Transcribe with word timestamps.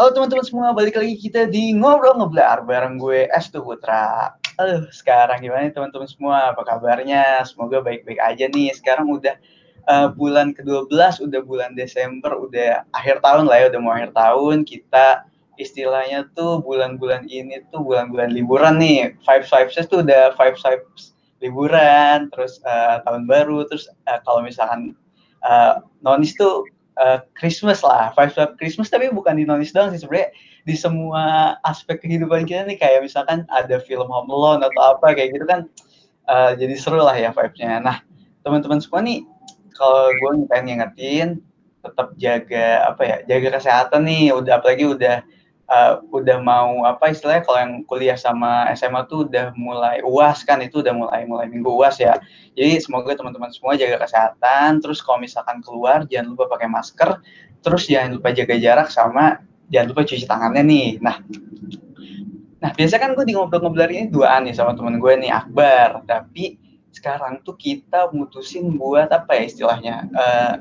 Halo 0.00 0.16
teman-teman 0.16 0.46
semua, 0.48 0.72
balik 0.72 0.96
lagi 0.96 1.12
kita 1.12 1.44
di 1.44 1.76
Ngobrol 1.76 2.16
Ngeblar 2.16 2.64
bareng 2.64 2.96
gue 2.96 3.28
Estu 3.36 3.60
Putra. 3.60 4.32
Aduh, 4.56 4.88
sekarang 4.88 5.44
gimana 5.44 5.68
teman-teman 5.68 6.08
semua? 6.08 6.56
Apa 6.56 6.64
kabarnya? 6.64 7.44
Semoga 7.44 7.84
baik-baik 7.84 8.16
aja 8.16 8.48
nih. 8.48 8.72
Sekarang 8.72 9.12
udah 9.12 9.36
uh, 9.92 10.08
bulan 10.16 10.56
ke-12, 10.56 10.88
udah 11.20 11.40
bulan 11.44 11.76
Desember, 11.76 12.32
udah 12.32 12.88
akhir 12.96 13.20
tahun 13.20 13.44
lah 13.44 13.60
ya, 13.60 13.66
udah 13.76 13.80
mau 13.84 13.92
akhir 13.92 14.16
tahun. 14.16 14.64
Kita 14.64 15.28
istilahnya 15.60 16.32
tuh 16.32 16.64
bulan-bulan 16.64 17.28
ini 17.28 17.60
tuh 17.68 17.84
bulan-bulan 17.84 18.32
liburan 18.32 18.80
nih. 18.80 19.20
Five 19.20 19.52
vibes 19.52 19.84
tuh 19.84 20.00
udah 20.00 20.32
five 20.32 20.56
vibes 20.56 21.12
liburan, 21.44 22.32
terus 22.32 22.56
uh, 22.64 23.04
tahun 23.04 23.28
baru, 23.28 23.68
terus 23.68 23.92
uh, 24.08 24.16
kalau 24.24 24.40
misalkan 24.48 24.96
uh, 25.44 25.84
nonis 26.00 26.32
tuh 26.40 26.64
uh, 27.00 27.18
Christmas 27.32 27.80
lah, 27.80 28.12
vibes 28.14 28.36
vibes 28.36 28.56
Christmas 28.60 28.92
tapi 28.92 29.08
bukan 29.08 29.40
di 29.40 29.48
Indonesia 29.48 29.80
doang 29.80 29.96
sih 29.96 30.04
sebenarnya 30.04 30.30
di 30.68 30.74
semua 30.76 31.56
aspek 31.64 32.04
kehidupan 32.04 32.44
kita 32.44 32.68
nih 32.68 32.76
kayak 32.76 33.00
misalkan 33.08 33.48
ada 33.48 33.80
film 33.80 34.06
Home 34.12 34.28
Alone 34.28 34.60
atau 34.60 34.94
apa 34.94 35.16
kayak 35.16 35.32
gitu 35.32 35.48
kan 35.48 35.64
uh, 36.28 36.52
jadi 36.54 36.76
seru 36.76 37.00
lah 37.00 37.16
ya 37.16 37.32
vibes-nya. 37.32 37.80
Nah 37.80 38.04
teman-teman 38.44 38.78
semua 38.78 39.00
nih 39.00 39.24
kalau 39.72 40.12
gue 40.12 40.44
pengen 40.52 40.76
ngingetin 40.76 41.28
tetap 41.80 42.12
jaga 42.20 42.92
apa 42.92 43.02
ya 43.08 43.16
jaga 43.24 43.56
kesehatan 43.56 44.04
nih 44.04 44.36
udah 44.36 44.60
apalagi 44.60 44.84
udah 44.84 45.24
uh, 45.70 46.02
udah 46.10 46.42
mau 46.42 46.82
apa 46.82 47.14
istilahnya 47.14 47.46
kalau 47.46 47.58
yang 47.62 47.74
kuliah 47.86 48.18
sama 48.18 48.66
SMA 48.74 49.06
tuh 49.06 49.30
udah 49.30 49.54
mulai 49.54 50.02
uas 50.02 50.42
kan 50.42 50.58
itu 50.60 50.82
udah 50.82 50.92
mulai 50.92 51.24
mulai 51.24 51.46
minggu 51.46 51.70
uas 51.70 52.02
ya. 52.02 52.18
Jadi 52.58 52.82
semoga 52.82 53.14
teman-teman 53.14 53.54
semua 53.54 53.78
jaga 53.78 54.02
kesehatan 54.02 54.82
terus 54.82 54.98
kalau 55.00 55.22
misalkan 55.22 55.62
keluar 55.62 56.04
jangan 56.10 56.34
lupa 56.34 56.50
pakai 56.50 56.66
masker 56.66 57.22
terus 57.62 57.86
jangan 57.86 58.18
lupa 58.18 58.34
jaga 58.34 58.58
jarak 58.58 58.88
sama 58.90 59.40
jangan 59.70 59.86
lupa 59.94 60.02
cuci 60.02 60.26
tangannya 60.26 60.62
nih. 60.66 60.88
Nah 60.98 61.16
nah 62.60 62.70
biasa 62.76 63.00
kan 63.00 63.16
gue 63.16 63.24
di 63.24 63.32
ngobrol-ngobrol 63.32 63.88
ini 63.88 64.12
duaan 64.12 64.44
nih 64.44 64.52
sama 64.52 64.74
temen 64.74 64.98
gue 64.98 65.12
nih 65.16 65.30
Akbar. 65.30 66.04
Tapi 66.04 66.58
sekarang 66.90 67.38
tuh 67.46 67.54
kita 67.54 68.10
mutusin 68.10 68.74
buat 68.74 69.06
apa 69.14 69.38
ya 69.38 69.42
istilahnya 69.46 69.96
uh, 70.10 70.54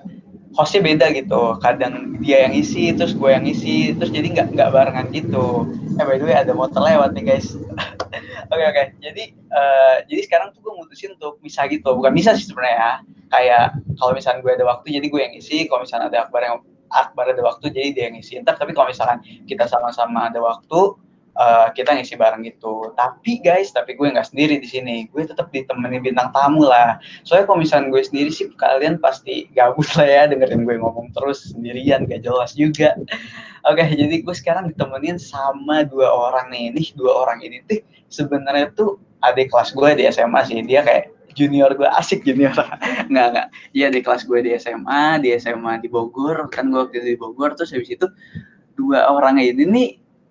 hostnya 0.53 0.81
beda 0.81 1.05
gitu. 1.13 1.57
Kadang 1.61 2.17
dia 2.21 2.49
yang 2.49 2.53
isi 2.57 2.93
terus 2.95 3.13
gue 3.13 3.29
yang 3.29 3.45
isi 3.45 3.93
terus 3.97 4.09
jadi 4.09 4.27
nggak 4.29 4.47
nggak 4.57 4.69
barengan 4.73 5.07
gitu. 5.13 5.69
Eh 5.99 6.05
by 6.05 6.17
the 6.17 6.25
way 6.25 6.37
ada 6.37 6.53
motor 6.53 6.81
lewat 6.81 7.13
nih 7.13 7.35
guys. 7.35 7.53
Oke 8.49 8.65
oke. 8.65 8.73
Okay, 8.73 8.81
okay. 8.81 8.85
jadi 8.97 9.23
uh, 9.53 9.97
jadi 10.09 10.21
sekarang 10.25 10.49
tuh 10.57 10.65
gue 10.65 10.73
mutusin 10.73 11.13
untuk 11.13 11.37
bisa 11.37 11.69
gitu. 11.69 11.93
Bukan 11.93 12.09
bisa 12.17 12.33
sih 12.33 12.49
sebenarnya 12.49 12.77
ya. 12.81 12.93
Kayak 13.29 13.65
kalau 14.01 14.17
misalnya 14.17 14.41
gue 14.41 14.53
ada 14.57 14.65
waktu 14.65 14.87
jadi 14.89 15.05
gue 15.05 15.21
yang 15.21 15.35
isi. 15.37 15.69
Kalau 15.69 15.85
misalnya 15.85 16.09
ada 16.09 16.25
akbar 16.25 16.41
yang 16.41 16.57
akbar 16.89 17.29
ada 17.29 17.41
waktu 17.45 17.69
jadi 17.69 17.89
dia 17.93 18.03
yang 18.09 18.17
isi. 18.17 18.41
Ntar 18.41 18.57
tapi 18.57 18.73
kalau 18.73 18.89
misalkan 18.89 19.21
kita 19.45 19.69
sama-sama 19.69 20.33
ada 20.33 20.41
waktu 20.41 20.97
uh, 21.39 21.71
kita 21.71 21.95
ngisi 21.95 22.19
bareng 22.19 22.43
gitu. 22.43 22.91
Tapi 22.99 23.39
guys, 23.39 23.71
tapi 23.71 23.95
gue 23.95 24.11
nggak 24.11 24.27
sendiri 24.27 24.59
di 24.59 24.67
sini. 24.67 25.07
Gue 25.09 25.23
tetap 25.23 25.49
ditemani 25.49 26.03
bintang 26.03 26.35
tamu 26.35 26.67
lah. 26.67 26.99
Soalnya 27.23 27.47
kalau 27.47 27.59
misalnya 27.63 27.87
gue 27.95 28.03
sendiri 28.03 28.29
sih 28.29 28.51
kalian 28.59 28.99
pasti 28.99 29.47
gabut 29.55 29.87
lah 29.95 30.05
ya 30.05 30.23
dengerin 30.27 30.67
gue 30.67 30.75
ngomong 30.77 31.15
terus 31.15 31.55
sendirian 31.55 32.05
gak 32.05 32.21
jelas 32.27 32.53
juga. 32.53 32.93
Oke, 33.67 33.83
okay, 33.83 33.95
jadi 33.95 34.15
gue 34.21 34.35
sekarang 34.35 34.71
ditemenin 34.71 35.15
sama 35.17 35.87
dua 35.87 36.11
orang 36.11 36.51
nih. 36.51 36.75
Nih 36.75 36.91
dua 36.99 37.25
orang 37.25 37.39
ini 37.41 37.63
tuh 37.65 37.81
sebenarnya 38.11 38.75
tuh 38.75 38.99
adik 39.23 39.49
kelas 39.49 39.71
gue 39.71 39.89
di 39.95 40.03
SMA 40.11 40.39
sih. 40.43 40.59
Dia 40.63 40.83
kayak 40.83 41.15
junior 41.37 41.71
gue 41.77 41.87
asik 41.95 42.25
junior 42.25 42.51
nggak 43.11 43.27
nggak 43.31 43.47
iya 43.77 43.87
di 43.93 44.01
kelas 44.01 44.25
gue 44.25 44.43
di 44.43 44.51
SMA 44.57 45.21
di 45.23 45.31
SMA 45.37 45.77
di 45.79 45.87
Bogor 45.87 46.49
kan 46.49 46.73
gue 46.73 46.83
waktu 46.83 46.99
itu 46.99 47.07
di 47.15 47.19
Bogor 47.21 47.53
terus 47.53 47.71
habis 47.71 47.87
itu 47.93 48.09
dua 48.75 49.07
orang 49.07 49.37
ini 49.37 49.63
nih 49.63 49.89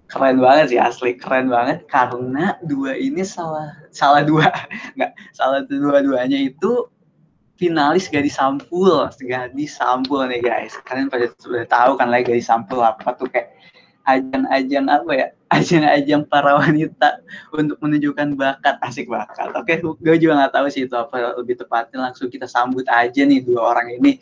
keren 0.08 0.41
banget 0.41 0.74
sih 0.74 0.80
asli 0.80 1.14
keren 1.14 1.52
banget. 1.52 1.84
Karena 1.86 2.56
dua 2.64 2.96
ini 2.96 3.22
salah 3.22 3.72
salah 3.92 4.24
dua. 4.24 4.48
Nggak 4.96 5.12
salah 5.36 5.62
dua-duanya 5.69 6.36
itu 6.36 6.88
finalis 7.60 8.08
gadis 8.08 8.36
sampul. 8.36 9.06
Gadis 9.20 9.76
sampul 9.76 10.24
nih 10.26 10.41
guys. 10.41 10.74
Kalian 10.88 11.12
pada 11.12 11.28
sudah 11.38 11.64
tahu 11.69 12.00
kan 12.00 12.08
lagi 12.08 12.32
gadis 12.32 12.48
sampul 12.48 12.80
apa 12.80 13.14
tuh 13.14 13.28
kayak 13.28 13.52
ajang-ajang 14.08 14.86
apa 14.88 15.12
ya? 15.12 15.28
Ajang-ajang 15.56 16.28
para 16.28 16.60
wanita 16.60 17.24
untuk 17.56 17.80
menunjukkan 17.80 18.36
bakat. 18.36 18.76
Asik 18.84 19.08
bakat. 19.08 19.48
Oke 19.56 19.80
gue 19.80 20.16
juga 20.20 20.44
nggak 20.44 20.52
tahu 20.52 20.66
sih 20.69 20.84
itu 20.84 20.92
apa 20.92 21.36
lebih 21.41 21.56
tepatnya. 21.56 22.08
Langsung 22.08 22.28
kita 22.28 22.44
sambut 22.44 22.84
aja 22.88 23.24
nih 23.24 23.44
dua 23.44 23.76
orang 23.76 23.96
ini. 23.96 24.20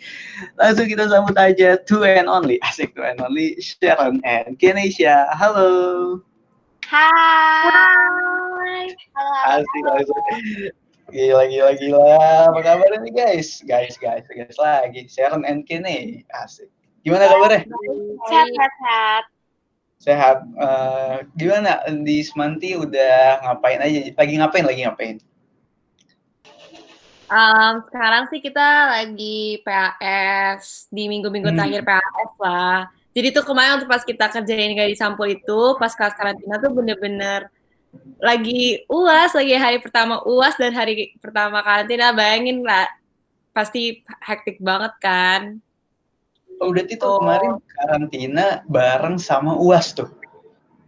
Langsung 0.55 0.87
kita 0.87 1.11
sambut 1.11 1.35
aja 1.35 1.79
two 1.83 2.07
and 2.07 2.31
only. 2.31 2.63
Asik 2.63 2.95
two 2.95 3.03
and 3.03 3.19
only 3.19 3.59
Sharon 3.59 4.23
and 4.23 4.55
Kenesha. 4.59 5.27
Halo. 5.35 6.23
Hai. 6.87 8.95
Halo 9.19 9.35
asik 9.59 9.85
asik. 9.99 10.23
Gila, 11.11 11.43
gila, 11.51 11.73
gila. 11.79 12.07
Apa 12.51 12.61
kabar 12.63 12.91
nih 13.03 13.15
guys? 13.15 13.63
Guys, 13.67 13.99
guys, 13.99 14.27
guys. 14.31 14.59
Lagi. 14.59 15.11
Sharon 15.11 15.43
and 15.43 15.67
Kene. 15.67 16.23
Asik. 16.35 16.71
Gimana 17.03 17.31
kabarnya? 17.31 17.67
Sehat, 18.27 18.49
sehat, 18.55 18.75
sehat 18.83 19.36
sehat. 20.07 20.47
Uh, 20.55 21.27
gimana 21.35 21.83
di 21.91 22.23
Semanti 22.23 22.79
udah 22.79 23.43
ngapain 23.43 23.83
aja? 23.83 24.15
Lagi 24.15 24.35
ngapain? 24.39 24.65
Lagi 24.65 24.81
ngapain? 24.87 25.17
Um, 27.27 27.83
sekarang 27.91 28.31
sih 28.31 28.39
kita 28.39 29.03
lagi 29.03 29.59
PAS 29.67 30.87
di 30.95 31.11
minggu-minggu 31.11 31.51
hmm. 31.51 31.59
terakhir 31.59 31.83
PAS 31.83 32.33
lah. 32.39 32.87
Jadi 33.19 33.35
tuh 33.35 33.43
kemarin 33.43 33.83
pas 33.91 34.07
kita 34.07 34.31
kerjain 34.31 34.79
di 34.79 34.95
sampul 34.95 35.27
itu, 35.35 35.75
pas 35.81 35.91
kelas 35.91 36.15
karantina 36.15 36.63
tuh 36.63 36.71
bener-bener 36.71 37.51
lagi 38.21 38.85
uas, 38.93 39.33
lagi 39.33 39.57
hari 39.57 39.81
pertama 39.81 40.21
uas 40.23 40.55
dan 40.55 40.71
hari 40.71 41.17
pertama 41.19 41.65
karantina, 41.65 42.13
bayangin 42.13 42.61
lah, 42.63 42.87
pasti 43.57 44.05
hektik 44.23 44.61
banget 44.63 44.93
kan. 45.03 45.59
Oh, 46.61 46.73
udah 46.73 46.85
itu 46.89 47.05
oh. 47.05 47.21
kemarin 47.21 47.61
karantina 47.77 48.65
bareng 48.71 49.21
sama 49.21 49.57
UAS 49.57 49.93
tuh. 49.93 50.09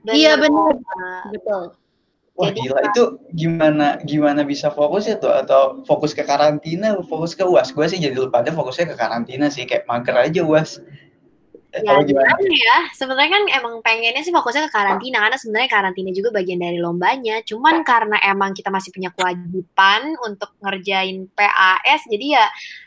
Iya 0.08 0.40
benar. 0.40 0.74
Betul. 1.28 1.76
Wah 2.38 2.54
Jadi, 2.54 2.70
gila 2.70 2.80
itu 2.86 3.02
gimana 3.34 3.86
gimana 4.06 4.46
bisa 4.46 4.70
fokus 4.70 5.10
ya 5.10 5.18
tuh 5.18 5.34
atau 5.34 5.82
fokus 5.82 6.14
ke 6.14 6.22
karantina 6.22 6.94
fokus 7.10 7.34
ke 7.34 7.42
UAS? 7.42 7.74
Gue 7.74 7.90
sih 7.90 7.98
jadi 7.98 8.14
lupa 8.14 8.46
ada 8.46 8.54
fokusnya 8.54 8.94
ke 8.94 8.96
karantina 8.96 9.50
sih 9.50 9.66
kayak 9.66 9.90
mager 9.90 10.14
aja 10.14 10.40
UAS. 10.46 10.78
Ya, 11.68 12.00
gimana 12.00 12.32
ya? 12.48 12.88
Sebenarnya 12.96 13.28
kan 13.28 13.44
emang 13.60 13.74
pengennya 13.84 14.24
sih 14.24 14.32
fokusnya 14.32 14.66
ke 14.66 14.72
karantina 14.72 15.20
karena 15.20 15.36
sebenarnya 15.36 15.68
karantina 15.68 16.10
juga 16.16 16.32
bagian 16.32 16.64
dari 16.64 16.80
lombanya. 16.80 17.44
Cuman 17.44 17.84
karena 17.84 18.16
emang 18.24 18.56
kita 18.56 18.72
masih 18.72 18.88
punya 18.88 19.12
kewajiban 19.12 20.16
untuk 20.24 20.56
ngerjain 20.64 21.28
PAS, 21.36 22.08
jadi 22.08 22.40
ya 22.40 22.46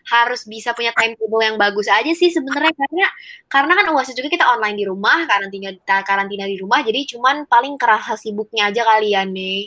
harus 0.10 0.50
bisa 0.50 0.74
punya 0.74 0.90
timetable 0.98 1.46
yang 1.46 1.62
bagus 1.62 1.86
aja 1.94 2.10
sih 2.10 2.34
sebenarnya 2.34 2.74
karena 2.74 3.08
karena 3.46 3.74
kan 3.78 3.86
uas 3.94 4.10
juga 4.18 4.34
kita 4.34 4.50
online 4.50 4.78
di 4.82 4.86
rumah, 4.90 5.30
karantina 5.30 5.70
karantina 6.02 6.50
di 6.50 6.58
rumah, 6.58 6.82
jadi 6.82 7.06
cuman 7.06 7.46
paling 7.46 7.78
kerasa 7.78 8.18
sibuknya 8.18 8.74
aja 8.74 8.82
kalian 8.82 9.30
ya, 9.30 9.38
nih. 9.38 9.62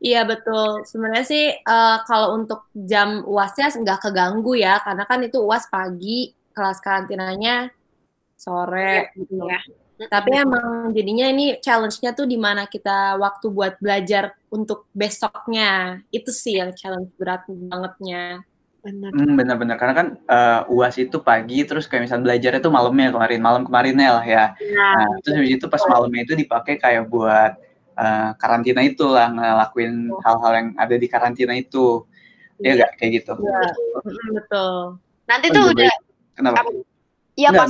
Iya 0.00 0.20
betul. 0.24 0.88
Sebenarnya 0.88 1.24
sih 1.28 1.44
uh, 1.52 2.00
kalau 2.08 2.32
untuk 2.40 2.72
jam 2.72 3.28
uasnya 3.28 3.68
nggak 3.68 4.08
keganggu 4.08 4.56
ya, 4.56 4.80
karena 4.80 5.04
kan 5.04 5.20
itu 5.20 5.36
uas 5.44 5.68
pagi, 5.68 6.32
kelas 6.56 6.80
karantinanya 6.80 7.68
sore 8.36 9.10
iya, 9.10 9.16
gitu 9.16 9.34
ya. 9.48 9.60
Tapi 9.96 10.30
emang 10.36 10.92
jadinya 10.92 11.26
ini 11.32 11.56
challenge-nya 11.56 12.12
tuh 12.12 12.28
di 12.28 12.36
mana 12.36 12.68
kita 12.68 13.16
waktu 13.16 13.48
buat 13.48 13.80
belajar 13.80 14.36
untuk 14.52 14.84
besoknya. 14.92 16.04
Itu 16.12 16.28
sih 16.36 16.60
yang 16.60 16.76
challenge 16.76 17.16
berat 17.16 17.48
bangetnya. 17.48 18.44
Benar. 18.84 19.10
Hmm, 19.10 19.34
benar-benar 19.34 19.76
karena 19.80 19.94
kan 19.96 20.08
uh, 20.30 20.60
UAS 20.70 21.00
itu 21.00 21.18
pagi 21.18 21.66
terus 21.66 21.90
kayak 21.90 22.06
misalnya 22.06 22.24
belajarnya 22.30 22.60
tuh 22.62 22.70
malamnya 22.70 23.08
kemarin, 23.10 23.40
malam 23.42 23.62
kemarinnya 23.64 24.20
lah 24.20 24.26
ya. 24.28 24.44
Nah, 24.54 24.94
nah 24.94 25.10
terus 25.24 25.34
habis 25.42 25.52
itu 25.58 25.66
pas 25.66 25.82
malamnya 25.90 26.22
itu 26.22 26.34
dipakai 26.38 26.78
kayak 26.78 27.08
buat 27.10 27.58
uh, 27.98 28.30
karantina 28.38 28.84
itu 28.84 29.02
lah 29.10 29.32
ngelakuin 29.32 30.12
hal-hal 30.22 30.52
yang 30.54 30.68
ada 30.76 30.94
di 30.94 31.06
karantina 31.08 31.56
itu. 31.56 32.04
Ya 32.62 32.78
enggak 32.78 32.90
iya. 32.94 32.98
kayak 33.00 33.10
gitu. 33.20 33.32
Iya, 33.42 34.28
betul. 34.38 34.76
Nanti 35.26 35.46
oh, 35.50 35.54
tuh 35.56 35.64
udah 35.72 35.92
Kenapa? 36.36 36.60
Iya 37.36 37.48
pas 37.52 37.68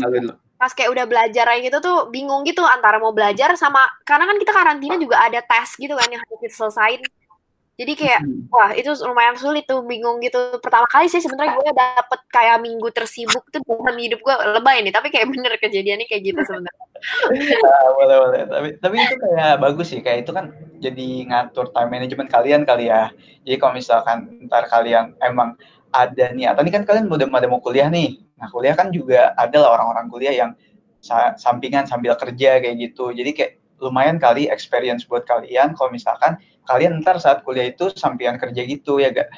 pas 0.56 0.72
kayak 0.72 0.90
udah 0.92 1.04
belajar 1.04 1.44
kayak 1.52 1.62
gitu 1.68 1.78
tuh 1.84 1.96
bingung 2.08 2.40
gitu 2.48 2.64
antara 2.64 2.96
mau 2.96 3.12
belajar 3.12 3.52
sama 3.60 3.80
karena 4.08 4.24
kan 4.24 4.36
kita 4.40 4.52
karantina 4.56 4.96
juga 4.96 5.20
ada 5.20 5.40
tes 5.44 5.76
gitu 5.76 5.92
kan 5.92 6.08
yang 6.08 6.20
harus 6.24 6.40
diselesain. 6.40 7.00
Jadi 7.76 7.92
kayak 7.92 8.24
hmm. 8.24 8.48
wah 8.48 8.72
itu 8.72 8.88
lumayan 9.04 9.36
sulit 9.36 9.68
tuh 9.68 9.84
bingung 9.84 10.16
gitu. 10.24 10.56
Pertama 10.64 10.88
kali 10.88 11.12
sih 11.12 11.20
sebenarnya 11.20 11.60
gue 11.60 11.72
dapet 11.76 12.20
kayak 12.32 12.64
minggu 12.64 12.88
tersibuk 12.88 13.44
tuh 13.52 13.60
dalam 13.68 13.92
hidup 14.00 14.24
gue 14.24 14.34
lebay 14.56 14.80
nih 14.80 14.96
tapi 14.96 15.12
kayak 15.12 15.28
bener 15.28 15.60
kejadiannya 15.60 16.08
kayak 16.08 16.22
gitu 16.24 16.40
sebenarnya. 16.40 16.84
Uh, 17.36 17.88
boleh 18.00 18.16
boleh. 18.16 18.40
Tapi 18.48 18.68
tapi 18.80 18.96
itu 18.96 19.14
kayak 19.20 19.60
bagus 19.60 19.86
sih 19.92 20.00
kayak 20.00 20.24
itu 20.24 20.32
kan 20.32 20.56
jadi 20.80 21.08
ngatur 21.28 21.68
time 21.76 21.90
management 21.92 22.32
kalian 22.32 22.64
kali 22.64 22.88
ya. 22.88 23.12
Jadi 23.44 23.56
kalau 23.60 23.76
misalkan 23.76 24.48
ntar 24.48 24.72
kalian 24.72 25.12
emang 25.20 25.52
ada 25.92 26.32
nih 26.32 26.48
atau 26.48 26.64
ini 26.64 26.72
kan 26.72 26.88
kalian 26.88 27.12
udah 27.12 27.28
pada 27.28 27.44
mau 27.44 27.60
kuliah 27.60 27.92
nih 27.92 28.25
Nah, 28.36 28.48
kuliah 28.52 28.76
kan 28.76 28.92
juga 28.92 29.32
ada 29.36 29.56
lah 29.64 29.70
orang-orang 29.80 30.06
kuliah 30.12 30.34
yang 30.36 30.50
sa 31.00 31.32
sampingan 31.38 31.88
sambil 31.88 32.16
kerja 32.18 32.60
kayak 32.60 32.76
gitu. 32.76 33.12
Jadi 33.12 33.30
kayak 33.32 33.52
lumayan 33.80 34.16
kali 34.16 34.48
experience 34.48 35.04
buat 35.04 35.28
kalian 35.28 35.76
kalau 35.76 35.92
misalkan 35.92 36.40
kalian 36.64 37.00
ntar 37.04 37.20
saat 37.20 37.44
kuliah 37.44 37.68
itu 37.68 37.92
sampingan 37.92 38.40
kerja 38.40 38.60
gitu 38.64 38.98
ya 39.00 39.12
gak? 39.12 39.30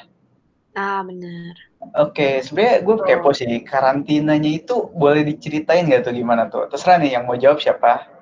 Ah 0.75 1.03
benar. 1.03 1.55
Oke, 1.95 2.43
sebenarnya 2.43 2.83
gue 2.83 2.95
kepo 3.03 3.31
sih 3.31 3.47
karantinanya 3.63 4.51
itu 4.51 4.91
boleh 4.91 5.23
diceritain 5.23 5.87
gak 5.87 6.07
tuh 6.07 6.13
gimana 6.15 6.47
tuh? 6.51 6.67
Terserah 6.67 6.99
nih 6.99 7.19
yang 7.19 7.23
mau 7.27 7.39
jawab 7.39 7.59
siapa? 7.59 8.19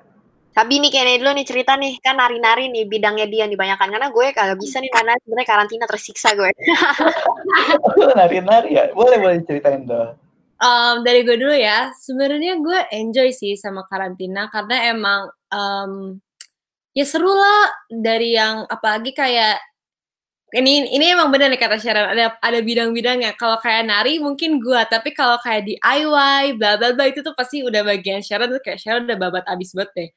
Tapi 0.54 0.82
nih 0.82 0.90
kayaknya 0.90 1.22
dulu 1.22 1.30
nih 1.38 1.46
cerita 1.46 1.72
nih 1.78 2.02
kan 2.02 2.18
nari-nari 2.18 2.66
nih 2.66 2.90
bidangnya 2.90 3.30
dia 3.30 3.46
yang 3.46 3.52
dibanyakan 3.54 3.94
karena 3.94 4.08
gue 4.10 4.26
kagak 4.34 4.58
bisa 4.58 4.82
nih 4.82 4.90
karena 4.90 5.14
sebenarnya 5.22 5.48
karantina 5.54 5.86
tersiksa 5.86 6.34
gue. 6.34 6.50
nari-nari 8.18 8.74
ya, 8.74 8.90
boleh 8.90 9.22
boleh 9.22 9.38
ceritain 9.46 9.86
tuh. 9.86 10.18
Um, 10.58 11.06
dari 11.06 11.22
gue 11.22 11.38
dulu 11.38 11.54
ya, 11.54 11.94
sebenarnya 11.94 12.58
gue 12.58 12.78
enjoy 12.90 13.30
sih 13.30 13.54
sama 13.54 13.86
karantina 13.86 14.50
karena 14.50 14.90
emang 14.90 15.30
um, 15.54 16.18
ya 16.98 17.06
seru 17.06 17.30
lah 17.30 17.70
dari 17.86 18.34
yang 18.34 18.66
apalagi 18.66 19.14
kayak 19.14 19.62
ini 20.56 20.88
ini 20.96 21.12
emang 21.12 21.28
bener 21.28 21.52
nih 21.52 21.60
kata 21.60 21.76
Sharon 21.76 22.08
ada 22.08 22.40
ada 22.40 22.58
bidang-bidangnya 22.64 23.36
kalau 23.36 23.60
kayak 23.60 23.84
nari 23.84 24.16
mungkin 24.16 24.56
gua 24.64 24.88
tapi 24.88 25.12
kalau 25.12 25.36
kayak 25.44 25.68
DIY 25.68 26.56
bla 26.56 26.80
bla 26.80 26.96
bla 26.96 27.04
itu 27.04 27.20
tuh 27.20 27.36
pasti 27.36 27.60
udah 27.60 27.84
bagian 27.84 28.24
Sharon 28.24 28.56
tuh 28.56 28.62
kayak 28.64 28.80
Sharon 28.80 29.04
udah 29.04 29.18
babat 29.20 29.44
abis 29.44 29.76
banget 29.76 29.90
deh. 29.92 30.08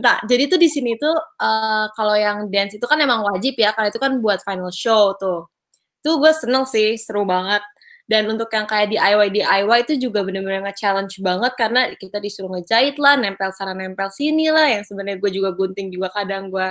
Entah 0.00 0.24
jadi 0.24 0.48
tuh 0.48 0.56
di 0.56 0.72
sini 0.72 0.96
tuh 0.96 1.12
uh, 1.20 1.84
kalau 1.92 2.16
yang 2.16 2.48
dance 2.48 2.80
itu 2.80 2.86
kan 2.88 2.96
emang 2.96 3.28
wajib 3.28 3.60
ya 3.60 3.76
kalau 3.76 3.92
itu 3.92 4.00
kan 4.00 4.16
buat 4.24 4.40
final 4.40 4.72
show 4.72 5.12
tuh. 5.20 5.52
Tuh 6.00 6.16
gue 6.16 6.32
seneng 6.32 6.64
sih 6.64 6.96
seru 6.96 7.28
banget 7.28 7.60
dan 8.04 8.28
untuk 8.28 8.52
yang 8.52 8.68
kayak 8.68 8.92
DIY 8.92 9.32
DIY 9.32 9.78
itu 9.88 9.94
juga 10.08 10.20
bener-bener 10.20 10.60
nge-challenge 10.68 11.24
banget 11.24 11.52
karena 11.56 11.88
kita 11.96 12.20
disuruh 12.20 12.52
ngejahit 12.52 13.00
lah 13.00 13.16
nempel 13.16 13.48
sana 13.56 13.72
nempel 13.72 14.12
sini 14.12 14.52
lah 14.52 14.68
yang 14.68 14.84
sebenarnya 14.84 15.16
gue 15.24 15.32
juga 15.32 15.56
gunting 15.56 15.88
juga 15.88 16.12
kadang 16.12 16.52
gue 16.52 16.68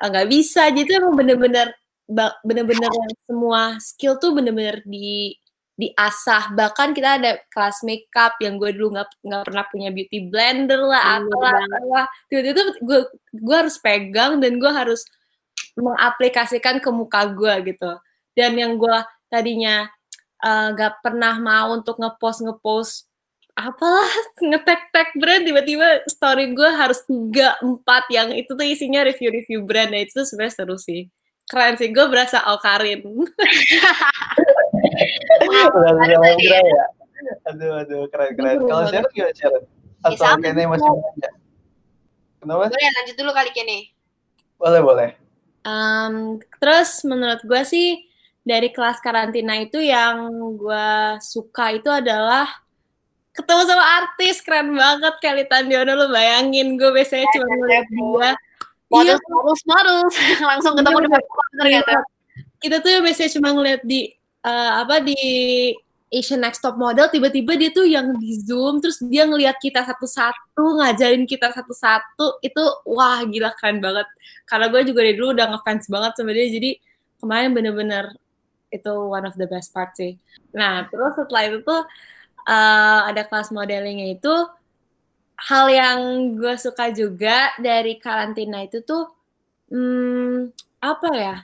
eh, 0.00 0.08
nggak 0.08 0.26
uh, 0.28 0.30
bisa. 0.30 0.68
Jadi 0.68 0.90
emang 1.00 1.16
bener-bener 1.16 1.72
bener-bener 2.44 2.90
yang 2.90 3.12
semua 3.24 3.62
skill 3.80 4.20
tuh 4.20 4.36
bener-bener 4.36 4.84
di 4.84 5.32
diasah. 5.80 6.52
Bahkan 6.52 6.92
kita 6.92 7.16
ada 7.16 7.40
kelas 7.48 7.80
makeup 7.80 8.36
yang 8.44 8.60
gue 8.60 8.76
dulu 8.76 9.00
nggak 9.00 9.08
nggak 9.24 9.42
pernah 9.48 9.64
punya 9.72 9.88
beauty 9.88 10.28
blender 10.28 10.80
lah 10.84 11.24
atau 11.24 11.40
lah 11.40 12.04
tiba-tiba 12.28 12.76
gue 12.84 13.00
gue 13.32 13.56
harus 13.56 13.80
pegang 13.80 14.36
dan 14.44 14.60
gue 14.60 14.68
harus 14.68 15.08
mengaplikasikan 15.72 16.84
ke 16.84 16.90
muka 16.92 17.32
gue 17.32 17.72
gitu. 17.72 17.96
Dan 18.36 18.60
yang 18.60 18.76
gue 18.76 18.96
tadinya 19.32 19.88
uh, 20.44 20.72
nggak 20.74 21.04
pernah 21.04 21.36
mau 21.38 21.76
untuk 21.76 21.96
ngepost 22.00 22.40
ngepost 22.44 23.10
apalah 23.58 24.08
ngetek 24.48 24.80
tag 24.94 25.08
brand 25.18 25.44
tiba-tiba 25.44 26.06
story 26.08 26.54
gue 26.56 26.70
harus 26.70 27.02
tiga 27.04 27.60
empat 27.60 28.08
yang 28.08 28.32
itu 28.32 28.56
tuh 28.56 28.64
isinya 28.64 29.04
review-review 29.04 29.64
brand 29.66 29.92
nah 29.92 30.00
itu 30.00 30.22
tuh 30.22 30.26
sebenarnya 30.26 30.54
seru 30.54 30.76
sih. 30.80 31.10
Keren 31.50 31.74
sih 31.74 31.90
gue 31.90 32.06
berasa 32.06 32.38
Alkarin 32.46 33.02
ya? 36.38 36.62
Aduh 37.50 37.84
aduh 37.84 38.06
keren 38.08 38.38
keren. 38.38 38.56
Kalau 38.64 38.86
Sharon 38.86 39.10
gimana 39.12 39.34
Sharon? 39.34 39.62
Atau 40.00 40.24
ya, 40.24 40.40
Kene 40.40 40.64
masih 40.64 40.88
ada 40.88 41.28
kenapa? 42.40 42.72
Boleh 42.72 42.92
lanjut 42.96 43.16
dulu 43.20 43.30
kali 43.36 43.50
Kene 43.52 43.78
boleh 44.60 44.80
boleh. 44.84 45.10
Um, 45.64 46.40
terus 46.60 47.04
menurut 47.04 47.40
gue 47.44 47.62
sih 47.68 48.08
dari 48.40 48.72
kelas 48.72 48.98
karantina 49.04 49.60
itu 49.60 49.78
yang 49.78 50.32
gue 50.56 51.20
suka 51.20 51.76
itu 51.76 51.88
adalah 51.92 52.48
ketemu 53.36 53.62
sama 53.68 53.84
artis. 54.04 54.40
Keren 54.40 54.74
banget 54.74 55.14
Kelly 55.20 55.44
Tandiono 55.46 55.92
lu 55.96 56.06
bayangin. 56.10 56.74
Gue 56.80 56.90
biasanya 56.92 57.26
cuma 57.36 57.46
ngeliat 57.48 57.86
dia. 57.88 58.30
Modus 58.90 59.20
iya. 59.22 59.30
modus 59.30 59.60
modus. 59.68 60.14
Langsung 60.50 60.74
ketemu 60.74 60.98
iya, 60.98 61.04
dengan 61.06 61.22
ternyata. 61.54 61.92
kita 62.60 62.76
tuh 62.82 62.90
biasanya 63.00 63.30
cuma 63.38 63.48
ngeliat 63.56 63.80
di 63.86 64.00
uh, 64.44 64.72
apa 64.84 65.00
di 65.00 65.20
Asian 66.10 66.42
Next 66.42 66.58
Top 66.58 66.74
Model. 66.74 67.06
Tiba-tiba 67.06 67.54
dia 67.54 67.70
tuh 67.70 67.86
yang 67.86 68.18
di 68.18 68.34
Zoom 68.42 68.82
terus 68.82 68.98
dia 68.98 69.22
ngeliat 69.30 69.62
kita 69.62 69.86
satu-satu 69.86 70.82
ngajarin 70.82 71.22
kita 71.22 71.54
satu-satu. 71.54 72.42
Itu 72.42 72.62
wah 72.82 73.22
gila 73.22 73.54
keren 73.54 73.78
banget. 73.78 74.10
Karena 74.42 74.66
gue 74.66 74.80
juga 74.90 75.06
dari 75.06 75.14
dulu 75.14 75.38
udah 75.38 75.46
ngefans 75.54 75.86
banget 75.86 76.12
sama 76.18 76.34
dia. 76.34 76.50
Jadi 76.50 76.70
kemarin 77.22 77.54
bener-bener 77.54 78.10
itu 78.70 78.90
one 78.90 79.26
of 79.26 79.34
the 79.36 79.46
best 79.46 79.74
part 79.74 79.92
sih 79.94 80.16
nah 80.54 80.86
terus 80.88 81.14
setelah 81.18 81.50
itu 81.50 81.58
tuh 81.62 81.82
uh, 82.46 83.00
ada 83.10 83.26
kelas 83.26 83.50
modelingnya 83.50 84.16
itu 84.16 84.34
hal 85.40 85.66
yang 85.72 85.98
gue 86.36 86.54
suka 86.56 86.92
juga 86.92 87.54
dari 87.58 87.96
karantina 87.96 88.64
itu 88.64 88.82
tuh 88.84 89.10
hmm, 89.72 90.52
apa 90.80 91.10
ya 91.14 91.36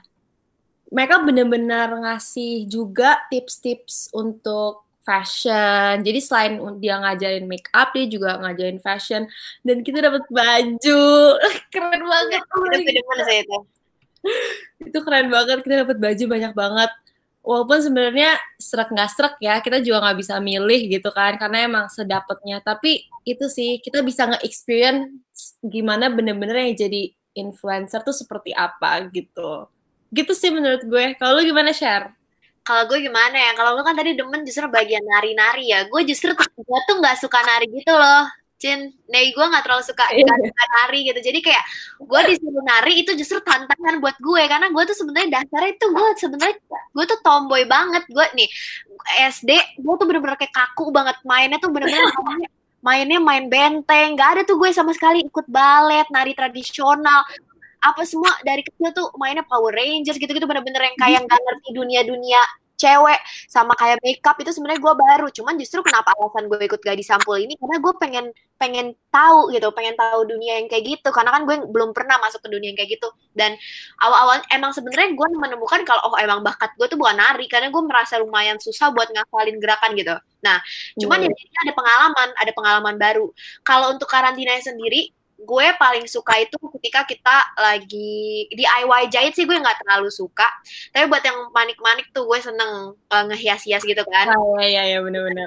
mereka 0.87 1.19
bener-bener 1.19 1.99
ngasih 1.99 2.63
juga 2.71 3.19
tips-tips 3.27 4.07
untuk 4.15 4.87
fashion. 5.03 6.03
Jadi 6.03 6.19
selain 6.19 6.59
dia 6.83 6.99
ngajarin 6.99 7.47
make 7.47 7.71
up, 7.71 7.95
dia 7.95 8.07
juga 8.11 8.39
ngajarin 8.43 8.79
fashion. 8.83 9.23
Dan 9.63 9.83
kita 9.83 10.03
dapat 10.03 10.27
baju, 10.27 11.03
keren 11.73 12.03
banget. 12.03 12.43
Itu, 12.43 12.59
itu. 13.31 13.57
itu 14.91 14.97
keren 14.99 15.27
banget. 15.31 15.63
Kita 15.63 15.87
dapat 15.87 15.97
baju 15.99 16.23
banyak 16.27 16.53
banget 16.55 16.91
walaupun 17.47 17.79
sebenarnya 17.79 18.35
serak 18.59 18.91
nggak 18.91 19.09
serak 19.15 19.35
ya 19.39 19.63
kita 19.63 19.79
juga 19.79 20.03
nggak 20.03 20.17
bisa 20.19 20.35
milih 20.43 20.91
gitu 20.91 21.07
kan 21.15 21.39
karena 21.39 21.63
emang 21.63 21.85
sedapatnya. 21.87 22.59
Tapi 22.59 23.07
itu 23.23 23.47
sih 23.47 23.79
kita 23.79 24.03
bisa 24.03 24.27
nge-experience 24.27 25.07
gimana 25.63 26.11
bener-bener 26.11 26.67
yang 26.67 26.75
jadi 26.75 27.15
influencer 27.39 28.03
tuh 28.03 28.11
seperti 28.11 28.51
apa 28.51 29.07
gitu. 29.15 29.71
Gitu 30.11 30.31
sih 30.35 30.51
menurut 30.51 30.83
gue. 30.83 31.15
Kalau 31.15 31.39
lu 31.39 31.47
gimana 31.47 31.71
share 31.71 32.11
kalau 32.67 32.83
gue 32.83 32.99
gimana 32.99 33.31
ya? 33.31 33.55
Kalau 33.55 33.79
lu 33.79 33.81
kan 33.87 33.95
tadi 33.95 34.11
demen 34.11 34.43
justru 34.43 34.67
bagian 34.67 34.99
nari-nari 34.99 35.71
ya. 35.71 35.87
Gue 35.87 36.03
justru 36.03 36.35
gue 36.67 36.79
tuh 36.83 36.95
nggak 36.99 37.15
suka 37.23 37.39
nari 37.47 37.71
gitu 37.71 37.95
loh 37.95 38.27
Cin, 38.57 38.89
nih 39.05 39.37
gue 39.37 39.45
gak 39.53 39.69
terlalu 39.69 39.85
suka 39.85 40.09
yeah. 40.17 40.33
nari 40.81 41.05
gitu. 41.05 41.21
Jadi 41.21 41.45
kayak 41.45 41.63
gue 42.01 42.21
disuruh 42.33 42.65
nari 42.65 43.05
itu 43.05 43.13
justru 43.13 43.37
tantangan 43.45 44.01
buat 44.01 44.17
gue 44.17 44.43
karena 44.49 44.73
gue 44.73 44.83
tuh 44.89 44.97
sebenarnya 44.97 45.29
dasarnya 45.37 45.77
itu 45.77 45.85
gue 45.93 46.07
sebenarnya 46.17 46.57
gue 46.65 47.05
tuh 47.05 47.19
tomboy 47.21 47.69
banget. 47.69 48.01
Gue 48.09 48.25
nih 48.33 48.49
SD 49.29 49.77
gue 49.77 49.93
tuh 50.01 50.05
bener-bener 50.09 50.41
kayak 50.41 50.53
kaku 50.57 50.89
banget 50.89 51.21
mainnya 51.21 51.61
tuh 51.61 51.69
bener-bener 51.69 52.01
mainnya 52.85 53.21
main 53.21 53.45
benteng. 53.45 54.17
Gak 54.17 54.29
ada 54.33 54.41
tuh 54.41 54.57
gue 54.57 54.73
sama 54.73 54.89
sekali 54.97 55.21
ikut 55.21 55.45
balet, 55.45 56.09
nari 56.09 56.33
tradisional 56.33 57.21
apa 57.77 58.01
semua 58.09 58.33
dari 58.41 58.65
kecil 58.65 58.89
tuh 58.89 59.13
mainnya 59.21 59.45
Power 59.45 59.69
Rangers 59.69 60.17
gitu-gitu 60.17 60.49
bener-bener 60.49 60.81
yang 60.81 60.97
kayak 60.97 61.21
nggak 61.29 61.39
ngerti 61.45 61.69
dunia-dunia 61.77 62.41
cewek 62.77 63.19
sama 63.49 63.73
kayak 63.73 63.97
makeup 64.05 64.37
itu 64.37 64.53
sebenarnya 64.53 64.79
gue 64.79 64.93
baru. 64.93 65.27
Cuman 65.33 65.57
justru 65.57 65.81
kenapa 65.81 66.13
alasan 66.15 66.45
gue 66.47 66.61
ikut 66.61 66.81
gadis 66.85 67.09
sampul 67.09 67.35
ini? 67.41 67.57
Karena 67.57 67.77
gue 67.81 67.93
pengen 67.97 68.25
pengen 68.57 68.97
tahu 69.13 69.53
gitu 69.53 69.69
pengen 69.73 69.93
tahu 69.97 70.25
dunia 70.29 70.61
yang 70.61 70.69
kayak 70.69 70.85
gitu. 70.85 71.09
Karena 71.09 71.33
kan 71.33 71.43
gue 71.49 71.57
belum 71.65 71.91
pernah 71.91 72.21
masuk 72.21 72.45
ke 72.45 72.49
dunia 72.53 72.71
yang 72.71 72.79
kayak 72.79 73.01
gitu. 73.01 73.09
Dan 73.33 73.57
awal-awal 73.99 74.45
emang 74.53 74.71
sebenarnya 74.71 75.17
gue 75.17 75.27
menemukan 75.33 75.81
kalau 75.83 76.13
oh 76.13 76.17
emang 76.21 76.45
bakat 76.45 76.71
gue 76.77 76.87
tuh 76.87 76.97
bukan 77.01 77.17
nari. 77.17 77.49
Karena 77.49 77.73
gue 77.73 77.83
merasa 77.83 78.21
lumayan 78.21 78.61
susah 78.61 78.93
buat 78.93 79.09
ngafalin 79.09 79.57
gerakan 79.57 79.97
gitu. 79.97 80.15
Nah 80.45 80.61
cuman 81.01 81.25
hmm. 81.25 81.33
ya 81.33 81.59
ada 81.65 81.73
pengalaman 81.73 82.29
ada 82.37 82.51
pengalaman 82.53 82.95
baru. 83.01 83.25
Kalau 83.65 83.97
untuk 83.97 84.05
karantina 84.05 84.53
sendiri 84.61 85.16
gue 85.37 85.67
paling 85.77 86.09
suka 86.09 86.41
itu 86.41 86.57
ketika 86.77 87.05
kita 87.05 87.37
lagi 87.61 88.49
DIY 88.49 89.13
jahit 89.13 89.37
sih 89.37 89.45
gue 89.45 89.53
nggak 89.53 89.85
terlalu 89.85 90.09
suka. 90.09 90.45
Tapi 90.89 91.05
buat 91.05 91.21
yang 91.21 91.53
manik-manik 91.53 92.09
tuh 92.09 92.25
gue 92.25 92.39
seneng 92.41 92.97
uh, 92.97 93.23
ngehias-hias 93.29 93.85
gitu 93.85 94.01
kan. 94.09 94.33
Oh, 94.33 94.57
iya 94.57 94.83
iya 94.89 94.99
bener-bener. 94.99 95.45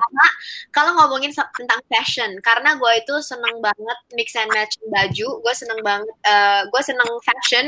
Kalau 0.71 0.95
ngomongin 0.95 1.35
tentang 1.35 1.81
fashion 1.91 2.39
karena 2.41 2.79
gue 2.79 2.93
itu 3.03 3.15
seneng 3.23 3.59
banget 3.59 3.99
mix 4.15 4.35
and 4.39 4.51
match 4.55 4.79
baju 4.91 5.29
gue 5.43 5.55
seneng 5.55 5.81
banget 5.81 6.17
uh, 6.27 6.63
gue 6.69 6.83
seneng 6.83 7.11
fashion 7.23 7.67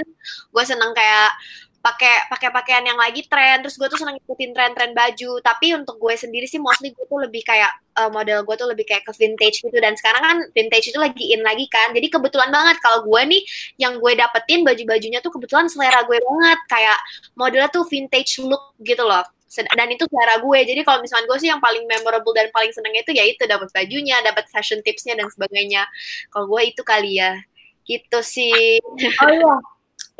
gue 0.52 0.64
seneng 0.64 0.90
kayak 0.92 1.32
pakai 1.82 2.30
pakai 2.30 2.48
pakaian 2.54 2.86
yang 2.86 2.94
lagi 2.94 3.26
tren. 3.26 3.60
Terus 3.60 3.74
gue 3.74 3.90
tuh 3.90 3.98
seneng 3.98 4.16
ikutin 4.22 4.54
tren-tren 4.54 4.94
baju. 4.94 5.42
Tapi 5.42 5.74
untuk 5.74 5.98
gue 5.98 6.14
sendiri 6.14 6.46
sih 6.46 6.62
mostly 6.62 6.94
gue 6.94 7.04
tuh 7.10 7.18
lebih 7.18 7.42
kayak 7.42 7.74
uh, 7.98 8.08
model 8.08 8.46
gue 8.46 8.54
tuh 8.54 8.70
lebih 8.70 8.86
kayak 8.86 9.02
ke 9.02 9.12
vintage 9.18 9.66
gitu. 9.66 9.74
Dan 9.82 9.98
sekarang 9.98 10.22
kan 10.22 10.36
vintage 10.54 10.94
itu 10.94 10.98
lagi 11.02 11.34
in 11.34 11.42
lagi 11.42 11.66
kan. 11.66 11.90
Jadi 11.90 12.06
kebetulan 12.06 12.54
banget 12.54 12.78
kalau 12.78 13.02
gue 13.02 13.20
nih 13.26 13.42
yang 13.82 13.98
gue 13.98 14.12
dapetin 14.14 14.62
baju-bajunya 14.62 15.18
tuh 15.18 15.34
kebetulan 15.34 15.66
selera 15.66 16.06
gue 16.06 16.16
banget. 16.22 16.58
Kayak 16.70 16.98
modelnya 17.34 17.68
tuh 17.74 17.82
vintage 17.84 18.38
look 18.40 18.78
gitu 18.80 19.02
loh. 19.02 19.26
Dan 19.52 19.88
itu 19.92 20.06
selera 20.06 20.40
gue. 20.40 20.58
Jadi 20.64 20.80
kalau 20.86 21.02
misalnya 21.02 21.26
gue 21.28 21.38
sih 21.42 21.50
yang 21.50 21.60
paling 21.60 21.84
memorable 21.84 22.32
dan 22.32 22.48
paling 22.54 22.72
seneng 22.72 22.94
itu 22.96 23.10
ya 23.12 23.26
itu 23.26 23.42
dapat 23.44 23.68
bajunya 23.74 24.16
dapat 24.22 24.48
fashion 24.48 24.80
tipsnya 24.86 25.18
dan 25.18 25.28
sebagainya. 25.28 25.84
Kalau 26.30 26.46
gue 26.46 26.62
itu 26.72 26.80
kali 26.86 27.18
ya. 27.18 27.36
Gitu 27.82 28.18
sih. 28.22 28.78
Oh 28.80 29.28
iya. 29.28 29.54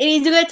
Ini 0.03 0.19
juga 0.21 0.43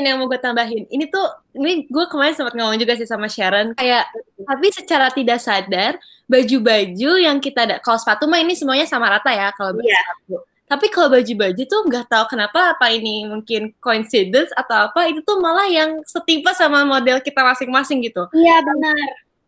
yang 0.00 0.16
mau 0.16 0.24
gue 0.24 0.40
tambahin 0.40 0.88
ini 0.88 1.04
tuh 1.06 1.20
ini 1.52 1.84
gue 1.84 2.04
kemarin 2.08 2.32
sempat 2.32 2.56
ngomong 2.56 2.80
juga 2.80 2.96
sih 2.96 3.04
sama 3.04 3.28
Sharon 3.28 3.76
kayak 3.76 4.08
tapi 4.40 4.66
secara 4.72 5.12
tidak 5.12 5.36
sadar 5.44 6.00
baju-baju 6.24 7.10
yang 7.20 7.36
kita 7.38 7.68
ada 7.68 7.76
kalau 7.84 8.00
sepatu 8.00 8.24
mah 8.24 8.40
ini 8.40 8.56
semuanya 8.56 8.88
sama 8.88 9.12
rata 9.12 9.28
ya 9.28 9.52
kalau 9.52 9.76
baju 9.76 9.84
Iya. 9.84 10.00
sepatu. 10.00 10.36
Tapi 10.62 10.88
kalau 10.88 11.12
baju-baju 11.12 11.62
tuh 11.68 11.80
nggak 11.84 12.08
tahu 12.08 12.24
kenapa 12.32 12.72
apa 12.72 12.88
ini 12.88 13.28
mungkin 13.28 13.76
coincidence 13.76 14.48
atau 14.56 14.88
apa 14.88 15.04
itu 15.12 15.20
tuh 15.20 15.36
malah 15.36 15.68
yang 15.68 16.00
setipe 16.08 16.48
sama 16.56 16.80
model 16.88 17.20
kita 17.20 17.44
masing-masing 17.44 18.00
gitu. 18.00 18.24
Iya 18.32 18.56
benar. 18.64 18.96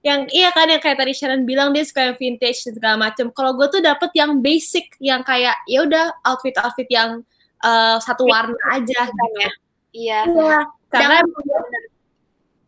Yang 0.04 0.20
iya 0.36 0.52
kan 0.52 0.68
yang 0.68 0.84
kayak 0.84 1.00
tadi 1.00 1.16
Sharon 1.16 1.48
bilang 1.48 1.72
dia 1.72 1.80
suka 1.80 2.12
yang 2.12 2.16
vintage 2.20 2.68
dan 2.68 2.76
segala 2.76 2.96
macem. 3.08 3.32
Kalau 3.32 3.56
gue 3.56 3.64
tuh 3.72 3.80
dapet 3.80 4.12
yang 4.12 4.36
basic 4.44 4.92
yang 5.00 5.24
kayak 5.24 5.56
ya 5.64 5.88
udah 5.88 6.12
outfit-outfit 6.28 6.92
yang 6.92 7.24
eh, 7.64 7.96
satu 8.04 8.28
warna 8.28 8.60
aja 8.76 9.08
gitu. 9.08 9.24
ya. 9.40 9.48
Iya. 9.94 10.18
Iya, 10.26 10.58
karena 10.90 11.22
Jangan- 11.22 11.30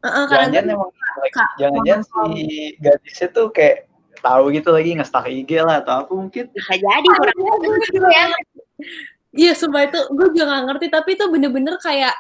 Heeh, 0.07 0.25
karena 0.31 0.31
Jangan-jangan 0.31 0.71
emang 0.71 0.91
jangan-jangan 1.59 2.03
si 2.07 2.45
gadisnya 2.79 3.29
tuh 3.35 3.47
kayak 3.51 3.91
tahu 4.23 4.55
gitu 4.55 4.71
lagi 4.71 4.95
nge-stalk 4.95 5.27
IG 5.27 5.51
lah 5.59 5.83
atau 5.83 6.07
apa 6.07 6.13
mungkin. 6.15 6.47
bisa 6.55 6.75
jadi 6.79 7.09
kurang 7.11 7.37
gitu 7.83 8.07
ya. 8.07 8.27
Iya, 9.37 9.53
sumpah 9.59 9.83
itu 9.91 9.99
gue 10.15 10.27
juga 10.33 10.45
gak 10.49 10.65
ngerti, 10.71 10.87
tapi 10.89 11.11
itu 11.19 11.25
bener-bener 11.29 11.75
kayak 11.83 12.15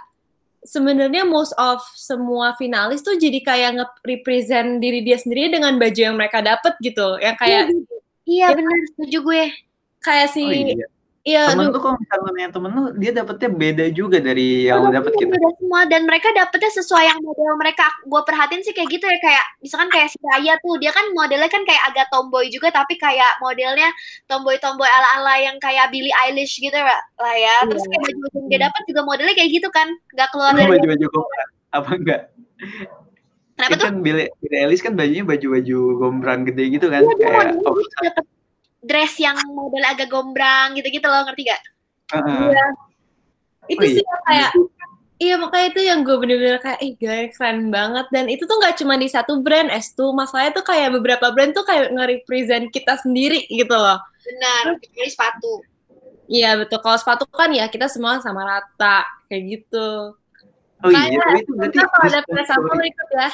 sebenarnya 0.66 1.22
most 1.22 1.54
of 1.54 1.78
semua 1.94 2.58
finalis 2.58 3.00
tuh 3.06 3.14
jadi 3.14 3.38
kayak 3.40 3.70
nge-represent 3.78 4.82
diri 4.82 5.06
dia 5.06 5.16
sendiri 5.16 5.54
dengan 5.54 5.78
baju 5.78 5.96
yang 5.96 6.18
mereka 6.18 6.42
dapet 6.42 6.74
gitu. 6.82 7.16
Yang 7.22 7.36
kayak 7.38 7.62
Iya 8.26 8.46
benar, 8.50 8.74
setuju 8.98 9.18
gue. 9.22 9.42
kayak 10.02 10.28
si 10.34 10.42
Oh 10.42 10.50
iya. 10.50 10.86
Iya, 11.26 11.50
Temen 11.50 11.66
aduh, 11.66 11.74
tuh 11.74 11.82
kalau 11.82 11.96
misalnya 11.98 12.30
nanya 12.30 12.50
temen 12.54 12.70
lu, 12.70 12.82
dia 12.94 13.10
dapetnya 13.10 13.48
beda 13.50 13.84
juga 13.90 14.18
dari 14.22 14.70
yang 14.70 14.86
lu 14.86 14.94
dapet 14.94 15.10
gitu. 15.18 15.26
Beda 15.26 15.50
semua 15.58 15.80
dan 15.84 16.06
mereka 16.06 16.30
dapetnya 16.30 16.70
sesuai 16.70 17.04
yang 17.04 17.18
model 17.18 17.58
mereka. 17.58 17.82
Gue 18.06 18.22
perhatiin 18.22 18.62
sih 18.62 18.70
kayak 18.70 18.88
gitu 18.88 19.04
ya 19.04 19.18
kayak 19.18 19.44
misalkan 19.58 19.90
kayak 19.90 20.08
si 20.08 20.18
Raya 20.22 20.54
tuh 20.62 20.78
dia 20.78 20.94
kan 20.94 21.02
modelnya 21.10 21.50
kan 21.50 21.66
kayak 21.66 21.82
agak 21.90 22.06
tomboy 22.08 22.46
juga 22.46 22.70
tapi 22.70 22.94
kayak 22.94 23.42
modelnya 23.42 23.90
tomboy-tomboy 24.24 24.86
ala-ala 24.86 25.34
yang 25.42 25.58
kayak 25.58 25.90
Billie 25.90 26.14
Eilish 26.14 26.62
gitu 26.62 26.72
ya 26.72 26.94
lah 27.18 27.34
ya. 27.34 27.56
Terus 27.66 27.82
Iya. 27.82 27.90
kayak 27.90 28.02
baju 28.06 28.26
yang 28.38 28.46
dia 28.46 28.60
dapat 28.70 28.82
juga 28.86 29.00
modelnya 29.02 29.34
kayak 29.34 29.50
gitu 29.50 29.68
kan, 29.68 29.88
nggak 30.14 30.28
keluar 30.30 30.50
Lu 30.54 30.58
dari 30.62 30.70
baju-baju 30.78 31.06
gombrang 31.10 31.50
apa 31.74 31.90
enggak? 31.92 32.22
Kenapa 33.56 33.72
tuh? 33.74 33.86
kan 33.88 33.94
Billie, 34.04 34.28
Billie 34.38 34.60
Eilish 34.62 34.84
kan 34.84 34.92
bajunya 34.94 35.24
baju-baju 35.24 35.78
gombrang 35.96 36.40
gede 36.44 36.64
gitu 36.70 36.86
kan 36.86 37.02
Iya, 37.02 37.12
dia 37.16 37.26
kayak 37.26 37.46
oversize. 37.64 38.04
dapet 38.14 38.24
dress 38.86 39.18
yang 39.18 39.34
model 39.50 39.82
agak 39.82 40.08
gombrang 40.08 40.78
gitu-gitu 40.78 41.04
loh, 41.04 41.26
ngerti 41.26 41.42
gak? 41.50 41.62
Heeh. 42.14 42.54
Iya. 42.54 42.66
itu 43.66 43.82
Oh 43.82 43.86
iya. 43.86 43.94
sih 43.98 44.04
yang 44.06 44.22
kayak 44.22 44.50
Iya 45.16 45.40
makanya 45.40 45.66
itu 45.72 45.80
yang 45.80 46.04
gue 46.04 46.12
bener-bener 46.20 46.60
kayak 46.60 46.76
ih 46.84 46.92
gaya 47.00 47.24
keren 47.32 47.72
banget 47.72 48.04
dan 48.12 48.28
itu 48.28 48.44
tuh 48.44 48.60
nggak 48.60 48.76
cuma 48.76 49.00
di 49.00 49.08
satu 49.08 49.40
brand 49.40 49.72
S2 49.72 50.12
masalahnya 50.12 50.52
tuh 50.60 50.60
kayak 50.60 50.92
beberapa 50.92 51.32
brand 51.32 51.56
tuh 51.56 51.64
kayak 51.64 51.88
nge-represent 51.88 52.68
kita 52.68 53.00
sendiri 53.00 53.48
gitu 53.48 53.72
loh 53.72 53.96
Benar, 53.96 54.76
kecuali 54.76 55.08
sepatu. 55.08 55.64
Iya 56.28 56.60
betul 56.60 56.84
kalau 56.84 57.00
sepatu 57.00 57.24
kan 57.32 57.48
ya 57.48 57.64
kita 57.72 57.88
semua 57.88 58.20
sama 58.20 58.44
rata 58.44 59.08
kayak 59.32 59.42
gitu 59.56 60.12
Oh 60.84 60.92
iya, 60.92 61.08
Kayak, 61.08 61.24
tapi 61.24 61.38
itu 61.40 61.52
berarti 61.56 61.76
Kita 61.80 61.86
kalau 61.88 62.04
ada 62.04 62.20
story. 62.44 62.88
ikut 62.92 63.08
ya 63.08 63.28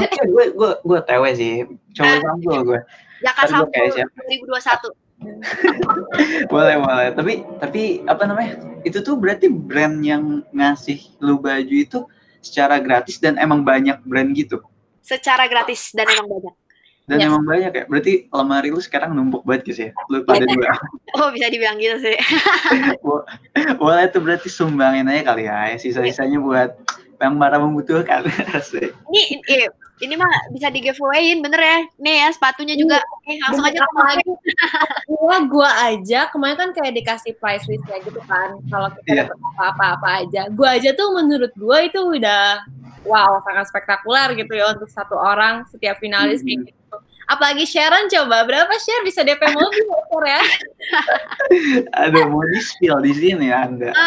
Oke, 0.00 0.20
gue 0.24 0.44
gue 0.56 0.70
gue 0.88 0.98
TW 1.04 1.24
sih. 1.36 1.54
Coba 1.92 2.14
sampel 2.24 2.58
gue. 2.64 2.80
Jakarta 3.20 3.50
Ntar 3.50 3.60
gue 3.60 3.70
kayak 3.70 3.90
Sampul 3.90 3.96
siapa? 3.96 4.90
2021. 5.20 6.48
boleh 6.48 6.76
boleh 6.78 7.08
tapi 7.12 7.32
tapi 7.56 7.82
apa 8.04 8.22
namanya 8.24 8.52
itu 8.82 8.98
tuh 8.98 9.14
berarti 9.14 9.46
brand 9.46 10.00
yang 10.00 10.24
ngasih 10.50 10.96
lu 11.18 11.36
baju 11.36 11.76
itu 11.76 12.08
secara 12.40 12.78
gratis 12.78 13.16
dan 13.16 13.36
emang 13.36 13.60
banyak 13.60 14.00
brand 14.02 14.32
gitu 14.32 14.64
Secara 15.00 15.44
gratis 15.44 15.92
dan 15.92 16.08
emang 16.08 16.28
banyak. 16.30 16.54
dan 17.02 17.16
Yes. 17.16 17.26
emang 17.26 17.42
banyak 17.42 17.72
ya 17.74 17.84
berarti 17.84 18.12
lemari 18.28 18.70
lu 18.70 18.78
sekarang 18.78 19.10
numpuk 19.10 19.42
banget 19.42 19.62
gitu 19.66 19.80
ya 19.82 19.92
lu 20.06 20.22
pada 20.22 20.40
dua 20.42 20.72
Oh, 21.18 21.28
bisa 21.28 21.50
dibilang 21.50 21.76
gitu 21.76 21.98
sih. 21.98 22.14
Bo- 23.04 23.26
boleh 23.76 24.06
tuh 24.08 24.22
berarti 24.22 24.46
sumbangin 24.46 25.04
aja 25.04 25.26
kali 25.26 25.44
ya 25.44 25.74
sisa-sisanya 25.74 26.38
buat 26.38 26.70
yang 27.18 27.36
para 27.36 27.58
membutuhkan 27.58 28.24
Asik. 28.56 28.94
Ini 29.10 29.42
eh, 29.50 29.68
ini 30.00 30.14
mah 30.16 30.28
bisa 30.50 30.68
di 30.68 30.80
giveawayin 30.80 31.40
bener 31.40 31.60
ya. 31.60 31.78
Nih 32.00 32.14
ya 32.24 32.28
sepatunya 32.32 32.74
juga. 32.74 32.98
Eh, 33.28 33.36
langsung 33.44 33.64
aja 33.64 33.76
Bener, 33.76 33.84
ke 33.84 33.92
apalagi 33.92 34.24
Gua, 35.06 35.36
gua 35.44 35.70
aja 35.86 36.20
kemarin 36.28 36.56
kan 36.56 36.70
kayak 36.72 36.92
dikasih 36.96 37.32
price 37.36 37.68
list 37.68 37.84
ya 37.84 38.00
gitu 38.00 38.20
kan. 38.24 38.56
Kalau 38.66 38.88
kita 38.96 39.08
Iya. 39.08 39.22
dapet 39.28 39.38
apa-apa 39.60 40.08
aja. 40.24 40.42
Gua 40.50 40.68
aja 40.74 40.90
tuh 40.96 41.08
menurut 41.12 41.52
gua 41.54 41.84
itu 41.84 42.00
udah 42.00 42.64
wow 43.04 43.40
sangat 43.44 43.68
spektakuler 43.68 44.36
gitu 44.36 44.52
ya 44.52 44.72
untuk 44.72 44.88
satu 44.88 45.16
orang 45.16 45.64
setiap 45.68 46.00
finalis 46.00 46.40
kayak 46.40 46.64
Mhm. 46.64 46.66
gitu. 46.72 46.96
Apalagi 47.30 47.62
Sharon 47.62 48.10
coba 48.10 48.42
berapa 48.42 48.74
share? 48.74 49.06
Bisa 49.06 49.22
DP 49.22 49.38
mobil 49.54 49.86
Share 49.86 50.26
ya? 50.26 50.42
Aduh 52.02 52.26
mau 52.26 52.42
di 52.42 52.58
spill 52.58 52.98
di 53.00 53.12
sini 53.14 53.54
ya 53.54 53.70
anda. 53.70 53.94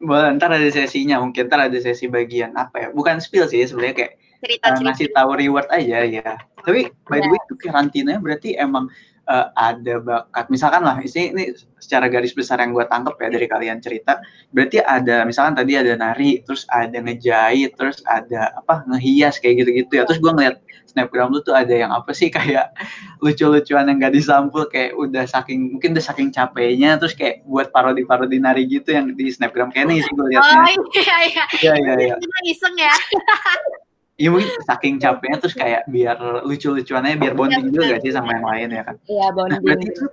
Boleh 0.00 0.32
ntar 0.36 0.48
ada 0.52 0.68
sesinya 0.68 1.20
mungkin 1.20 1.48
ntar 1.48 1.68
ada 1.68 1.78
sesi 1.80 2.08
bagian 2.08 2.56
apa 2.56 2.76
ya? 2.80 2.88
Bukan 2.92 3.20
spill 3.20 3.44
sih 3.48 3.64
sebenarnya 3.64 3.96
kayak 3.96 4.12
uh, 4.40 4.44
cerita-cerita. 4.48 4.84
ngasih 4.88 5.08
tahu 5.12 5.30
reward 5.36 5.68
aja 5.68 5.98
ya. 6.08 6.32
Tapi 6.64 6.88
by 7.08 7.18
the 7.20 7.28
way 7.28 7.40
itu 7.44 7.54
karantina 7.60 8.16
berarti 8.20 8.56
emang 8.56 8.88
uh, 9.30 9.46
ada 9.54 10.02
bakat. 10.02 10.50
Misalkan 10.50 10.82
lah, 10.82 10.98
ini, 11.00 11.32
ini 11.32 11.44
secara 11.78 12.10
garis 12.10 12.34
besar 12.34 12.58
yang 12.58 12.74
gue 12.74 12.84
tangkep 12.84 13.14
ya 13.16 13.28
dari 13.30 13.46
kalian 13.46 13.78
cerita, 13.78 14.18
berarti 14.50 14.82
ada 14.82 15.22
misalkan 15.24 15.54
tadi 15.56 15.78
ada 15.78 15.94
nari, 15.94 16.42
terus 16.42 16.66
ada 16.68 16.98
ngejahit, 16.98 17.78
terus 17.78 18.02
ada 18.10 18.50
apa 18.58 18.82
ngehias 18.90 19.38
kayak 19.38 19.64
gitu-gitu 19.64 20.02
ya. 20.02 20.04
Terus 20.04 20.20
gue 20.20 20.32
ngeliat 20.34 20.56
snapgram 20.90 21.30
lu 21.30 21.38
tuh 21.46 21.54
ada 21.54 21.70
yang 21.70 21.94
apa 21.94 22.10
sih 22.10 22.28
kayak 22.36 22.74
lucu-lucuan 23.22 23.86
yang 23.86 24.02
gak 24.02 24.14
disampul 24.18 24.66
kayak 24.66 24.98
udah 24.98 25.22
saking 25.22 25.78
mungkin 25.78 25.94
udah 25.94 26.02
saking 26.02 26.34
capeknya 26.34 26.98
terus 26.98 27.14
kayak 27.14 27.46
buat 27.46 27.70
parodi-parodi 27.70 28.42
nari 28.42 28.66
gitu 28.66 28.90
yang 28.90 29.14
di 29.14 29.30
snapgram 29.30 29.70
kayak 29.70 29.86
nih 29.86 30.02
sih 30.02 30.10
gue 30.10 30.18
Oh 30.18 30.26
liatnya. 30.26 30.66
iya 30.98 31.16
iya. 31.30 31.44
Iya 31.62 31.72
iya 31.78 31.94
iya. 32.10 32.14
Kita 32.18 32.38
iseng 32.50 32.74
ya. 32.74 32.94
Iya 34.20 34.28
mungkin 34.28 34.52
saking 34.62 34.94
capeknya 35.00 35.36
terus 35.40 35.56
kayak 35.56 35.88
biar 35.88 36.16
lucu-lucuannya 36.44 37.16
biar 37.16 37.32
bonding 37.32 37.64
Iya, 37.64 37.68
juga 37.72 37.80
benar. 37.80 37.92
gak 37.96 38.00
sih 38.04 38.12
sama 38.12 38.30
yang 38.36 38.44
lain 38.46 38.68
ya 38.68 38.82
kan. 38.84 38.96
iya 39.08 39.26
Nah 39.32 39.58
berarti 39.58 39.86
itu 39.88 40.04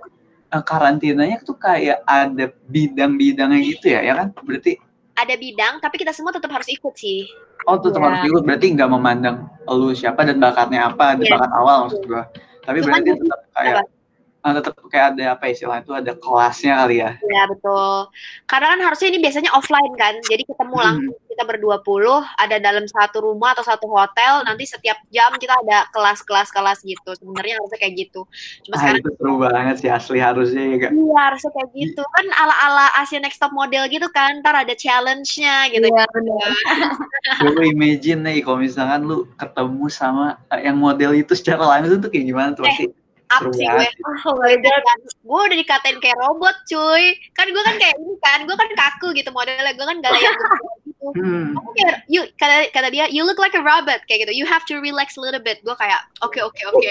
eh, 0.48 0.62
karantinanya 0.64 1.36
tuh 1.44 1.56
kayak 1.60 1.98
ada 2.02 2.44
bidang-bidangnya 2.66 3.60
gitu 3.60 3.86
ya, 3.92 4.00
ya 4.00 4.14
kan? 4.16 4.28
Berarti 4.40 4.80
Ada 5.12 5.34
bidang 5.34 5.74
tapi 5.78 5.98
kita 5.98 6.16
semua 6.16 6.32
tetap 6.32 6.48
harus 6.48 6.70
ikut 6.70 6.94
sih. 6.96 7.28
oh 7.66 7.76
tetap 7.76 8.00
Iya. 8.00 8.06
harus 8.08 8.20
ikut. 8.24 8.42
Berarti 8.48 8.66
nggak 8.72 8.88
memandang 8.88 9.36
lu 9.68 9.92
siapa 9.92 10.24
dan 10.24 10.40
bakatnya 10.40 10.88
apa, 10.88 11.12
ada 11.12 11.20
Iya. 11.20 11.36
bakat 11.36 11.50
awal 11.52 11.76
maksud 11.84 12.02
gua. 12.08 12.22
Tapi 12.64 12.78
Cuman 12.80 12.88
berarti 12.96 13.10
tetap 13.18 13.40
kayak 13.52 13.76
ah, 14.40 14.52
tetap 14.54 14.74
kayak 14.86 15.16
ada 15.16 15.34
apa 15.34 15.44
istilahnya 15.50 15.82
itu 15.82 15.94
ada 15.94 16.12
kelasnya 16.14 16.72
kali 16.80 16.96
ya. 17.00 17.10
Ya 17.20 17.42
betul. 17.46 18.10
Karena 18.46 18.66
kan 18.74 18.80
harusnya 18.90 19.08
ini 19.10 19.18
biasanya 19.20 19.50
offline 19.52 19.94
kan. 19.94 20.14
Jadi 20.24 20.42
ketemu 20.46 20.76
Hmm. 20.78 20.86
langsung 20.86 21.16
kita 21.28 21.44
berdua 21.44 21.76
puluh 21.82 22.18
ada 22.34 22.58
dalam 22.58 22.82
satu 22.86 23.22
rumah 23.22 23.54
atau 23.54 23.62
satu 23.62 23.86
hotel. 23.86 24.42
Nanti 24.42 24.64
setiap 24.66 24.98
jam 25.08 25.30
kita 25.36 25.54
ada 25.66 25.86
kelas-kelas 25.90 26.50
kelas 26.50 26.78
gitu. 26.82 27.10
Sebenarnya 27.18 27.58
harusnya 27.58 27.78
kayak 27.78 27.94
gitu. 27.98 28.20
Cuma 28.64 28.74
Ah 28.74 28.80
sekarang 28.82 29.00
itu 29.02 29.10
seru 29.18 29.34
banget 29.38 29.76
sih 29.78 29.90
asli 29.90 30.18
harusnya 30.18 30.62
ya 30.64 30.76
gak? 30.86 30.92
Iya 30.94 31.18
harusnya 31.30 31.50
kayak 31.54 31.68
gitu 31.74 32.02
kan 32.02 32.26
ala-ala 32.38 32.86
Asia 32.98 33.18
Next 33.18 33.38
Top 33.38 33.52
Model 33.52 33.86
gitu 33.86 34.08
kan 34.10 34.40
ntar 34.40 34.54
ada 34.54 34.74
challenge-nya 34.74 35.70
gitu 35.70 35.86
Iya, 35.88 36.04
benar. 36.10 36.50
Coba 37.42 37.62
imagine 37.64 38.20
nih 38.24 38.36
kalau 38.42 38.58
misalkan 38.58 39.00
lu 39.04 39.26
ketemu 39.36 39.86
sama 39.88 40.26
eh, 40.50 40.66
yang 40.66 40.76
model 40.76 41.12
itu 41.14 41.32
secara 41.34 41.62
langsung 41.62 41.98
tuh 41.98 42.10
kayak 42.10 42.26
gimana 42.26 42.50
tuh 42.52 42.64
Eh, 42.64 42.70
pasti 42.70 42.84
up 43.30 43.42
sih 43.52 43.64
gue. 43.64 43.68
Banget. 43.68 43.94
oh 44.28 44.34
my 44.40 44.54
god. 44.60 44.82
gue 45.04 45.40
udah 45.48 45.58
dikatain 45.58 45.98
kayak 46.00 46.18
robot 46.18 46.56
cuy. 46.68 47.04
Kan 47.36 47.46
gue 47.52 47.62
kan 47.62 47.76
kayak 47.76 47.94
ini 48.00 48.14
kan 48.24 48.40
gue 48.48 48.56
kan 48.56 48.68
kaku 48.72 49.08
gitu 49.12 49.30
modelnya. 49.30 49.72
Gue 49.76 49.86
kan 49.86 49.96
gak 50.00 50.12
yang 50.16 50.36
gitu. 50.40 50.46
Hmm. 51.14 51.54
Kayak, 51.78 51.96
you 52.10 52.26
kata 52.36 52.68
kata 52.74 52.88
dia 52.90 53.06
you 53.08 53.22
look 53.22 53.38
like 53.38 53.54
a 53.54 53.62
robot 53.62 54.02
kayak 54.10 54.26
gitu. 54.28 54.34
You 54.34 54.44
have 54.44 54.66
to 54.66 54.82
relax 54.82 55.14
a 55.16 55.22
little 55.22 55.40
bit. 55.40 55.62
Gue 55.62 55.76
kayak 55.78 56.04
oke 56.20 56.36
oke 56.42 56.62
oke 56.74 56.90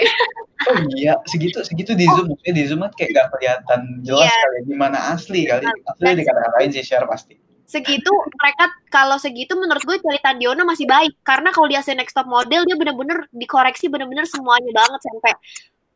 Oh 0.66 0.74
iya, 0.98 1.14
segitu 1.30 1.62
segitu 1.62 1.94
di 1.94 2.02
zoom, 2.10 2.34
maksudnya 2.34 2.54
di 2.58 2.64
zoom 2.66 2.82
kan 2.82 2.92
kayak 2.98 3.10
gak 3.14 3.28
kelihatan 3.30 3.80
jelas 4.02 4.26
Iya. 4.26 4.34
kali 4.42 4.58
gimana 4.66 4.98
asli 5.14 5.40
kali. 5.46 5.64
Asli 5.64 6.10
dikata-katain 6.18 6.70
sih 6.74 6.82
share 6.82 7.06
pasti. 7.06 7.36
segitu 7.68 8.08
mereka 8.40 8.64
kalau 8.88 9.20
segitu 9.20 9.52
menurut 9.52 9.84
gue 9.84 10.00
cerita 10.00 10.32
Diona 10.32 10.64
masih 10.64 10.88
baik. 10.88 11.20
Karena 11.20 11.52
kalau 11.52 11.68
di 11.68 11.76
Asia 11.76 11.92
Next 11.92 12.16
Top 12.16 12.24
Model 12.24 12.64
dia 12.64 12.76
bener-bener 12.80 13.28
dikoreksi 13.28 13.92
bener-bener 13.92 14.24
semuanya 14.24 14.72
banget 14.72 15.00
sampai 15.04 15.36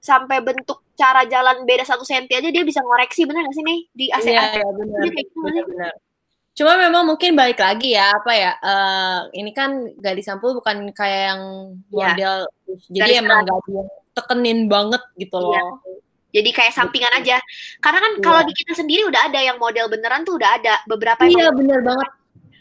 sampai 0.02 0.42
bentuk 0.42 0.82
cara 0.99 1.23
jalan 1.30 1.62
beda 1.62 1.87
satu 1.87 2.02
senti 2.02 2.35
aja 2.35 2.50
dia 2.50 2.66
bisa 2.66 2.82
ngoreksi 2.82 3.23
bener 3.23 3.47
gak 3.47 3.54
sih 3.54 3.62
nih 3.62 3.80
di 3.94 4.06
Asia 4.11 4.30
iya 4.35 4.42
iya 4.59 4.66
gitu 5.14 5.38
sih? 5.47 5.62
benar 5.62 5.94
cuma 6.52 6.76
memang 6.76 7.09
mungkin 7.09 7.32
balik 7.32 7.62
lagi 7.62 7.97
ya 7.97 8.12
apa 8.12 8.32
ya 8.35 8.52
eh, 8.61 9.18
ini 9.40 9.54
kan 9.56 9.73
gak 9.97 10.18
disampul 10.18 10.52
bukan 10.52 10.90
kayak 10.92 11.32
yang 11.32 11.42
Iya. 11.88 12.06
model 12.12 12.37
jadi 12.92 13.09
Garis 13.09 13.18
emang 13.25 13.38
gak 13.47 13.87
tekenin 14.12 14.61
banget 14.68 15.02
gitu 15.16 15.38
loh 15.40 15.54
Iya. 15.54 15.64
jadi 16.42 16.50
kayak 16.50 16.73
sampingan 16.76 17.14
aja 17.16 17.38
karena 17.80 17.99
kan 18.04 18.12
Iya. 18.18 18.23
kalau 18.26 18.40
di 18.44 18.52
kita 18.52 18.73
sendiri 18.76 19.06
udah 19.09 19.32
ada 19.32 19.40
yang 19.40 19.56
model 19.56 19.87
beneran 19.88 20.26
tuh 20.28 20.37
udah 20.37 20.50
ada 20.61 20.82
beberapa 20.85 21.25
iya 21.25 21.49
bener 21.54 21.80
banget 21.80 22.11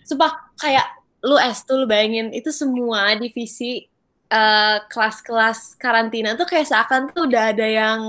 sumpah 0.08 0.30
kayak 0.56 0.88
lu 1.26 1.36
S 1.36 1.68
tuh 1.68 1.84
lu 1.84 1.86
bayangin 1.90 2.32
itu 2.32 2.50
semua 2.54 3.12
divisi 3.20 3.91
eh, 4.32 4.78
kelas-kelas 4.88 5.76
karantina 5.76 6.40
tuh 6.40 6.48
kayak 6.48 6.68
seakan 6.72 7.12
tuh 7.12 7.28
udah 7.28 7.52
ada 7.52 7.68
yang 7.68 8.00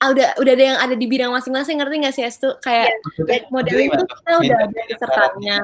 ah, 0.00 0.08
udah 0.12 0.40
udah 0.40 0.52
ada 0.56 0.64
yang 0.74 0.78
ada 0.80 0.94
di 0.96 1.06
bidang 1.08 1.32
masing-masing 1.32 1.78
ngerti 1.80 1.94
nggak 2.00 2.14
sih 2.16 2.24
Estu? 2.24 2.50
Kayak 2.64 2.96
Maksudnya, 3.04 3.38
model 3.52 3.72
jadi 3.76 3.82
itu 3.84 3.92
gimana? 3.92 4.02
tuh? 4.02 4.16
kita 4.16 4.32
udah 4.40 4.58
ada 4.64 4.80
pesertanya 4.88 5.58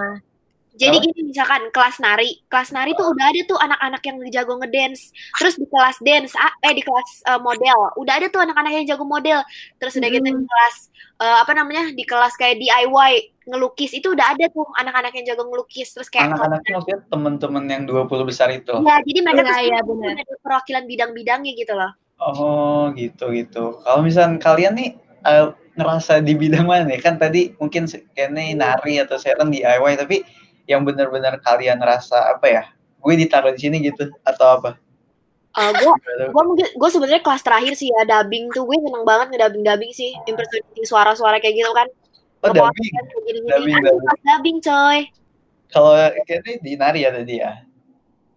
Jadi 0.73 0.97
Apa? 0.97 1.05
gini 1.05 1.21
misalkan 1.29 1.63
kelas 1.69 2.01
nari, 2.01 2.41
kelas 2.49 2.73
nari 2.73 2.97
tuh 2.97 3.13
udah 3.13 3.27
ada 3.29 3.41
tuh 3.45 3.59
anak-anak 3.61 4.03
yang 4.09 4.17
jago 4.33 4.57
ngedance. 4.57 5.13
Terus 5.37 5.61
di 5.61 5.67
kelas 5.69 5.97
dance, 6.01 6.33
ah, 6.41 6.49
eh 6.65 6.73
di 6.73 6.81
kelas 6.81 7.11
eh, 7.29 7.41
model, 7.45 7.93
udah 8.01 8.15
ada 8.17 8.27
tuh 8.33 8.41
anak-anak 8.41 8.73
yang 8.81 8.87
jago 8.89 9.05
model. 9.05 9.45
Terus 9.77 10.01
udah 10.01 10.09
gitu 10.09 10.25
di 10.25 10.33
Mm. 10.33 10.49
kelas 10.49 10.77
eh, 11.21 11.37
apa 11.45 11.53
namanya? 11.53 11.93
Di 11.93 12.05
kelas 12.09 12.33
kayak 12.41 12.57
DIY 12.57 13.13
ngelukis 13.53 13.93
itu 13.93 14.17
udah 14.17 14.33
ada 14.33 14.49
tuh 14.49 14.65
anak-anak 14.81 15.13
yang 15.13 15.27
jago 15.35 15.45
ngelukis. 15.45 15.93
Terus 15.93 16.09
kayak 16.09 16.33
Anak-anaknya 16.33 16.71
maksudnya 16.81 16.99
teman-teman 17.13 17.65
yang 17.69 17.83
20 17.85 18.25
besar 18.25 18.49
itu. 18.49 18.73
Iya, 18.73 18.97
jadi 19.05 19.19
mereka 19.21 19.41
tuh 19.45 19.53
sebenarnya 19.53 19.85
benar. 19.85 20.25
ada 20.25 20.35
perwakilan 20.41 20.85
bidang-bidangnya 20.89 21.53
gitu 21.53 21.73
loh. 21.77 21.93
Oh, 22.23 22.89
gitu 22.97 23.29
gitu. 23.35 23.83
Kalau 23.85 24.01
misalnya 24.01 24.41
kalian 24.41 24.73
nih 24.79 24.91
eh, 25.27 25.47
ngerasa 25.77 26.25
di 26.25 26.33
bidang 26.33 26.65
mana 26.65 26.89
nih? 26.89 27.01
Kan 27.05 27.21
tadi 27.21 27.53
mungkin 27.61 27.85
kayaknya 28.17 28.57
nari 28.57 29.03
atau 29.05 29.21
Sharon 29.21 29.53
DIY, 29.53 30.01
tapi 30.01 30.25
yang 30.67 30.83
benar-benar 30.83 31.39
kalian 31.41 31.79
rasa 31.79 32.33
apa 32.33 32.47
ya? 32.47 32.63
Gue 32.99 33.19
ditaruh 33.19 33.51
di 33.55 33.61
sini 33.61 33.83
gitu 33.83 34.11
atau 34.23 34.47
apa? 34.59 34.71
Eh 35.53 35.71
gue 35.77 35.93
gue 36.33 36.43
mungkin 36.49 36.65
gue 36.73 36.89
sebenarnya 36.89 37.21
kelas 37.21 37.45
terakhir 37.45 37.77
sih 37.77 37.93
ya 37.93 38.09
dubbing 38.09 38.49
tuh 38.51 38.65
gue 38.65 38.79
seneng 38.79 39.05
banget 39.05 39.37
ngedubbing 39.37 39.61
dubbing 39.63 39.93
sih 39.93 40.17
impersonating 40.25 40.87
suara-suara 40.87 41.37
kayak 41.39 41.61
gitu 41.61 41.73
kan 41.73 41.89
Oh, 42.43 42.51
dubbing. 42.51 42.91
kan 42.91 43.05
kayak 43.07 43.23
gini-gini. 43.23 43.49
Dubbing, 43.55 43.75
Aduh, 43.77 43.91
dubbing. 44.03 44.23
dubbing 44.25 44.59
coy 44.59 44.99
Kalau 45.69 45.93
kayaknya 46.25 46.53
di 46.59 46.73
nari 46.75 47.01
ya 47.05 47.11
tadi 47.13 47.35
ya. 47.39 47.53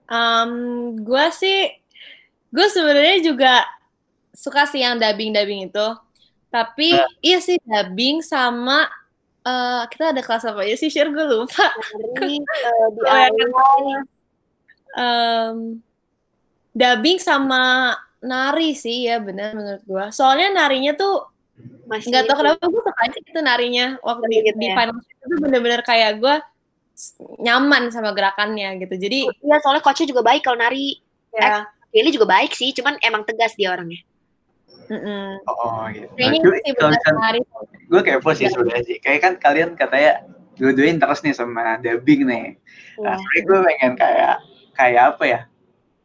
Um, 0.06 0.52
gue 1.02 1.26
sih, 1.34 1.74
gue 2.54 2.68
sebenarnya 2.70 3.18
juga 3.26 3.54
suka 4.32 4.70
sih 4.70 4.84
yang 4.84 5.02
dubbing-dubbing 5.02 5.74
itu. 5.74 5.88
Tapi 6.48 6.94
Nah. 6.94 7.08
iya 7.20 7.40
sih 7.42 7.58
dubbing 7.60 8.22
sama 8.22 8.88
eh, 9.46 9.82
kita 9.94 10.12
ada 10.12 10.22
kelas 10.26 10.44
apa 10.50 10.62
ya 10.66 10.76
sih? 10.76 10.90
Share 10.90 11.14
gue 11.14 11.26
lupa. 11.26 11.66
Nari, 12.18 12.42
eh, 12.68 12.86
di 12.94 13.00
Oh, 13.06 13.18
ya, 13.18 13.30
awal 13.30 14.04
Em, 14.96 15.84
dubbing 16.72 17.20
sama 17.20 17.92
nari 18.24 18.72
sih 18.74 19.12
ya 19.12 19.20
benar 19.20 19.54
menurut 19.54 19.84
gue. 19.84 20.06
Soalnya 20.16 20.56
narinya 20.56 20.96
tuh 20.96 21.28
masih 21.86 22.12
nggak 22.12 22.26
tahu 22.32 22.38
kenapa 22.42 22.64
gue 22.68 22.82
suka 22.82 23.02
aja 23.04 23.18
itu 23.20 23.42
narinya 23.44 23.86
waktu 24.02 24.26
di, 24.32 24.38
di 24.56 24.68
ya. 24.72 24.76
final 24.76 24.98
shoot 25.04 25.20
itu 25.20 25.36
bener-bener 25.44 25.82
kayak 25.84 26.24
gue 26.24 26.36
nyaman 27.44 27.92
sama 27.92 28.16
gerakannya 28.16 28.80
gitu. 28.88 28.96
Jadi 28.96 29.20
Iya 29.28 29.58
soalnya 29.60 29.84
coachnya 29.84 30.08
juga 30.16 30.24
baik 30.24 30.42
kalau 30.48 30.58
nari 30.64 30.96
ya, 31.36 31.68
Billy 31.92 32.12
juga 32.12 32.28
baik 32.28 32.52
sih 32.56 32.72
cuman 32.72 33.00
emang 33.04 33.28
tegas 33.28 33.56
dia 33.56 33.72
orangnya 33.72 34.00
mm-mm. 34.90 35.42
Oh, 35.50 35.86
gitu. 35.92 36.08
kayaknya 36.18 36.40
Nah, 36.46 36.60
sih 36.62 36.74
kalau 36.78 36.92
misalnya 36.94 37.42
gue 37.86 38.02
kepo 38.02 38.30
sih 38.34 38.48
sebenarnya 38.50 38.84
sih. 38.86 38.98
Kayak 39.02 39.20
kan 39.22 39.34
kalian 39.40 39.70
katanya 39.78 40.26
dua-dua 40.56 40.88
interest 40.88 41.22
nih 41.28 41.36
sama 41.36 41.80
dubbing 41.82 42.26
nih. 42.28 42.56
Nah, 43.02 43.16
Iya. 43.16 43.20
sebenarnya 43.20 43.42
gue 43.44 43.60
pengen 43.68 43.92
kayak 44.00 44.36
kayak 44.76 45.04
apa 45.16 45.24
ya? 45.24 45.40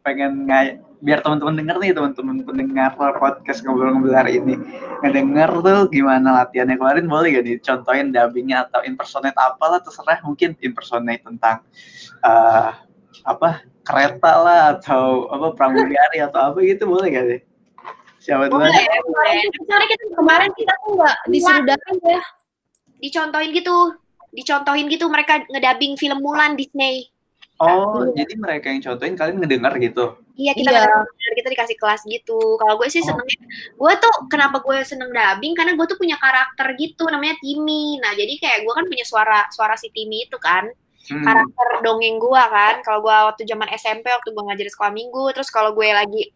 Pengen 0.00 0.30
nggak 0.49 0.64
biar 1.00 1.25
teman-teman 1.25 1.56
denger 1.56 1.76
nih 1.80 1.92
teman-teman 1.96 2.37
pendengar 2.44 2.92
podcast 2.92 3.64
ngobrol-ngobrol 3.64 4.12
hari 4.12 4.37
ini 4.37 4.60
ngedenger 5.00 5.49
tuh 5.64 5.88
gimana 5.88 6.44
latihannya 6.44 6.76
kemarin 6.76 7.08
boleh 7.08 7.40
gak 7.40 7.49
dicontohin 7.49 8.12
dubbingnya 8.12 8.68
atau 8.68 8.84
impersonate 8.84 9.32
apalah 9.40 9.80
terserah 9.80 10.20
mungkin 10.20 10.52
impersonate 10.60 11.25
tentang 11.25 11.64
eh, 12.20 12.70
apa 13.25 13.64
kereta 13.80 14.32
lah 14.44 14.60
atau 14.76 15.32
apa 15.32 15.56
pramugari 15.56 16.20
atau 16.20 16.52
apa 16.52 16.60
gitu 16.68 16.84
boleh 16.84 17.08
gak 17.16 17.26
sih 17.32 17.40
siapa 18.20 18.46
dulu 18.46 18.61
boleh 18.61 18.85
boleh 19.02 19.35
Soalnya 19.59 19.88
kita 19.88 20.04
kemarin 20.12 20.50
kita 20.52 20.72
tuh 20.78 20.92
nggak 20.94 21.16
disuruh 21.26 21.62
dubbing 21.64 21.98
ya. 22.04 22.20
dicontohin 22.98 23.50
gitu 23.50 23.76
dicontohin 24.30 24.87
gitu 24.87 25.04
mereka 25.09 25.40
ngedabing 25.46 25.96
film 25.96 26.20
Mulan 26.20 26.54
Disney 26.54 27.09
oh 27.56 28.06
jadi 28.12 28.37
mereka 28.37 28.68
yang 28.68 28.85
contohin 28.85 29.14
kalian 29.14 29.40
ngedenger 29.40 29.74
gitu 29.80 30.06
Iya 30.33 30.56
kita 30.56 30.70
Iya. 30.70 30.80
kadang- 30.83 31.04
kita 31.37 31.48
dikasih 31.50 31.76
kelas 31.76 32.00
gitu. 32.06 32.56
Kalau 32.56 32.80
gue 32.80 32.88
sih 32.88 33.04
senengnya, 33.04 33.44
gue 33.70 33.92
tuh 33.94 34.14
kenapa 34.26 34.64
gue 34.64 34.80
seneng 34.83 35.12
dubbing 35.12 35.52
karena 35.52 35.76
gue 35.76 35.85
tuh 35.85 36.00
punya 36.00 36.16
karakter 36.16 36.64
gitu 36.76 37.04
namanya 37.06 37.37
Timmy. 37.37 38.00
Nah 38.00 38.16
jadi 38.16 38.40
kayak 38.40 38.64
gue 38.64 38.72
kan 38.72 38.88
punya 38.88 39.04
suara 39.04 39.44
suara 39.50 39.76
si 39.76 39.92
Timmy 39.92 40.24
itu 40.24 40.40
kan 40.40 40.64
Hmm. 41.12 41.20
karakter 41.20 41.85
dongeng 41.85 42.16
gue 42.16 42.42
kan. 42.48 42.80
Kalau 42.80 43.00
gue 43.00 43.12
waktu 43.12 43.44
zaman 43.44 43.68
SMP 43.70 44.09
waktu 44.09 44.28
gue 44.30 44.42
ngajar 44.42 44.64
di 44.64 44.72
sekolah 44.72 44.92
minggu, 44.94 45.24
terus 45.30 45.48
kalau 45.48 45.76
gue 45.76 45.88
lagi 45.90 46.33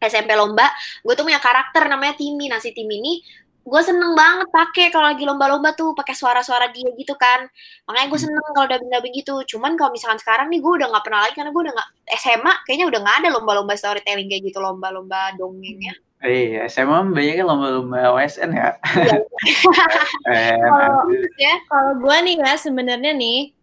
SMP 0.00 0.32
lomba, 0.32 0.64
gue 1.04 1.14
tuh 1.14 1.24
punya 1.28 1.40
karakter 1.42 1.84
namanya 1.88 2.16
Timmy. 2.16 2.48
Nah 2.48 2.56
si 2.56 2.72
Timmy 2.72 2.96
ini 3.00 3.14
gue 3.60 3.82
seneng 3.84 4.16
banget 4.16 4.48
pakai 4.48 4.88
kalau 4.88 5.12
lagi 5.12 5.22
lomba-lomba 5.28 5.76
tuh 5.76 5.92
pakai 5.92 6.16
suara-suara 6.16 6.72
dia 6.72 6.88
gitu 6.96 7.12
kan 7.14 7.44
makanya 7.84 8.08
gue 8.08 8.20
seneng 8.24 8.40
kalau 8.56 8.66
dubbing-dubbing 8.66 9.14
gitu 9.20 9.44
cuman 9.56 9.76
kalau 9.76 9.92
misalkan 9.92 10.16
sekarang 10.16 10.48
nih 10.48 10.64
gue 10.64 10.72
udah 10.80 10.88
nggak 10.88 11.04
pernah 11.04 11.20
lagi 11.28 11.34
karena 11.36 11.52
gue 11.52 11.62
udah 11.68 11.74
nggak 11.76 11.88
SMA 12.18 12.52
kayaknya 12.64 12.86
udah 12.88 13.00
nggak 13.04 13.16
ada 13.20 13.28
lomba-lomba 13.36 13.72
storytelling 13.76 14.32
kayak 14.32 14.42
gitu 14.48 14.58
lomba-lomba 14.64 15.36
dongeng 15.36 15.76
ya 15.80 15.94
Iya, 16.20 16.68
SMA 16.68 17.16
banyaknya 17.16 17.44
lomba-lomba 17.48 18.12
OSN 18.12 18.52
ya. 18.52 18.76
Eh, 20.28 20.52
Kalau 20.52 21.08
aduh. 21.08 21.24
ya 21.40 21.54
kalau 21.64 21.92
gue 21.96 22.16
nih 22.28 22.36
ya 22.44 22.52
sebenarnya 22.60 23.12
nih 23.16 23.56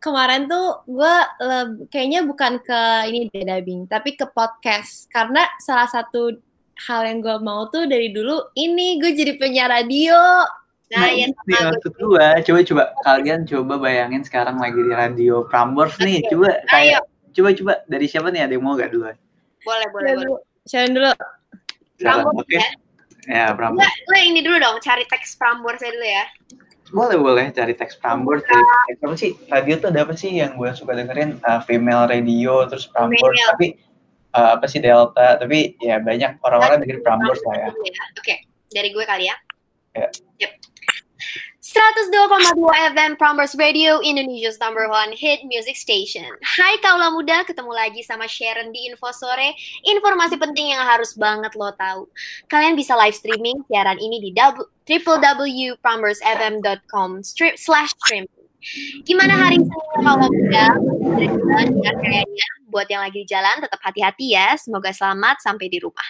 kemarin 0.00 0.48
tuh 0.48 0.80
gue 0.88 1.14
kayaknya 1.92 2.24
bukan 2.24 2.58
ke 2.64 2.80
ini 3.06 3.28
deh 3.30 3.44
dubbing 3.44 3.86
tapi 3.86 4.16
ke 4.16 4.24
podcast. 4.32 5.06
Karena 5.12 5.44
salah 5.60 5.86
satu 5.86 6.34
hal 6.88 7.04
yang 7.04 7.20
gue 7.20 7.36
mau 7.44 7.68
tuh 7.68 7.84
dari 7.84 8.10
dulu 8.10 8.50
ini 8.56 8.96
gue 8.98 9.12
jadi 9.12 9.36
penyiar 9.36 9.68
radio. 9.70 10.16
Nah, 10.90 11.06
Nah, 11.06 11.10
ya 11.14 11.30
itu 11.30 11.38
sama 11.38 11.46
yang 11.54 11.62
gue 11.62 11.70
maksud 11.70 11.94
gua. 12.02 12.28
Coba 12.42 12.58
coba 12.66 12.84
kalian 13.06 13.40
coba 13.46 13.74
bayangin 13.78 14.22
sekarang 14.26 14.56
lagi 14.58 14.80
di 14.80 14.90
radio 14.90 15.46
Prambors 15.46 15.94
nih. 16.02 16.24
Coba 16.26 16.48
ayo. 16.50 16.66
kayak 16.66 17.00
coba 17.36 17.48
coba. 17.54 17.72
Dari 17.86 18.06
siapa 18.10 18.28
nih? 18.34 18.42
Ada 18.48 18.58
yang 18.58 18.64
mau 18.66 18.74
gak 18.74 18.90
dulu? 18.90 19.06
boleh 19.60 19.88
boleh 19.92 20.12
boleh. 20.16 20.40
Sharon 20.66 20.96
dulu. 20.96 21.12
Prambors 22.00 22.42
Oke. 22.42 22.56
ya. 22.58 22.64
Ya, 23.28 23.46
Prambors. 23.54 23.86
gue 23.86 24.20
ini 24.24 24.40
dulu 24.42 24.56
dong. 24.58 24.80
Cari 24.82 25.04
teks 25.06 25.36
Prambors 25.38 25.78
dulu 25.78 26.02
ya 26.02 26.24
Boleh 26.90 27.16
boleh 27.18 27.46
cari 27.54 27.74
teks 27.74 27.98
Prambors, 28.02 28.42
cari 28.42 28.62
teks 28.90 29.00
apa 29.06 29.14
sih? 29.14 29.30
Radio 29.46 29.74
tuh 29.78 29.88
ada 29.94 30.02
apa 30.02 30.14
sih 30.18 30.30
yang 30.34 30.58
gue 30.58 30.70
suka 30.74 30.98
dengerin? 30.98 31.38
Uh, 31.46 31.62
female 31.62 32.10
radio 32.10 32.66
terus 32.66 32.90
Prambors, 32.90 33.22
Female. 33.22 33.50
tapi 33.54 33.66
uh, 34.34 34.58
apa 34.58 34.66
sih 34.66 34.82
Delta? 34.82 35.38
Tapi 35.38 35.78
ya 35.78 36.02
banyak 36.02 36.42
orang-orang 36.42 36.82
dengerin 36.82 37.02
Prambors 37.06 37.40
lah 37.46 37.56
ya. 37.56 37.68
Oke, 38.18 38.34
dari 38.74 38.90
gue 38.90 39.04
kali 39.06 39.30
ya. 39.30 39.36
Ya. 39.94 40.08
Yep. 40.42 40.69
102,2 41.70 42.58
FM 42.90 43.14
Prambors 43.14 43.54
Radio, 43.54 44.02
Indonesia's 44.02 44.58
number 44.58 44.90
one 44.90 45.14
hit 45.14 45.46
music 45.46 45.78
station. 45.78 46.26
Hai 46.42 46.74
kaula 46.82 47.14
muda, 47.14 47.46
ketemu 47.46 47.70
lagi 47.70 48.02
sama 48.02 48.26
Sharon 48.26 48.74
di 48.74 48.90
Info 48.90 49.14
Sore. 49.14 49.54
Informasi 49.86 50.34
penting 50.34 50.74
yang 50.74 50.82
harus 50.82 51.14
banget 51.14 51.54
lo 51.54 51.70
tahu. 51.78 52.10
Kalian 52.50 52.74
bisa 52.74 52.98
live 52.98 53.14
streaming 53.14 53.62
siaran 53.70 54.02
ini 54.02 54.18
di 54.18 54.34
www.pramborsfm.com 54.34 57.22
strip 57.22 57.54
slash 57.54 57.94
stream. 58.02 58.26
Gimana 59.06 59.38
hari 59.38 59.62
Seninnya 59.62 60.02
kaula 60.02 60.26
muda? 60.26 60.74
Dengar 61.22 61.94
kayaknya. 62.02 62.59
Buat 62.70 62.86
yang 62.86 63.02
lagi 63.02 63.20
di 63.20 63.28
jalan, 63.28 63.58
tetap 63.58 63.82
hati-hati 63.82 64.38
ya. 64.38 64.54
Semoga 64.54 64.94
selamat 64.94 65.42
sampai 65.42 65.66
di 65.66 65.82
rumah. 65.82 66.06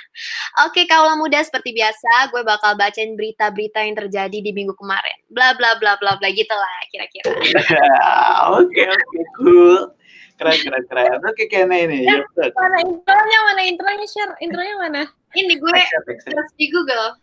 Oke, 0.69 0.85
kaula 0.85 1.17
muda 1.17 1.41
seperti 1.41 1.73
biasa, 1.73 2.29
gue 2.31 2.45
bakal 2.45 2.77
bacain 2.77 3.17
berita-berita 3.17 3.81
yang 3.81 3.97
terjadi 3.97 4.39
di 4.45 4.53
minggu 4.53 4.77
kemarin. 4.77 5.17
Bla 5.33 5.57
bla 5.57 5.81
bla 5.81 5.97
bla 5.97 6.21
bla 6.21 6.29
gitu 6.29 6.53
lah 6.53 6.77
kira-kira. 6.93 7.33
Oke 8.61 8.83
oke 8.85 9.21
cool. 9.41 9.77
Keren 10.37 10.57
keren 10.61 10.85
keren. 10.89 11.21
Oke 11.25 11.49
kayaknya 11.49 11.77
ini. 11.89 11.99
Ya, 12.05 12.21
mana 12.57 12.79
intronya 12.85 13.39
mana 13.49 13.63
intronya 13.65 14.07
share 14.09 14.33
intronya 14.41 14.75
mana 14.77 15.03
Ini 15.37 15.55
gue 15.61 15.73
ya, 15.73 15.85
ya. 15.85 16.01
search 16.27 16.53
di 16.59 16.67
Google. 16.73 17.15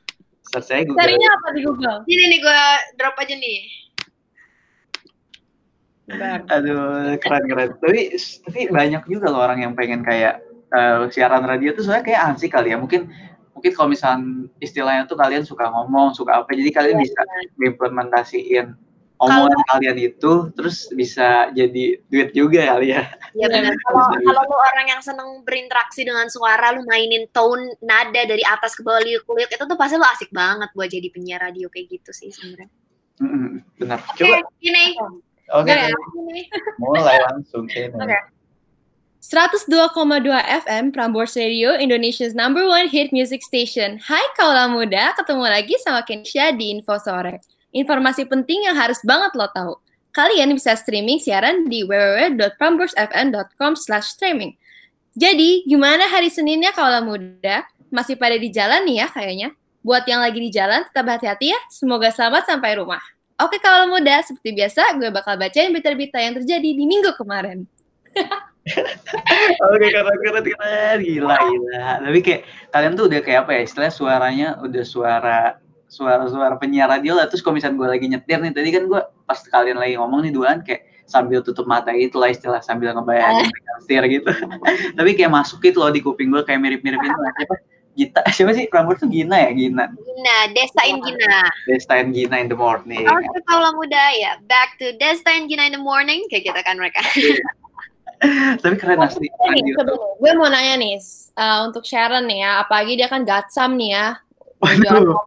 Search 0.53 0.69
Google. 0.87 0.97
carinya 1.01 1.29
apa 1.35 1.47
di 1.51 1.61
Google 1.65 1.99
Ini 2.07 2.23
nih 2.31 2.39
gue 2.39 2.61
drop 2.95 3.15
aja 3.19 3.35
nih. 3.35 3.86
Aduh, 6.07 7.19
keren 7.19 7.43
keren. 7.51 7.69
Tapi 7.83 8.01
tapi 8.47 8.61
banyak 8.71 9.03
juga 9.11 9.27
loh 9.27 9.43
orang 9.43 9.59
yang 9.59 9.73
pengen 9.75 10.07
kayak 10.07 10.39
eh, 10.71 11.11
siaran 11.11 11.43
radio 11.43 11.75
tuh 11.75 11.83
soalnya 11.83 12.05
kayak 12.07 12.21
asik 12.35 12.55
kali 12.55 12.71
ya. 12.71 12.79
Mungkin 12.79 13.11
mungkin 13.51 13.71
kalau 13.73 13.89
misalnya 13.91 14.47
istilahnya 14.61 15.03
tuh 15.09 15.17
kalian 15.19 15.43
suka 15.43 15.67
ngomong, 15.67 16.13
suka 16.13 16.45
apa, 16.45 16.53
jadi 16.53 16.69
kalian 16.71 17.01
Iya, 17.01 17.03
bisa 17.09 17.21
implementasiin 17.57 18.77
omongan 19.17 19.61
kalian 19.65 19.97
itu, 19.97 20.53
terus 20.53 20.93
bisa 20.93 21.49
jadi 21.57 21.97
duit 22.05 22.29
juga 22.37 22.77
kali 22.77 22.93
ya. 22.93 23.09
Ya 23.33 23.49
benar. 23.53 23.73
Kalau 23.81 24.05
kalau 24.13 24.41
lu 24.45 24.57
orang 24.61 24.87
yang 24.93 25.01
seneng 25.01 25.41
berinteraksi 25.41 26.05
dengan 26.05 26.29
suara, 26.29 26.69
lu 26.77 26.85
mainin 26.85 27.25
tone 27.33 27.73
nada 27.81 28.21
dari 28.23 28.45
atas 28.45 28.77
ke 28.77 28.85
bawah 28.85 29.01
liuk-liuk 29.01 29.49
itu 29.49 29.63
tuh 29.65 29.77
pasti 29.77 29.97
lu 29.97 30.05
asik 30.05 30.29
banget 30.29 30.69
buat 30.77 30.87
jadi 30.87 31.09
penyiar 31.09 31.41
radio 31.49 31.67
kayak 31.67 31.97
gitu 31.97 32.11
sih 32.13 32.29
sebenarnya. 32.29 32.69
Mm-mm, 33.17 33.65
benar. 33.81 33.99
Oke, 34.13 34.21
Coba, 34.21 34.37
ini. 34.61 34.93
Oke. 35.53 35.71
Ini. 35.71 36.43
mulai 36.79 37.17
langsung. 37.31 37.67
Oke. 38.03 38.17
102,2 39.17 39.91
FM 40.63 40.95
Prambors 40.95 41.35
Radio, 41.35 41.75
Indonesia's 41.75 42.31
number 42.31 42.63
one 42.63 42.87
hit 42.87 43.11
music 43.11 43.43
station. 43.43 43.99
Hai 43.99 44.23
kaula 44.39 44.71
muda, 44.71 45.11
ketemu 45.19 45.43
lagi 45.49 45.75
sama 45.83 46.05
Kensha 46.05 46.55
di 46.55 46.71
Info 46.71 46.95
Sore. 47.01 47.41
Informasi 47.75 48.23
penting 48.29 48.69
yang 48.69 48.77
harus 48.77 49.01
banget 49.03 49.35
lo 49.35 49.49
tahu. 49.51 49.73
Kalian 50.15 50.55
bisa 50.55 50.77
streaming 50.79 51.19
siaran 51.19 51.67
di 51.67 51.83
www.pramborsfm.com 51.83 53.75
streaming. 54.05 54.55
Jadi, 55.17 55.65
gimana 55.65 56.07
hari 56.07 56.29
Seninnya 56.29 56.71
kaula 56.71 57.01
muda? 57.01 57.65
Masih 57.89 58.15
pada 58.15 58.37
di 58.37 58.53
jalan 58.53 58.85
nih 58.85 59.01
ya 59.01 59.07
kayaknya? 59.09 59.49
Buat 59.81 60.05
yang 60.05 60.21
lagi 60.21 60.39
di 60.39 60.53
jalan, 60.53 60.85
tetap 60.85 61.09
hati-hati 61.09 61.51
ya. 61.51 61.59
Semoga 61.73 62.13
selamat 62.13 62.47
sampai 62.47 62.77
rumah. 62.77 63.01
Oke 63.37 63.61
kaula 63.61 63.85
muda, 63.85 64.17
seperti 64.25 64.49
biasa 64.49 64.97
gue 64.97 65.13
bakal 65.13 65.37
bacain 65.37 65.69
berita-berita 65.69 66.17
yang 66.17 66.33
terjadi 66.41 66.69
di 66.73 66.85
minggu 66.89 67.13
kemarin. 67.13 67.69
Oke, 69.61 69.87
keren, 69.93 70.17
keren, 70.25 70.41
keren. 70.41 70.97
Gila, 71.05 71.37
gila. 71.37 71.89
Tapi 72.01 72.19
kayak, 72.25 72.41
kalian 72.73 72.93
tuh 72.97 73.05
udah 73.05 73.19
kayak 73.21 73.39
apa 73.45 73.51
ya, 73.53 73.61
istilahnya 73.61 73.93
suaranya 73.93 74.47
udah 74.65 74.83
suara 74.83 75.39
suara-suara 75.85 76.57
penyiar 76.57 76.89
radio 76.89 77.13
lah. 77.13 77.29
Terus 77.29 77.45
kalau 77.45 77.61
misalnya 77.61 77.77
gue 77.77 77.87
lagi 77.87 78.05
nyetir 78.09 78.41
nih, 78.41 78.51
tadi 78.57 78.69
kan 78.73 78.83
gue 78.89 79.01
pas 79.29 79.39
kalian 79.39 79.77
lagi 79.77 79.93
ngomong 80.01 80.25
nih 80.25 80.33
duaan 80.33 80.65
kayak 80.65 80.89
sambil 81.07 81.39
tutup 81.39 81.69
mata 81.69 81.95
gitu 81.95 82.19
lah 82.19 82.33
istilah 82.33 82.59
sambil 82.59 82.91
ngebayangin 82.91 83.47
setir 83.85 84.03
gitu. 84.09 84.33
Tapi 84.97 85.13
kayak 85.13 85.31
masuk 85.31 85.61
itu 85.61 85.77
loh 85.77 85.93
di 85.93 86.01
kuping 86.03 86.33
gue 86.33 86.41
kayak 86.41 86.59
mirip-mirip 86.59 86.99
itu 86.99 87.17
lah. 87.21 87.33
Gita, 87.97 88.21
siapa 88.35 88.53
sih? 88.53 88.69
Prambors 88.69 89.01
tuh 89.01 89.09
Gina 89.09 89.35
ya? 89.41 89.49
Gina. 89.57 89.89
Gina, 89.89 90.37
Destain 90.53 91.01
Gina. 91.01 91.41
Destain 91.65 92.07
Gina 92.13 92.37
in 92.37 92.47
the 92.47 92.55
morning. 92.55 93.03
Okay, 93.03 93.41
kalau 93.49 93.73
muda 93.73 94.03
ya. 94.13 94.37
Back 94.45 94.77
to 94.77 94.93
Destain 95.01 95.49
Gina 95.49 95.65
in 95.65 95.73
the 95.73 95.81
morning. 95.81 96.21
Kayak 96.29 96.53
gitu 96.53 96.61
kan 96.61 96.77
mereka. 96.77 97.01
Tapi 98.61 98.75
keren 98.77 99.01
asli. 99.01 99.29
Gue 100.17 100.31
mau 100.33 100.49
nanya 100.49 100.77
nih, 100.77 100.97
uh, 101.37 101.69
untuk 101.69 101.85
Sharon 101.85 102.25
nih 102.25 102.41
ya, 102.41 102.51
apalagi 102.65 102.97
dia 102.97 103.05
kan 103.09 103.21
gatsam 103.25 103.77
nih 103.77 103.93
ya. 103.93 104.07
Waduh, 104.57 105.21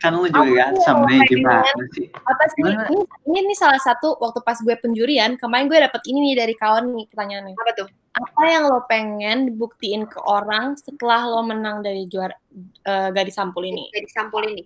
kan 0.00 0.16
lu 0.16 0.24
juga 0.32 0.72
gatsam 0.72 1.04
nih, 1.04 1.20
gimana 1.28 1.68
sih? 1.92 2.08
Apa 2.24 2.44
sih, 2.48 2.64
ini, 2.64 3.04
ini, 3.28 3.38
ini 3.44 3.52
salah 3.52 3.76
satu 3.76 4.16
waktu 4.16 4.40
pas 4.40 4.56
gue 4.56 4.72
penjurian, 4.80 5.36
kemarin 5.36 5.68
gue 5.68 5.76
dapet 5.84 6.00
ini 6.08 6.32
nih 6.32 6.34
dari 6.40 6.54
kawan 6.56 6.88
nih 6.96 7.04
pertanyaannya. 7.12 7.56
Apa 7.60 7.72
tuh? 7.76 7.88
Apa 8.16 8.42
yang 8.48 8.72
lo 8.72 8.80
pengen 8.88 9.52
buktiin 9.60 10.08
ke 10.08 10.16
orang 10.24 10.80
setelah 10.80 11.28
lo 11.28 11.44
menang 11.44 11.84
dari 11.84 12.08
juara 12.08 12.32
uh, 12.88 13.12
gadis 13.12 13.36
sampul 13.36 13.68
ini? 13.68 13.92
Gadis 13.92 14.16
sampul 14.16 14.48
ini. 14.48 14.64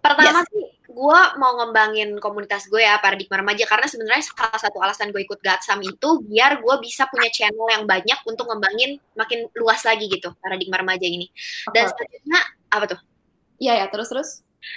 Pertama 0.00 0.42
yes. 0.42 0.48
sih, 0.50 0.66
gue 0.90 1.20
mau 1.38 1.52
ngembangin 1.60 2.18
komunitas 2.18 2.66
gue 2.66 2.82
ya 2.82 2.98
paradigma 2.98 3.38
remaja 3.38 3.62
karena 3.68 3.86
sebenarnya 3.86 4.26
salah 4.26 4.58
satu 4.58 4.80
alasan 4.82 5.12
gue 5.12 5.22
ikut 5.22 5.38
Gatsam 5.38 5.78
itu 5.84 6.24
biar 6.26 6.58
gue 6.58 6.74
bisa 6.82 7.06
punya 7.06 7.30
channel 7.30 7.68
yang 7.68 7.84
banyak 7.86 8.18
untuk 8.26 8.48
ngembangin 8.48 8.98
makin 9.14 9.46
luas 9.54 9.84
lagi 9.86 10.10
gitu 10.10 10.34
paradigma 10.42 10.80
remaja 10.82 11.04
ini. 11.06 11.30
Dan 11.70 11.86
selanjutnya 11.86 12.40
apa 12.74 12.84
tuh? 12.96 13.00
Iya 13.60 13.84
ya 13.84 13.86
terus 13.92 14.08
terus. 14.08 14.30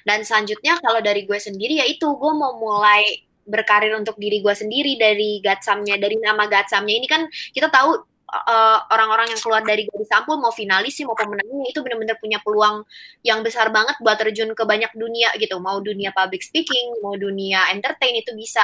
Dan 0.04 0.28
selanjutnya 0.28 0.80
kalau 0.84 1.00
dari 1.00 1.24
gue 1.24 1.40
sendiri 1.40 1.80
ya 1.80 1.86
itu 1.88 2.08
gue 2.20 2.34
mau 2.36 2.56
mulai 2.60 3.04
berkarir 3.44 3.92
untuk 4.00 4.16
diri 4.16 4.40
gue 4.40 4.56
sendiri 4.56 4.96
dari 4.96 5.40
Gatsamnya 5.44 5.96
dari 6.00 6.20
nama 6.20 6.48
Gatsamnya. 6.48 6.96
Ini 7.00 7.08
kan 7.08 7.22
kita 7.56 7.68
tahu 7.72 7.92
eh, 8.32 8.80
orang-orang 8.92 9.32
yang 9.32 9.40
keluar 9.40 9.64
dari 9.64 9.88
garis 9.88 10.08
sampul 10.12 10.40
mau 10.40 10.52
finalis 10.52 11.00
sih 11.00 11.08
mau 11.08 11.16
pemenangnya 11.16 11.68
itu 11.72 11.80
benar-benar 11.84 12.20
punya 12.20 12.40
peluang 12.44 12.84
yang 13.24 13.40
besar 13.44 13.72
banget 13.72 13.96
buat 14.04 14.20
terjun 14.20 14.52
ke 14.52 14.64
banyak 14.68 14.92
dunia 14.96 15.32
gitu. 15.40 15.60
Mau 15.64 15.80
dunia 15.84 16.12
public 16.16 16.44
speaking 16.44 17.00
mau 17.04 17.16
dunia 17.16 17.72
entertain 17.72 18.16
itu 18.20 18.36
bisa. 18.36 18.64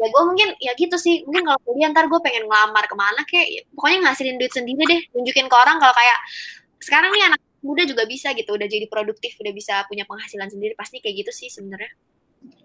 Ya 0.00 0.06
gue 0.08 0.22
mungkin 0.24 0.48
ya 0.64 0.72
gitu 0.80 0.96
sih. 0.96 1.24
Mungkin 1.28 1.44
kalau 1.44 1.60
kuliah 1.64 1.92
ntar 1.92 2.08
gue 2.08 2.20
pengen 2.24 2.48
ngelamar 2.48 2.84
ke 2.88 2.96
mana 2.96 3.20
kayak 3.28 3.48
ya, 3.52 3.60
pokoknya 3.76 3.98
ngasilin 4.08 4.36
duit 4.40 4.52
sendiri 4.52 4.82
deh 4.84 5.00
tunjukin 5.12 5.46
ke 5.48 5.56
orang 5.56 5.76
kalau 5.80 5.92
kayak 5.96 6.18
sekarang 6.80 7.12
nih 7.12 7.24
anak 7.32 7.40
muda 7.62 7.82
juga 7.82 8.06
bisa 8.06 8.30
gitu 8.38 8.54
udah 8.54 8.68
jadi 8.70 8.86
produktif 8.86 9.34
udah 9.38 9.54
bisa 9.54 9.82
punya 9.90 10.06
penghasilan 10.06 10.48
sendiri 10.50 10.78
pasti 10.78 11.02
kayak 11.02 11.26
gitu 11.26 11.32
sih 11.34 11.50
sebenarnya. 11.50 11.90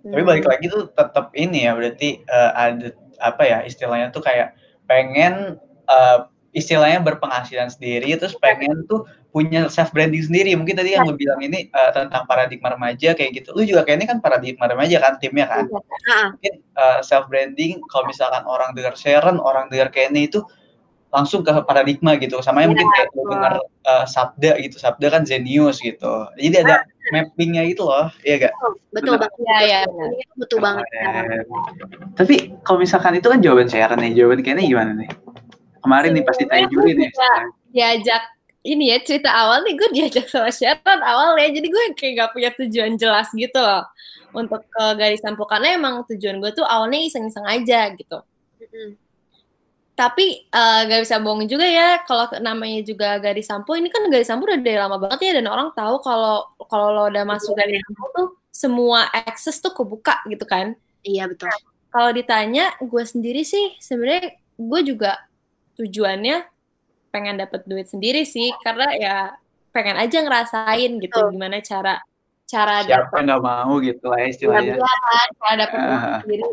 Tapi 0.05 0.21
balik 0.21 0.45
lagi 0.45 0.69
tuh 0.69 0.91
tetap 0.93 1.33
ini 1.33 1.65
ya 1.65 1.73
berarti 1.73 2.21
uh, 2.29 2.51
ada 2.53 2.93
apa 3.17 3.43
ya 3.45 3.57
istilahnya 3.65 4.13
tuh 4.13 4.21
kayak 4.21 4.53
pengen 4.85 5.57
uh, 5.89 6.29
istilahnya 6.53 7.01
berpenghasilan 7.01 7.73
sendiri 7.73 8.13
terus 8.13 8.37
pengen 8.37 8.85
tuh 8.85 9.09
punya 9.33 9.65
self 9.65 9.89
branding 9.89 10.21
sendiri. 10.21 10.53
Mungkin 10.53 10.77
tadi 10.77 10.93
yang 10.93 11.09
lu 11.09 11.17
bilang 11.17 11.41
ini 11.41 11.73
uh, 11.73 11.89
tentang 11.89 12.29
paradigma 12.29 12.69
remaja 12.77 13.17
kayak 13.17 13.41
gitu 13.41 13.49
lu 13.57 13.65
juga 13.65 13.81
kayaknya 13.81 14.13
kan 14.13 14.17
paradigma 14.21 14.69
remaja 14.69 15.01
kan 15.01 15.17
timnya 15.17 15.49
kan? 15.49 15.65
Iya. 15.65 16.37
mungkin 16.37 16.53
uh, 16.77 16.99
self 17.01 17.25
branding 17.25 17.81
kalau 17.89 18.05
misalkan 18.05 18.45
orang 18.45 18.77
dengar 18.77 18.93
Sharon 18.93 19.41
orang 19.41 19.73
dengar 19.73 19.89
kayaknya 19.89 20.29
itu 20.29 20.39
langsung 21.13 21.45
ke 21.45 21.53
paradigma 21.63 22.17
gitu. 22.17 22.41
Sama 22.41 22.65
yang 22.65 22.73
mungkin 22.73 22.89
kayak 22.89 23.13
lu 23.13 23.29
dengar 23.29 23.61
uh, 23.85 24.05
sabda 24.09 24.57
gitu. 24.59 24.81
Sabda 24.81 25.07
kan 25.13 25.23
zenius 25.23 25.77
gitu. 25.77 26.25
Jadi 26.41 26.65
ada 26.65 26.81
mappingnya 27.13 27.67
itu 27.67 27.85
loh 27.85 28.09
iya 28.25 28.49
gak 28.49 28.53
betul 28.89 29.21
banget. 29.21 29.37
Ya 29.45 29.59
ya 29.61 29.81
betul 30.33 30.59
banget. 30.59 30.85
Tapi 32.17 32.57
kalau 32.65 32.81
misalkan 32.81 33.13
itu 33.21 33.29
kan 33.29 33.39
jawaban 33.39 33.69
Sharon 33.69 34.01
nih. 34.01 34.17
Jawaban 34.17 34.41
kayaknya 34.41 34.65
gimana 34.65 34.91
nih? 34.97 35.09
Kemarin 35.85 36.11
nih 36.17 36.23
pasti 36.25 36.43
tanya 36.49 36.65
juri 36.73 36.97
nih. 36.97 37.09
Diajak 37.69 38.23
ini 38.65 38.89
ya 38.89 38.97
cerita 39.05 39.29
awal 39.29 39.61
nih. 39.69 39.77
Gue 39.77 39.89
diajak 39.93 40.25
sama 40.25 40.49
Sharon 40.49 40.99
awal 41.05 41.37
ya 41.37 41.53
jadi 41.53 41.67
gue 41.69 41.83
kayak 41.93 42.13
gak 42.17 42.29
punya 42.33 42.49
tujuan 42.57 42.97
jelas 42.97 43.29
gitu 43.37 43.61
loh 43.61 43.85
untuk 44.33 44.65
ke 44.65 44.83
garis 44.97 45.21
sampul 45.21 45.45
karena 45.45 45.77
emang 45.77 46.01
tujuan 46.09 46.41
gue 46.41 46.51
tuh 46.57 46.65
awalnya 46.65 47.05
iseng-iseng 47.05 47.45
aja 47.45 47.93
gitu. 47.93 48.17
Mm-hmm. 48.57 49.02
Tapi 49.93 50.49
uh, 50.49 50.89
gak 50.89 51.05
bisa 51.05 51.21
bohong 51.21 51.45
juga 51.45 51.69
ya 51.69 52.01
kalau 52.09 52.25
namanya 52.41 52.81
juga 52.81 53.21
garis 53.21 53.45
sampul 53.45 53.77
ini 53.77 53.93
kan 53.93 54.09
garis 54.09 54.25
sampul 54.25 54.49
udah 54.49 54.57
dari 54.57 54.79
lama 54.81 54.97
banget 54.97 55.19
ya 55.21 55.31
dan 55.37 55.45
orang 55.45 55.69
tahu 55.77 56.01
kalau 56.01 56.49
kalau 56.65 56.87
lo 56.89 57.03
udah 57.13 57.21
masuk 57.29 57.53
garis 57.53 57.77
sampul 57.85 58.07
tuh 58.17 58.27
semua 58.49 59.05
akses 59.13 59.61
tuh 59.61 59.69
kebuka 59.69 60.17
gitu 60.29 60.49
kan. 60.49 60.73
Iya 61.05 61.29
betul. 61.29 61.53
Kalau 61.93 62.09
ditanya 62.09 62.73
gue 62.81 63.03
sendiri 63.05 63.45
sih 63.45 63.77
sebenarnya 63.77 64.33
gue 64.57 64.81
juga 64.81 65.21
tujuannya 65.77 66.45
pengen 67.13 67.37
dapat 67.37 67.61
duit 67.69 67.85
sendiri 67.85 68.25
sih 68.25 68.49
karena 68.65 68.89
ya 68.97 69.15
pengen 69.69 69.97
aja 69.97 70.17
ngerasain 70.21 70.91
gitu 70.97 71.17
oh. 71.17 71.29
gimana 71.29 71.61
cara 71.61 72.01
cara 72.45 72.85
siapa 72.85 73.21
nggak 73.21 73.41
mau 73.41 73.77
gitu 73.81 74.05
lah 74.09 74.21
istilahnya 74.25 74.77
ya, 74.77 74.81
kan, 74.81 75.27
cara 75.37 75.53
dapat 75.57 75.77
uh. 75.77 75.89
duit 75.89 76.13
sendiri 76.25 76.43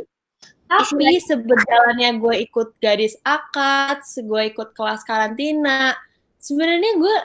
tapi 0.70 1.18
sebenarnya 1.18 2.14
gue 2.14 2.46
ikut 2.46 2.78
gadis 2.78 3.18
akad 3.26 4.06
gue 4.06 4.42
ikut 4.54 4.70
kelas 4.70 5.02
karantina 5.02 5.98
sebenarnya 6.38 6.94
gue 6.94 7.16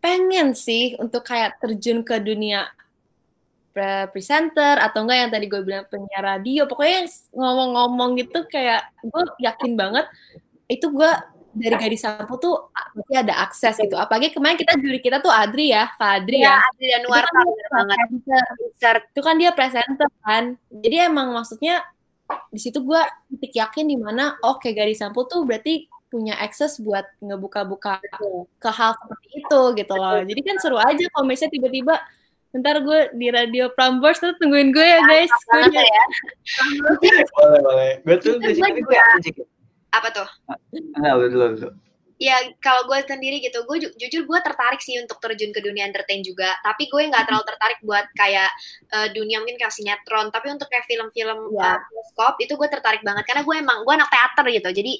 pengen 0.00 0.56
sih 0.56 0.96
untuk 0.96 1.28
kayak 1.28 1.60
terjun 1.60 2.00
ke 2.00 2.16
dunia 2.24 2.72
presenter 4.10 4.80
atau 4.80 5.06
enggak 5.06 5.18
yang 5.22 5.30
tadi 5.30 5.46
gue 5.46 5.62
bilang 5.62 5.86
penyiar 5.86 6.24
radio 6.24 6.66
pokoknya 6.66 7.06
ngomong-ngomong 7.36 8.18
gitu 8.18 8.42
kayak 8.50 8.90
gue 9.04 9.22
yakin 9.44 9.78
banget 9.78 10.08
itu 10.66 10.88
gue 10.90 11.12
dari 11.58 11.74
gadis 11.74 12.06
sapu 12.06 12.38
tuh 12.38 12.70
pasti 12.70 13.14
ada 13.18 13.34
akses 13.42 13.74
gitu. 13.82 13.98
Apalagi 13.98 14.30
kemarin 14.30 14.54
kita 14.54 14.78
juri 14.78 15.02
kita 15.02 15.18
tuh 15.18 15.32
Adri 15.32 15.74
ya, 15.74 15.90
Kak 15.98 16.22
Adri 16.22 16.46
ya. 16.46 16.54
ya. 16.54 16.62
Adri 16.70 16.86
dan 16.86 17.02
kan 17.08 17.24
banget. 17.74 17.98
Itu 19.10 19.20
kan 19.24 19.34
dia 19.40 19.50
presenter 19.50 20.08
kan. 20.22 20.54
Jadi 20.70 20.96
emang 21.02 21.34
maksudnya 21.34 21.82
di 22.52 22.60
situ 22.60 22.84
gue 22.84 23.00
titik 23.34 23.56
yakin 23.56 23.88
di 23.88 23.96
mana 23.96 24.36
oke 24.44 24.60
okay, 24.64 24.76
gadis 24.76 25.00
sapu 25.00 25.24
tuh 25.24 25.48
berarti 25.48 25.88
punya 26.08 26.36
akses 26.40 26.80
buat 26.80 27.04
ngebuka-buka 27.20 28.00
ke 28.56 28.70
hal 28.72 28.96
seperti 28.96 29.28
itu 29.44 29.60
gitu 29.76 29.92
loh. 29.92 30.24
Jadi 30.24 30.40
kan 30.40 30.56
seru 30.56 30.80
aja 30.80 31.04
kalau 31.12 31.28
misalnya 31.28 31.52
tiba-tiba 31.52 32.00
Ntar 32.56 32.80
gue 32.80 33.12
di 33.12 33.28
radio 33.28 33.68
Prambors 33.76 34.24
tuh 34.24 34.32
tungguin 34.40 34.72
gue 34.72 34.80
ya 34.80 35.04
guys. 35.04 35.28
Gue 35.52 35.68
ya. 35.68 36.04
boleh 37.36 37.60
boleh. 37.60 37.90
Gue 38.08 38.16
tuh 38.24 38.40
di 38.40 38.56
sini 38.56 38.80
gue 38.80 38.98
apa 39.92 40.08
tuh? 40.08 40.28
Enggak, 40.96 41.28
dulu, 41.28 41.46
dulu. 41.60 41.68
Ya, 42.18 42.34
kalau 42.58 42.90
gue 42.90 42.98
sendiri 43.06 43.38
gitu, 43.38 43.62
gue 43.62 43.76
ju 43.78 43.88
jujur 43.94 44.26
gue 44.26 44.38
tertarik 44.42 44.82
sih 44.82 44.98
untuk 44.98 45.22
terjun 45.22 45.54
ke 45.54 45.62
dunia 45.62 45.86
entertain 45.86 46.18
juga. 46.26 46.50
Tapi 46.66 46.90
gue 46.90 47.06
nggak 47.06 47.30
terlalu 47.30 47.44
tertarik 47.46 47.78
buat 47.86 48.06
kayak 48.18 48.50
uh, 48.90 49.08
dunia 49.14 49.38
mungkin 49.38 49.54
kayak 49.54 49.70
sinetron. 49.70 50.34
Tapi 50.34 50.50
untuk 50.50 50.66
kayak 50.66 50.84
film-film 50.90 51.54
ya. 51.54 51.78
uh, 51.78 52.34
itu 52.42 52.58
gue 52.58 52.68
tertarik 52.68 53.06
banget 53.06 53.22
karena 53.22 53.46
gue 53.46 53.56
emang 53.56 53.86
gue 53.86 53.94
anak 53.94 54.10
teater 54.10 54.46
gitu. 54.50 54.68
Jadi 54.82 54.92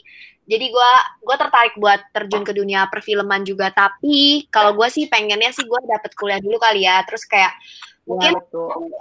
jadi 0.49 0.67
gue 0.71 0.91
gue 1.27 1.37
tertarik 1.37 1.75
buat 1.77 2.01
terjun 2.15 2.47
ke 2.47 2.55
dunia 2.55 2.87
perfilman 2.87 3.43
juga. 3.43 3.75
Tapi 3.75 4.47
kalau 4.55 4.79
gue 4.79 4.87
sih 4.87 5.11
pengennya 5.11 5.51
sih 5.51 5.67
gue 5.67 5.81
dapet 5.91 6.15
kuliah 6.15 6.39
dulu 6.39 6.57
kali 6.63 6.87
ya. 6.87 7.03
Terus 7.03 7.27
kayak 7.27 7.51
mungkin 8.09 8.33
ya, 8.41 8.41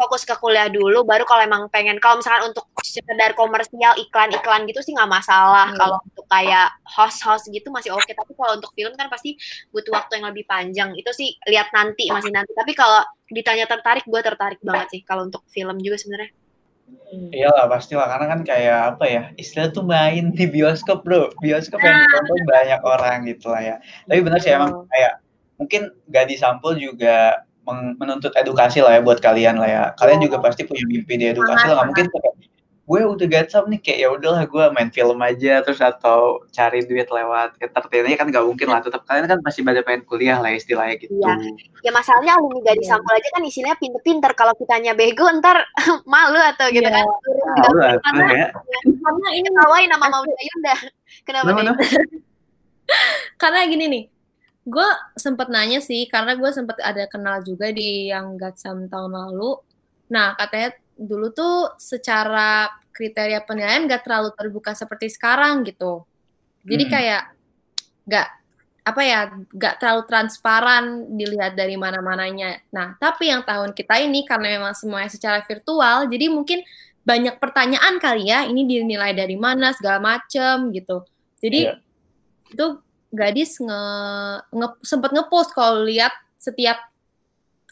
fokus 0.03 0.27
ke 0.27 0.35
kuliah 0.35 0.67
dulu 0.67 1.07
baru 1.07 1.23
kalau 1.23 1.39
emang 1.39 1.71
pengen 1.71 1.95
kalau 2.03 2.19
misalkan 2.19 2.51
untuk 2.51 2.67
sekedar 2.83 3.31
komersial 3.39 3.95
iklan-iklan 3.95 4.67
gitu 4.67 4.83
sih 4.83 4.91
nggak 4.91 5.07
masalah. 5.07 5.71
Hmm. 5.71 5.79
kalau 5.79 5.97
untuk 6.03 6.25
kayak 6.27 6.75
host-host 6.83 7.47
gitu 7.47 7.71
masih 7.71 7.95
oke 7.95 8.03
okay. 8.03 8.11
tapi 8.11 8.35
kalau 8.35 8.59
untuk 8.59 8.71
film 8.75 8.91
kan 8.99 9.07
pasti 9.07 9.39
butuh 9.71 9.95
waktu 9.95 10.19
yang 10.19 10.27
lebih 10.27 10.43
panjang. 10.43 10.91
Itu 10.99 11.15
sih 11.15 11.39
lihat 11.47 11.71
nanti 11.71 12.11
masih 12.11 12.35
nanti. 12.35 12.51
Tapi 12.51 12.75
kalau 12.75 12.99
ditanya 13.31 13.63
tertarik 13.63 14.03
gue 14.03 14.21
tertarik 14.21 14.59
banget 14.59 14.87
sih 14.91 15.01
kalau 15.07 15.23
untuk 15.23 15.47
film 15.47 15.79
juga 15.79 15.95
sebenarnya. 15.95 16.31
Hmm. 16.87 17.31
Iyalah 17.31 17.65
pastilah. 17.71 18.07
Karena 18.11 18.25
kan 18.27 18.41
kayak 18.43 18.79
apa 18.95 19.05
ya 19.07 19.23
istilah 19.39 19.71
tuh 19.71 19.87
main 19.87 20.35
di 20.35 20.45
bioskop 20.51 21.07
bro. 21.07 21.31
Bioskop 21.39 21.79
yang 21.79 22.03
ditonton 22.03 22.43
banyak 22.43 22.81
orang 22.83 23.23
gitu 23.23 23.55
lah 23.55 23.63
ya. 23.63 23.75
Tapi 24.03 24.19
benar 24.19 24.39
sih 24.43 24.51
emang 24.51 24.83
kayak 24.91 25.23
mungkin 25.57 25.89
gak 26.13 26.29
disampul 26.29 26.77
juga 26.77 27.46
menuntut 27.73 28.31
edukasi 28.39 28.79
lah 28.79 28.95
ya 28.95 29.01
buat 29.03 29.19
kalian 29.19 29.59
lah 29.59 29.69
ya. 29.69 29.83
Kalian 29.99 30.23
juga 30.23 30.39
pasti 30.39 30.63
punya 30.63 30.83
mimpi 30.87 31.19
di 31.19 31.31
edukasi 31.31 31.67
lah. 31.67 31.83
Nggak 31.83 31.87
mungkin 31.91 32.07
kayak 32.11 32.33
gue 32.87 33.03
udah 33.03 33.27
gatsam 33.27 33.67
nih 33.67 33.83
kayak 33.83 33.99
ya 33.99 34.07
udahlah 34.15 34.47
gue 34.47 34.63
main 34.71 34.87
film 34.95 35.19
aja 35.19 35.59
terus 35.59 35.83
atau 35.83 36.39
cari 36.55 36.87
duit 36.87 37.11
lewat 37.11 37.59
entertainnya 37.59 38.15
kan 38.15 38.31
gak 38.31 38.47
mungkin 38.47 38.71
lah. 38.71 38.79
Tetap 38.79 39.03
kalian 39.03 39.27
kan 39.27 39.39
pasti 39.43 39.59
pada 39.59 39.83
pengen 39.83 40.07
kuliah 40.07 40.39
lah 40.39 40.55
istilahnya 40.55 40.95
gitu. 40.95 41.11
Iya. 41.19 41.35
ya 41.83 41.91
masalahnya 41.91 42.39
alumni 42.39 42.63
gak 42.63 42.79
disampul 42.79 43.11
aja 43.11 43.29
kan 43.35 43.43
istilahnya 43.43 43.75
pinter-pinter. 43.75 44.31
Kalau 44.39 44.55
kitanya 44.55 44.95
bego 44.95 45.27
ntar 45.43 45.67
malu 46.11 46.39
atau 46.39 46.71
gitu 46.71 46.87
Iya. 46.87 46.95
kan? 46.95 47.05
Malu 47.59 47.79
atau 47.83 47.99
karena, 48.07 48.23
ya? 48.31 48.47
Karena 49.03 49.27
ini 49.35 49.47
ngawain 49.51 49.89
nama 49.91 50.05
mau 50.07 50.23
Yunda. 50.23 50.75
Kenapa 51.27 51.51
Kenapa, 51.51 51.75
nih? 51.75 51.75
Karena 53.41 53.67
gini 53.67 53.85
nih 53.91 54.03
gue 54.67 54.89
sempet 55.15 55.47
nanya 55.47 55.79
sih 55.79 56.03
karena 56.11 56.35
gue 56.35 56.51
sempet 56.51 56.75
ada 56.83 57.07
kenal 57.07 57.39
juga 57.39 57.71
di 57.71 58.11
yang 58.11 58.35
Gatsam 58.35 58.91
tahun 58.91 59.15
lalu 59.15 59.55
nah 60.11 60.35
katanya 60.35 60.75
dulu 60.99 61.31
tuh 61.31 61.79
secara 61.79 62.67
kriteria 62.91 63.47
penilaian 63.47 63.87
gak 63.87 64.03
terlalu 64.03 64.35
terbuka 64.35 64.75
seperti 64.75 65.07
sekarang 65.07 65.63
gitu 65.63 66.03
jadi 66.67 66.83
Hmm. 66.83 66.91
kayak 66.91 67.23
gak 68.07 68.27
apa 68.83 69.01
ya 69.03 69.19
gak 69.55 69.83
terlalu 69.83 70.03
transparan 70.07 70.83
dilihat 71.15 71.55
dari 71.55 71.79
mana-mananya 71.79 72.59
nah 72.71 72.95
tapi 72.99 73.31
yang 73.31 73.47
tahun 73.47 73.71
kita 73.71 74.03
ini 74.03 74.27
karena 74.27 74.59
memang 74.59 74.75
semuanya 74.75 75.11
secara 75.11 75.39
virtual 75.47 76.07
jadi 76.11 76.27
mungkin 76.27 76.59
banyak 77.07 77.39
pertanyaan 77.39 78.03
kali 78.03 78.27
ya 78.27 78.43
ini 78.43 78.67
dinilai 78.67 79.15
dari 79.15 79.39
mana 79.39 79.71
segala 79.71 80.03
macem 80.03 80.75
gitu 80.75 81.07
jadi 81.39 81.71
Iya. 81.71 81.73
itu 82.51 82.65
gadis 83.17 83.57
nge, 83.57 83.81
nge 84.53 84.67
sempat 84.85 85.09
ngepost 85.09 85.57
kalau 85.57 85.81
lihat 85.81 86.13
setiap 86.37 86.77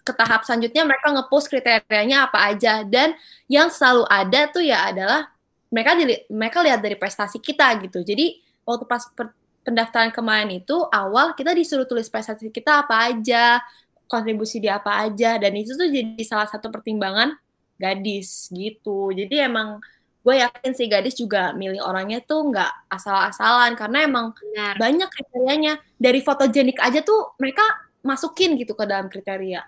ke 0.06 0.14
tahap 0.14 0.46
selanjutnya 0.46 0.86
mereka 0.86 1.14
ngepost 1.14 1.50
kriterianya 1.50 2.30
apa 2.30 2.50
aja. 2.50 2.82
Dan 2.82 3.14
yang 3.46 3.70
selalu 3.70 4.06
ada 4.10 4.50
tuh 4.50 4.66
ya 4.66 4.90
adalah 4.90 5.30
mereka 5.70 5.98
dili- 5.98 6.26
mereka 6.30 6.62
lihat 6.66 6.82
dari 6.82 6.98
prestasi 6.98 7.38
kita 7.42 7.70
gitu. 7.86 8.02
Jadi 8.02 8.42
waktu 8.66 8.86
pas 8.86 9.02
per- 9.14 9.34
pendaftaran 9.66 10.14
kemarin 10.14 10.62
itu 10.62 10.78
awal 10.94 11.34
kita 11.34 11.54
disuruh 11.58 11.90
tulis 11.90 12.06
prestasi 12.06 12.54
kita 12.54 12.86
apa 12.86 13.10
aja 13.10 13.58
kontribusi 14.06 14.62
dia 14.62 14.78
apa 14.78 15.02
aja 15.10 15.42
dan 15.42 15.50
itu 15.58 15.74
tuh 15.74 15.90
jadi 15.90 16.22
salah 16.22 16.46
satu 16.46 16.70
pertimbangan 16.70 17.34
gadis 17.82 18.54
gitu. 18.54 19.10
Jadi 19.10 19.42
emang 19.42 19.82
gue 20.26 20.36
yakin 20.42 20.74
sih 20.74 20.90
gadis 20.90 21.14
juga 21.14 21.54
milih 21.54 21.86
orangnya 21.86 22.18
tuh 22.26 22.50
nggak 22.50 22.90
asal-asalan 22.90 23.78
karena 23.78 24.10
emang 24.10 24.34
benar 24.34 24.74
banyak 24.82 25.06
kriterianya 25.06 25.78
dari 26.02 26.20
fotogenik 26.26 26.82
aja 26.82 27.06
tuh 27.06 27.38
mereka 27.38 27.62
masukin 28.02 28.58
gitu 28.58 28.74
ke 28.74 28.90
dalam 28.90 29.06
kriteria 29.06 29.62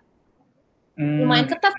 Hmm. 0.97 1.21
lumayan 1.21 1.45
ketat 1.45 1.77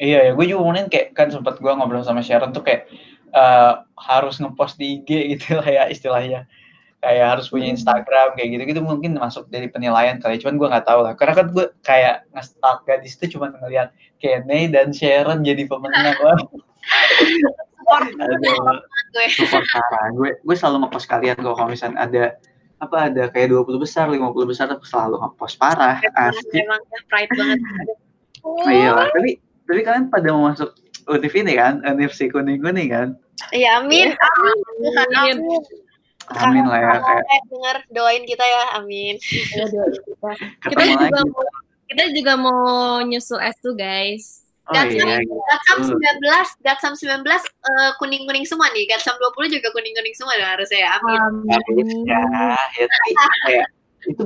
Iya 0.00 0.30
ya, 0.30 0.32
gue 0.32 0.46
juga 0.48 0.64
ngomongin 0.64 0.88
kayak 0.88 1.12
kan 1.12 1.28
sempat 1.28 1.60
gue 1.60 1.68
ngobrol 1.68 2.00
sama 2.00 2.24
Sharon 2.24 2.56
tuh 2.56 2.64
kayak 2.64 2.88
eh, 3.36 3.72
harus 4.00 4.40
ngepost 4.40 4.80
di 4.80 4.96
IG 4.96 5.36
gitu 5.36 5.60
lah 5.60 5.68
ya 5.68 5.84
istilahnya. 5.92 6.48
Kayak 7.04 7.26
harus 7.36 7.52
punya 7.52 7.68
Hmm. 7.68 7.76
Instagram 7.76 8.32
kayak 8.32 8.48
gitu-gitu 8.48 8.80
mungkin 8.80 9.20
masuk 9.20 9.52
dari 9.52 9.68
penilaian 9.68 10.16
kali. 10.16 10.40
Cuman 10.40 10.56
gue 10.56 10.68
nggak 10.72 10.88
tahu 10.88 11.04
lah. 11.04 11.12
Karena 11.20 11.34
kan 11.36 11.46
gue 11.52 11.66
kayak 11.84 12.24
nge-stalk 12.32 12.88
gadis 12.88 13.20
tuh 13.20 13.28
cuma 13.28 13.52
ngeliat 13.52 13.92
Kenny 14.16 14.72
dan 14.72 14.88
Sharon 14.96 15.44
jadi 15.44 15.68
pemenang. 15.68 16.16
Support 17.80 18.04
gue 19.10 19.26
support. 19.34 19.74
Gue 20.14 20.30
gue 20.40 20.56
selalu 20.56 20.86
ngepost 20.86 21.06
kalian 21.10 21.36
kok 21.38 21.54
kalau 21.58 21.70
misalnya 21.70 21.98
ada 22.00 22.24
apa 22.80 23.12
ada 23.12 23.28
kayak 23.28 23.52
20 23.52 23.76
besar, 23.76 24.08
50 24.08 24.24
besar 24.48 24.66
aku 24.72 24.86
selalu 24.88 25.20
ngepost 25.20 25.60
parah. 25.60 26.00
Asli. 26.16 26.64
emang 26.64 26.80
pride 27.10 27.32
banget 27.36 27.58
Iya 28.72 28.90
lah. 28.96 29.06
Tapi 29.12 29.36
tapi 29.68 29.80
kalian 29.84 30.08
pada 30.08 30.28
mau 30.32 30.48
masuk 30.48 30.72
UTV 31.10 31.44
ini 31.44 31.54
kan, 31.60 31.84
NFC 31.84 32.32
kuning 32.32 32.62
kuning 32.62 32.88
kan? 32.88 33.08
Iya, 33.52 33.80
amin. 33.80 34.12
Amin. 34.16 34.56
Tuhan, 34.80 35.08
Amin. 35.16 35.36
amin. 35.44 35.62
Amin 36.30 36.64
lah 36.70 36.78
ya 36.78 36.94
kayak 37.02 37.42
denger 37.50 37.76
doain 37.90 38.22
kita 38.22 38.44
ya, 38.46 38.64
amin. 38.78 39.18
Ya, 39.50 39.64
doain 39.66 40.94
kita. 40.94 40.94
juga 40.94 41.18
lagi. 41.18 41.30
mau 41.34 41.44
kita 41.90 42.04
juga 42.14 42.32
mau 42.38 43.02
nyusul 43.02 43.42
S2 43.42 43.66
guys 43.74 44.39
Oh 44.70 44.74
Gatsam, 44.78 45.02
iya, 45.02 45.18
Gatsam 45.26 45.78
gitu. 45.82 45.98
19, 45.98 46.62
Gatsam 46.62 46.92
19 46.94 47.26
eh, 47.26 47.90
kuning-kuning 47.98 48.46
semua 48.46 48.70
nih. 48.70 48.86
Gatsam 48.86 49.18
20 49.18 49.50
juga 49.50 49.68
kuning-kuning 49.74 50.14
semua 50.14 50.38
dong 50.38 50.46
harusnya 50.46 50.86
ya. 50.86 50.90
Amin. 51.02 52.06
ya, 52.06 52.22
ya 52.78 52.86
tapi 52.86 53.10
kayak 53.50 53.66
itu 54.06 54.24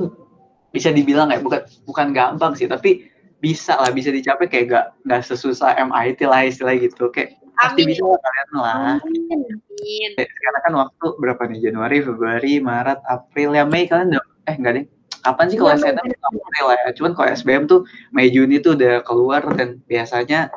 bisa 0.69 0.93
dibilang 0.93 1.33
kayak 1.33 1.41
bukan 1.41 1.61
bukan 1.89 2.07
gampang 2.13 2.53
sih, 2.53 2.69
tapi 2.69 3.09
bisa 3.41 3.73
lah 3.81 3.89
bisa 3.89 4.13
dicapai 4.13 4.45
kayak 4.45 4.65
gak 4.69 4.85
nggak 5.09 5.21
sesusah 5.25 5.81
MIT 5.81 6.29
lah 6.29 6.45
istilah 6.45 6.77
gitu 6.77 7.09
kayak 7.09 7.41
pasti 7.57 7.81
Amin. 7.81 7.89
bisa 7.89 8.03
lah 8.05 8.19
kalian 8.21 8.49
lah. 8.53 8.75
Amin. 9.01 10.09
Kayak 10.13 10.29
Sekarang 10.29 10.61
kan 10.61 10.73
waktu 10.85 11.05
berapa 11.17 11.41
nih 11.49 11.59
Januari, 11.71 11.97
Februari, 12.05 12.53
Maret, 12.61 12.99
April 13.09 13.49
ya 13.57 13.65
Mei 13.65 13.89
kalian 13.89 14.13
udah 14.13 14.23
eh 14.45 14.55
enggak 14.61 14.73
deh. 14.77 14.85
Kapan 15.25 15.45
sih 15.49 15.57
kalau 15.57 15.73
Iya, 15.73 15.81
Mei. 15.81 15.91
SNM 15.97 16.09
April 16.21 16.65
lah 16.69 16.77
ya. 16.85 16.89
Cuman 16.93 17.11
kalau 17.17 17.27
SBM 17.33 17.63
tuh 17.65 17.79
Mei 18.13 18.29
Juni 18.29 18.61
tuh 18.61 18.77
udah 18.77 19.01
keluar 19.01 19.41
dan 19.57 19.81
biasanya 19.89 20.53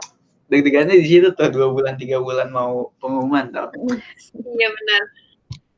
deg-degannya 0.52 0.96
di 1.00 1.07
situ 1.09 1.33
tuh 1.33 1.48
dua 1.48 1.72
bulan 1.72 1.96
tiga 1.96 2.20
bulan 2.20 2.52
mau 2.52 2.92
pengumuman 3.00 3.48
tuh. 3.48 3.72
Iya 4.37 4.68
benar. 4.68 5.02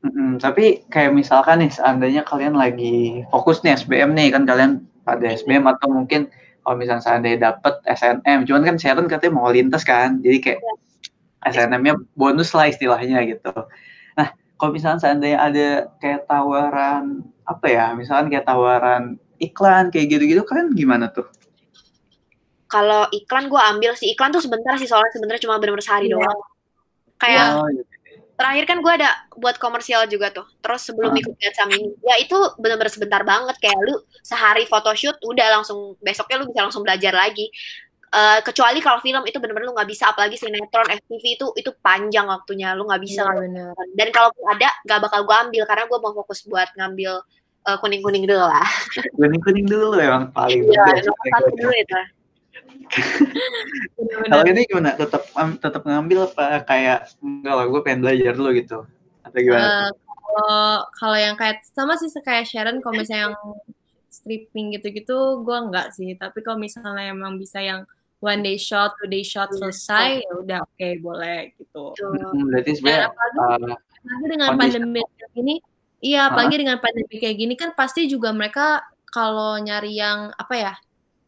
Mm-mm, 0.01 0.41
tapi 0.41 0.81
kayak 0.89 1.13
misalkan 1.13 1.61
nih 1.61 1.71
seandainya 1.71 2.25
kalian 2.25 2.57
lagi 2.57 3.21
fokus 3.29 3.61
nih 3.61 3.77
SBM 3.77 4.17
nih 4.17 4.33
kan 4.33 4.49
kalian 4.49 4.81
pada 5.05 5.29
SBM 5.29 5.69
atau 5.69 5.93
mungkin 5.93 6.25
kalau 6.65 6.77
misalnya 6.77 7.03
seandainya 7.05 7.39
dapet 7.53 7.73
SNM, 7.89 8.45
cuman 8.45 8.61
kan 8.65 8.75
Sharon 8.77 9.09
katanya 9.09 9.33
mau 9.33 9.49
lintas 9.49 9.81
kan, 9.81 10.21
jadi 10.21 10.37
kayak 10.41 10.59
SNM-nya 11.49 11.97
bonus 12.13 12.53
lah 12.53 12.69
istilahnya 12.69 13.25
gitu. 13.25 13.49
Nah, 14.13 14.29
kalau 14.61 14.71
misalnya 14.73 15.01
seandainya 15.01 15.39
ada 15.41 15.67
kayak 15.97 16.29
tawaran 16.29 17.25
apa 17.51 17.67
ya, 17.67 17.85
misalkan 17.91 18.31
kayak 18.31 18.45
tawaran 18.45 19.03
iklan 19.37 19.89
kayak 19.89 20.07
gitu-gitu, 20.07 20.41
kalian 20.45 20.71
gimana 20.71 21.09
tuh? 21.09 21.25
Kalau 22.65 23.11
iklan 23.11 23.51
gue 23.51 23.59
ambil 23.59 23.91
sih. 23.99 24.15
Iklan 24.15 24.31
tuh 24.31 24.39
sebentar 24.39 24.79
sih 24.79 24.87
soalnya 24.87 25.11
sebenarnya 25.11 25.43
cuma 25.43 25.59
benar-benar 25.59 25.83
sehari 25.83 26.07
Iya. 26.07 26.15
doang. 26.15 26.39
Kayak 27.19 27.45
Oh, 27.53 27.67
gitu. 27.67 27.83
terakhir 28.39 28.63
kan 28.65 28.77
gue 28.79 28.93
ada 28.95 29.09
buat 29.35 29.55
komersial 29.59 30.07
juga 30.07 30.31
tuh. 30.31 30.47
Terus 30.63 30.81
sebelum 30.81 31.11
Ah. 31.11 31.19
ikut 31.19 31.35
Gatsam 31.35 31.67
ini, 31.69 31.91
ya 31.99 32.15
itu 32.17 32.33
benar-benar 32.57 32.89
sebentar 32.89 33.21
banget. 33.21 33.59
Kayak 33.59 33.79
lu 33.83 33.95
sehari 34.23 34.63
photoshoot 34.65 35.19
udah 35.21 35.47
langsung 35.59 35.99
besoknya 35.99 36.39
lu 36.39 36.47
bisa 36.47 36.63
langsung 36.63 36.81
belajar 36.81 37.11
lagi. 37.11 37.51
Eh, 38.11 38.39
kecuali 38.43 38.83
kalau 38.83 38.99
film 38.99 39.23
itu 39.23 39.39
benar-benar 39.39 39.71
lu 39.71 39.75
nggak 39.75 39.87
bisa, 39.87 40.11
apalagi 40.11 40.35
sinetron, 40.35 40.83
FTV 40.83 41.39
itu 41.39 41.47
itu 41.55 41.71
panjang 41.79 42.27
waktunya, 42.27 42.75
lu 42.75 42.83
nggak 42.83 42.99
bisa. 42.99 43.23
Iya, 43.23 43.39
bener. 43.39 43.71
Dan 43.95 44.07
kalaupun 44.11 44.43
ada, 44.51 44.67
nggak 44.83 44.99
bakal 44.99 45.19
gue 45.23 45.35
ambil 45.47 45.63
karena 45.63 45.83
gue 45.87 45.95
mau 45.99 46.11
fokus 46.11 46.43
buat 46.43 46.67
ngambil 46.75 47.23
eh, 47.67 47.77
kuning-kuning 47.81 48.23
dulu 48.25 48.41
lah. 48.45 48.67
Kuning-kuning 49.19 49.65
dulu 49.69 49.97
emang 49.97 50.29
paling 50.33 50.65
Iya, 50.65 51.05
satu 51.05 51.49
dulu 51.53 51.73
itu. 51.75 51.99
Kalau 54.31 54.43
ini 54.49 54.67
gimana? 54.67 54.91
Tetap 54.99 55.23
am- 55.37 55.59
tetap 55.59 55.81
ngambil 55.87 56.27
apa 56.27 56.65
kayak 56.67 57.13
enggak 57.23 57.53
lah, 57.55 57.65
gue 57.69 57.81
pengen 57.85 57.99
belajar 58.03 58.33
dulu 58.35 58.49
gitu. 58.57 58.79
Atau 59.23 59.39
gimana? 59.39 59.87
Eh, 59.87 59.89
kalau 60.31 60.63
kalau 60.95 61.17
yang 61.19 61.35
kayak 61.35 61.63
sama 61.71 61.95
sih 61.99 62.07
kayak 62.23 62.47
Sharon 62.47 62.79
kalau 62.79 62.99
misalnya 62.99 63.31
yang 63.31 63.37
stripping 64.11 64.75
gitu-gitu 64.75 65.43
gue 65.43 65.57
enggak 65.57 65.95
sih 65.95 66.19
tapi 66.19 66.43
kalau 66.43 66.59
misalnya 66.59 67.15
emang 67.15 67.39
bisa 67.39 67.63
yang 67.63 67.87
one 68.19 68.43
day 68.43 68.59
shot 68.59 68.91
two 68.99 69.07
day 69.07 69.23
shot 69.23 69.47
Iya. 69.51 69.57
selesai 69.59 70.07
ya 70.27 70.31
udah 70.35 70.59
oke 70.67 70.87
boleh 70.99 71.37
gitu. 71.55 71.95
Hmm, 71.95 72.51
berarti 72.51 72.71
sebenarnya 72.75 73.07
apalagi, 73.07 73.37
uh, 73.39 73.75
apalagi 73.75 74.25
dengan 74.27 74.49
pandemi 74.59 75.01
gini 75.31 75.55
iya 76.01 76.27
apalagi 76.33 76.57
dengan 76.59 76.81
pandemi 76.81 77.15
kayak 77.21 77.37
gini 77.37 77.53
kan 77.55 77.71
pasti 77.77 78.09
juga 78.09 78.33
mereka 78.33 78.81
kalau 79.07 79.55
nyari 79.61 79.95
yang 79.95 80.33
apa 80.35 80.55
ya 80.57 80.73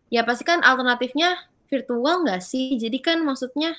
ya 0.09 0.21
pasti 0.25 0.43
kan 0.45 0.61
alternatifnya 0.61 1.37
virtual 1.73 2.21
nggak 2.21 2.41
sih? 2.45 2.77
Jadi 2.77 3.01
kan 3.01 3.17
maksudnya 3.25 3.73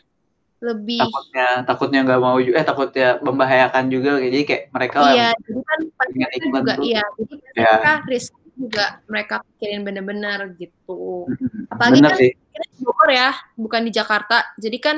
lebih 0.59 0.99
takutnya 0.99 1.47
takutnya 1.69 2.01
nggak 2.09 2.21
mau 2.25 2.39
juga 2.41 2.57
eh 2.57 2.67
takutnya 2.67 3.09
membahayakan 3.21 3.85
juga 3.93 4.17
jadi 4.17 4.39
kayak 4.49 4.63
mereka 4.73 4.99
Iya, 5.13 5.29
jadi 5.45 5.61
kan 5.61 5.79
pasti 5.95 6.39
juga 6.49 6.73
iya, 6.81 7.03
jadi 7.21 7.35
Ya. 7.55 7.71
mereka 7.79 7.93
risk 8.09 8.33
juga 8.55 8.85
mereka 9.11 9.35
pikirin 9.45 9.83
bener-bener 9.87 10.41
gitu. 10.59 11.27
Apalagi 11.71 12.01
bener 12.01 12.11
kan 12.15 12.19
sih. 12.19 12.31
kita 12.33 12.67
di 12.71 12.79
Bogor 12.83 13.11
ya, 13.11 13.31
bukan 13.59 13.81
di 13.87 13.93
Jakarta. 13.95 14.37
Jadi 14.59 14.79
kan 14.79 14.97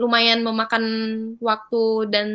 lumayan 0.00 0.40
memakan 0.40 0.84
waktu 1.40 1.84
dan 2.12 2.28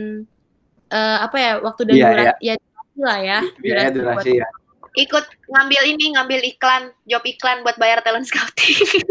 eh, 0.94 1.18
apa 1.26 1.38
ya, 1.42 1.52
waktu 1.62 1.82
dan 1.90 1.96
Iya, 1.98 2.06
durasi 2.10 2.34
ya 2.42 2.54
durasi 2.58 2.73
lah 3.00 3.18
ya. 3.20 3.40
biaya 3.60 3.90
durasi 3.90 3.98
durasi 3.98 4.32
buat- 4.38 4.42
ya 4.42 4.48
Ikut 4.94 5.26
ngambil 5.50 5.82
ini, 5.90 6.14
ngambil 6.14 6.40
iklan, 6.54 6.94
job 7.10 7.26
iklan 7.26 7.66
buat 7.66 7.82
bayar 7.82 8.06
talent 8.06 8.30
scouting. 8.30 9.02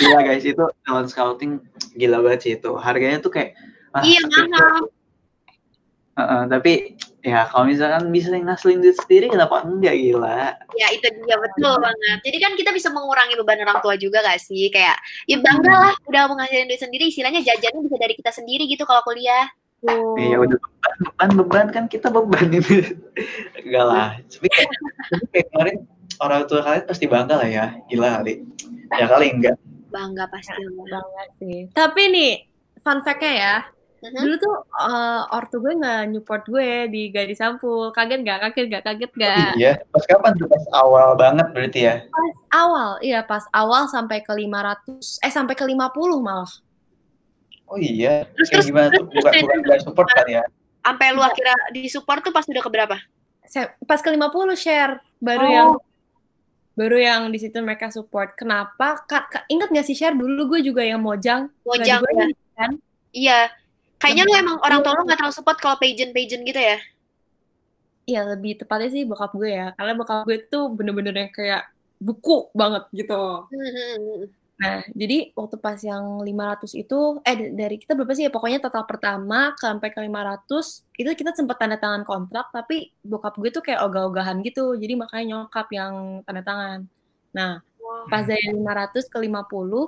gila 0.00 0.20
guys 0.32 0.40
itu 0.40 0.64
talent 0.88 1.12
scouting 1.12 1.60
gila 2.00 2.24
banget 2.24 2.40
sih 2.40 2.52
itu. 2.56 2.72
Harganya 2.80 3.20
tuh 3.20 3.28
kayak 3.28 3.52
ah, 3.92 4.00
iya 4.00 4.24
mahal. 4.24 4.88
Uh, 6.16 6.22
uh, 6.24 6.42
tapi 6.48 6.96
ya 7.20 7.44
kalau 7.52 7.68
misalkan 7.68 8.08
bisa 8.08 8.32
ngasilin 8.32 8.80
duit 8.80 8.96
sendiri 8.96 9.28
kenapa 9.28 9.68
enggak 9.68 10.00
gila? 10.00 10.56
Ya 10.80 10.88
itu 10.96 11.04
dia 11.04 11.36
betul 11.36 11.76
banget. 11.76 12.18
Jadi 12.24 12.38
kan 12.40 12.52
kita 12.56 12.72
bisa 12.72 12.88
mengurangi 12.88 13.36
beban 13.36 13.60
orang 13.68 13.84
tua 13.84 14.00
juga 14.00 14.24
gak 14.24 14.40
sih? 14.40 14.72
Kayak 14.72 14.96
ya 15.28 15.36
bangga 15.44 15.76
lah 15.76 15.94
udah 16.08 16.24
menghasilin 16.32 16.72
duit 16.72 16.80
sendiri 16.80 17.12
istilahnya 17.12 17.44
jajannya 17.44 17.84
bisa 17.84 18.00
dari 18.00 18.16
kita 18.16 18.32
sendiri 18.32 18.64
gitu 18.64 18.88
kalau 18.88 19.04
kuliah 19.04 19.44
oh. 19.84 20.16
iya 20.16 20.36
udah 20.40 20.56
beban 20.56 20.94
beban 20.96 21.30
beban 21.36 21.66
kan 21.74 21.84
kita 21.90 22.08
beban 22.08 22.48
ini 22.48 22.60
enggak 23.66 23.84
lah 23.84 24.08
tapi 24.30 24.46
kayak, 24.48 24.70
kayak 25.34 25.46
kemarin 25.52 25.76
orang 26.22 26.42
tua 26.48 26.60
kalian 26.64 26.84
pasti 26.88 27.04
bangga 27.04 27.34
lah 27.36 27.48
ya 27.48 27.66
gila 27.92 28.08
kali 28.22 28.34
ya 28.96 29.06
kali 29.10 29.26
enggak 29.36 29.56
bangga 29.92 30.24
pasti 30.32 30.62
bangga 30.64 31.22
sih 31.40 31.60
tapi 31.76 32.02
nih 32.08 32.32
fun 32.80 33.04
fact-nya 33.04 33.32
ya 33.36 33.56
Uh-huh. 34.06 34.22
Dulu 34.22 34.34
tuh 34.38 34.56
uh, 34.76 35.22
ortu 35.34 35.56
gue 35.58 35.72
nggak 35.72 36.12
nyupport 36.12 36.42
gue 36.46 36.70
di 36.92 37.02
gadis 37.10 37.40
sampul. 37.40 37.90
Kaget 37.90 38.22
nggak? 38.22 38.38
Kaget 38.44 38.66
nggak? 38.68 38.84
Kaget 38.84 39.10
nggak? 39.16 39.50
Oh, 39.56 39.58
iya. 39.58 39.72
Pas 39.90 40.04
kapan 40.04 40.32
tuh? 40.36 40.46
Pas 40.46 40.64
awal 40.76 41.08
banget 41.16 41.46
berarti 41.50 41.80
ya? 41.80 41.94
Pas 42.06 42.36
awal, 42.54 42.90
iya 43.02 43.20
pas 43.24 43.44
awal 43.50 43.88
sampai 43.90 44.22
ke 44.22 44.32
500, 44.32 45.24
eh 45.24 45.32
sampai 45.32 45.54
ke 45.56 45.64
50 45.64 46.22
malah. 46.22 46.50
Oh 47.66 47.78
iya. 47.78 48.26
Terus, 48.34 48.48
terus 48.50 48.66
gimana 48.70 48.88
tuh? 48.94 49.06
Bukan, 49.10 49.32
bukan 49.42 49.58
gak 49.66 49.80
support 49.82 50.08
kan 50.14 50.26
ya? 50.26 50.42
Sampai 50.86 51.10
lu 51.10 51.22
akhirnya 51.22 51.58
di 51.74 51.90
support 51.90 52.22
tuh 52.22 52.30
pas 52.30 52.46
udah 52.46 52.62
ke 52.62 52.70
berapa? 52.70 52.96
Pas 53.86 54.00
ke 54.00 54.08
50 54.10 54.22
share. 54.54 55.02
Baru 55.18 55.46
oh. 55.46 55.50
yang 55.50 55.68
baru 56.76 56.96
yang 57.00 57.20
di 57.34 57.38
situ 57.42 57.58
mereka 57.58 57.90
support. 57.90 58.38
Kenapa? 58.38 59.02
Kak, 59.04 59.24
kak 59.32 59.44
inget 59.50 59.68
gak 59.74 59.86
sih 59.86 59.98
share 59.98 60.14
dulu 60.14 60.56
gue 60.56 60.70
juga 60.70 60.86
yang 60.86 61.02
mojang. 61.02 61.50
Mojang 61.66 62.00
ya. 62.02 62.26
kan? 62.54 62.70
Iya, 63.16 63.38
Kayaknya 63.96 64.24
lu 64.28 64.34
emang 64.36 64.56
orang 64.60 64.80
tua 64.84 64.92
lu 64.92 65.08
gak 65.08 65.18
terlalu 65.18 65.34
support 65.34 65.56
kalau 65.56 65.76
pageant-pageant 65.80 66.44
gitu 66.44 66.60
ya? 66.60 66.78
Iya, 68.06 68.20
lebih 68.36 68.60
tepatnya 68.60 68.88
sih 68.92 69.02
bokap 69.08 69.32
gue 69.32 69.50
ya. 69.50 69.72
Karena 69.72 69.92
bokap 69.96 70.28
gue 70.28 70.38
tuh 70.46 70.68
bener-bener 70.68 71.14
yang 71.16 71.32
kayak 71.32 71.64
buku 71.96 72.52
banget 72.52 72.84
gitu. 72.92 73.48
Hmm. 73.48 74.28
Nah, 74.56 74.80
jadi 74.96 75.36
waktu 75.36 75.56
pas 75.60 75.76
yang 75.84 76.24
500 76.24 76.72
itu 76.72 77.20
eh 77.28 77.52
dari 77.52 77.76
kita 77.76 77.92
berapa 77.92 78.12
sih 78.16 78.24
ya? 78.24 78.32
Pokoknya 78.32 78.64
total 78.64 78.88
pertama 78.88 79.52
sampai 79.60 79.92
ke 79.92 80.00
500 80.00 80.88
itu 80.96 81.08
kita 81.12 81.36
sempat 81.36 81.60
tanda 81.60 81.76
tangan 81.76 82.08
kontrak 82.08 82.48
tapi 82.48 82.88
bokap 83.04 83.36
gue 83.36 83.52
tuh 83.52 83.60
kayak 83.60 83.84
ogah-ogahan 83.84 84.40
gitu. 84.40 84.72
Jadi 84.80 84.96
makanya 84.96 85.24
nyokap 85.44 85.68
yang 85.76 86.24
tanda 86.24 86.40
tangan. 86.40 86.78
Nah, 87.36 87.60
wow. 87.60 88.08
pas 88.08 88.24
dari 88.24 88.48
500 88.48 89.12
ke 89.12 89.18
50 89.20 89.28
uh, 89.28 89.84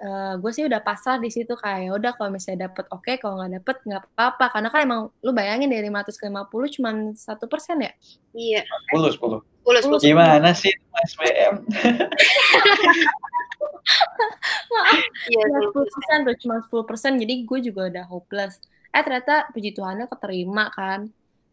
eh, 0.00 0.32
gue 0.36 0.50
sih 0.52 0.64
udah 0.68 0.80
pasar 0.84 1.16
di 1.20 1.32
situ 1.32 1.56
kayak 1.56 1.80
ya 1.88 1.90
udah 1.96 2.12
kalau 2.20 2.30
misalnya 2.36 2.68
dapet 2.68 2.84
oke. 2.92 3.00
Okay, 3.00 3.16
kalau 3.16 3.40
nggak 3.40 3.64
dapet 3.64 3.76
nggak 3.88 4.02
apa-apa. 4.12 4.44
Karena 4.60 4.68
kan 4.68 4.80
emang 4.84 5.00
lu 5.24 5.32
bayangin 5.32 5.72
dari 5.72 5.88
500 5.88 6.20
ke 6.20 6.24
50 6.28 6.76
cuma 6.76 6.90
satu 7.16 7.48
persen 7.48 7.80
ya? 7.80 7.92
Iya. 8.36 8.60
10 8.92 9.16
10 9.16 9.40
Ulus, 9.64 9.84
ulus. 9.86 10.02
Gimana 10.02 10.56
sih 10.56 10.72
Mas 10.92 11.12
BM? 11.16 11.54
Maaf, 14.70 15.02
ya, 15.28 15.44
persen 15.74 16.20
cuma 16.40 16.56
10 16.62 16.88
persen, 16.88 17.12
jadi 17.18 17.34
gue 17.44 17.58
juga 17.72 17.90
udah 17.90 18.04
hopeless. 18.08 18.62
Eh 18.90 19.02
ternyata 19.02 19.50
puji 19.52 19.74
Tuhannya 19.76 20.06
keterima 20.08 20.70
kan. 20.72 21.10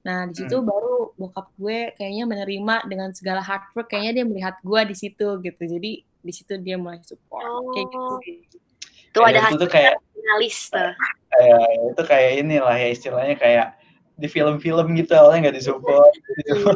Nah 0.08 0.24
di 0.30 0.34
situ 0.40 0.58
hmm. 0.62 0.68
baru 0.68 0.98
bokap 1.20 1.48
gue 1.60 1.92
kayaknya 2.00 2.24
menerima 2.24 2.76
dengan 2.88 3.10
segala 3.12 3.44
hard 3.44 3.74
work, 3.76 3.92
kayaknya 3.92 4.22
dia 4.22 4.26
melihat 4.26 4.56
gue 4.64 4.82
di 4.88 4.96
situ 4.96 5.28
gitu. 5.44 5.62
Jadi 5.68 5.92
di 6.02 6.34
situ 6.34 6.54
dia 6.62 6.80
mulai 6.80 7.02
support 7.04 7.44
oh. 7.44 7.74
kayak 7.76 7.88
gitu. 7.92 8.00
Oh. 8.00 8.20
Itu 9.08 9.20
ya, 9.20 9.28
ada 9.34 9.40
hasil 9.50 9.68
kayak 9.68 9.96
finalis. 10.14 10.58
Kayak 10.72 11.68
itu 11.92 12.02
kayak 12.06 12.32
inilah 12.40 12.76
ya 12.76 12.90
istilahnya 12.94 13.36
kayak 13.36 13.68
di 14.18 14.26
film-film 14.26 14.98
gitu 14.98 15.14
awalnya 15.14 15.48
nggak 15.48 15.58
disupport 15.62 16.14
gitu. 16.42 16.74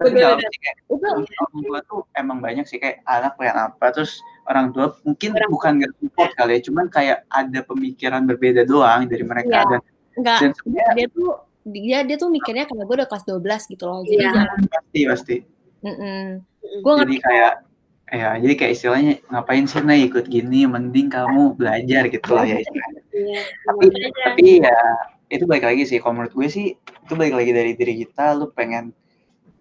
Tapi 0.00 0.16
kalau 0.16 0.36
kayak 0.40 0.76
orang 0.88 1.22
tua 1.62 1.78
tuh 1.84 2.00
emang 2.16 2.40
banyak 2.40 2.64
sih 2.64 2.80
kayak 2.80 3.04
anak 3.04 3.36
pengen 3.36 3.68
apa 3.68 3.92
terus 3.92 4.16
orang 4.48 4.72
tua 4.72 4.96
mungkin 5.04 5.36
orang 5.36 5.52
bukan 5.52 5.72
nggak 5.84 5.92
support 6.00 6.32
kali 6.40 6.58
ya, 6.58 6.60
cuman 6.64 6.86
kayak 6.88 7.28
ada 7.28 7.60
pemikiran 7.60 8.24
berbeda 8.24 8.64
doang 8.64 9.04
dari 9.04 9.22
mereka 9.22 9.52
ya, 9.52 9.64
dan 9.68 9.80
enggak, 10.16 10.38
dan 10.40 10.50
dia 10.96 11.06
tuh 11.12 11.30
dia 11.68 11.98
dia 12.08 12.16
tuh 12.16 12.32
mikirnya 12.32 12.64
karena 12.64 12.88
gue 12.88 12.96
udah 13.04 13.08
kelas 13.08 13.24
12 13.28 13.72
gitu 13.76 13.84
loh. 13.84 14.00
Jadi 14.08 14.24
ya. 14.24 14.48
pasti 14.72 15.00
pasti. 15.04 15.36
Mm 15.84 15.94
-mm. 15.94 16.24
Gue 16.80 16.92
jadi 17.04 17.16
kayak 17.20 17.52
ya 18.08 18.30
jadi 18.40 18.54
kayak 18.56 18.72
istilahnya 18.72 19.12
ngapain 19.28 19.68
sih 19.68 19.84
nih 19.84 20.08
ikut 20.08 20.24
gini 20.32 20.64
mending 20.64 21.12
kamu 21.12 21.52
belajar 21.60 22.08
gitu 22.08 22.32
lah 22.32 22.48
ya 22.48 22.56
istilahnya 22.56 23.02
ya, 23.12 23.42
tapi 23.68 23.84
tapi 24.24 24.44
ya 24.64 24.80
itu 25.28 25.44
baik 25.44 25.64
lagi 25.64 25.84
sih 25.84 26.00
kalau 26.00 26.20
menurut 26.20 26.32
gue 26.32 26.48
sih 26.48 26.66
itu 26.76 27.14
baik 27.14 27.36
lagi 27.36 27.52
dari 27.52 27.72
diri 27.76 28.04
kita 28.04 28.36
lu 28.36 28.48
pengen 28.52 28.96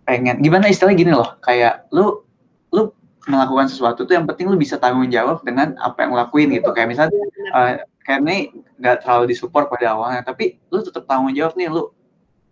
pengen 0.08 0.40
gimana 0.40 0.72
istilahnya 0.72 0.98
gini 0.98 1.12
loh 1.12 1.36
kayak 1.44 1.92
lu 1.92 2.24
lu 2.72 2.92
melakukan 3.28 3.68
sesuatu 3.68 4.08
tuh 4.08 4.16
yang 4.16 4.24
penting 4.24 4.48
lu 4.48 4.56
bisa 4.56 4.80
tanggung 4.80 5.12
jawab 5.12 5.44
dengan 5.44 5.76
apa 5.84 6.08
yang 6.08 6.16
lakuin 6.16 6.48
gitu. 6.56 6.72
Kayak 6.72 6.96
misalnya 6.96 7.20
uh, 7.52 7.72
kayak 8.08 8.24
ini 8.24 8.38
nggak 8.80 9.04
terlalu 9.04 9.36
disupport 9.36 9.68
pada 9.68 10.00
awalnya 10.00 10.24
tapi 10.24 10.56
lu 10.72 10.80
tetap 10.80 11.04
tanggung 11.04 11.36
jawab 11.36 11.60
nih 11.60 11.68
lu 11.68 11.92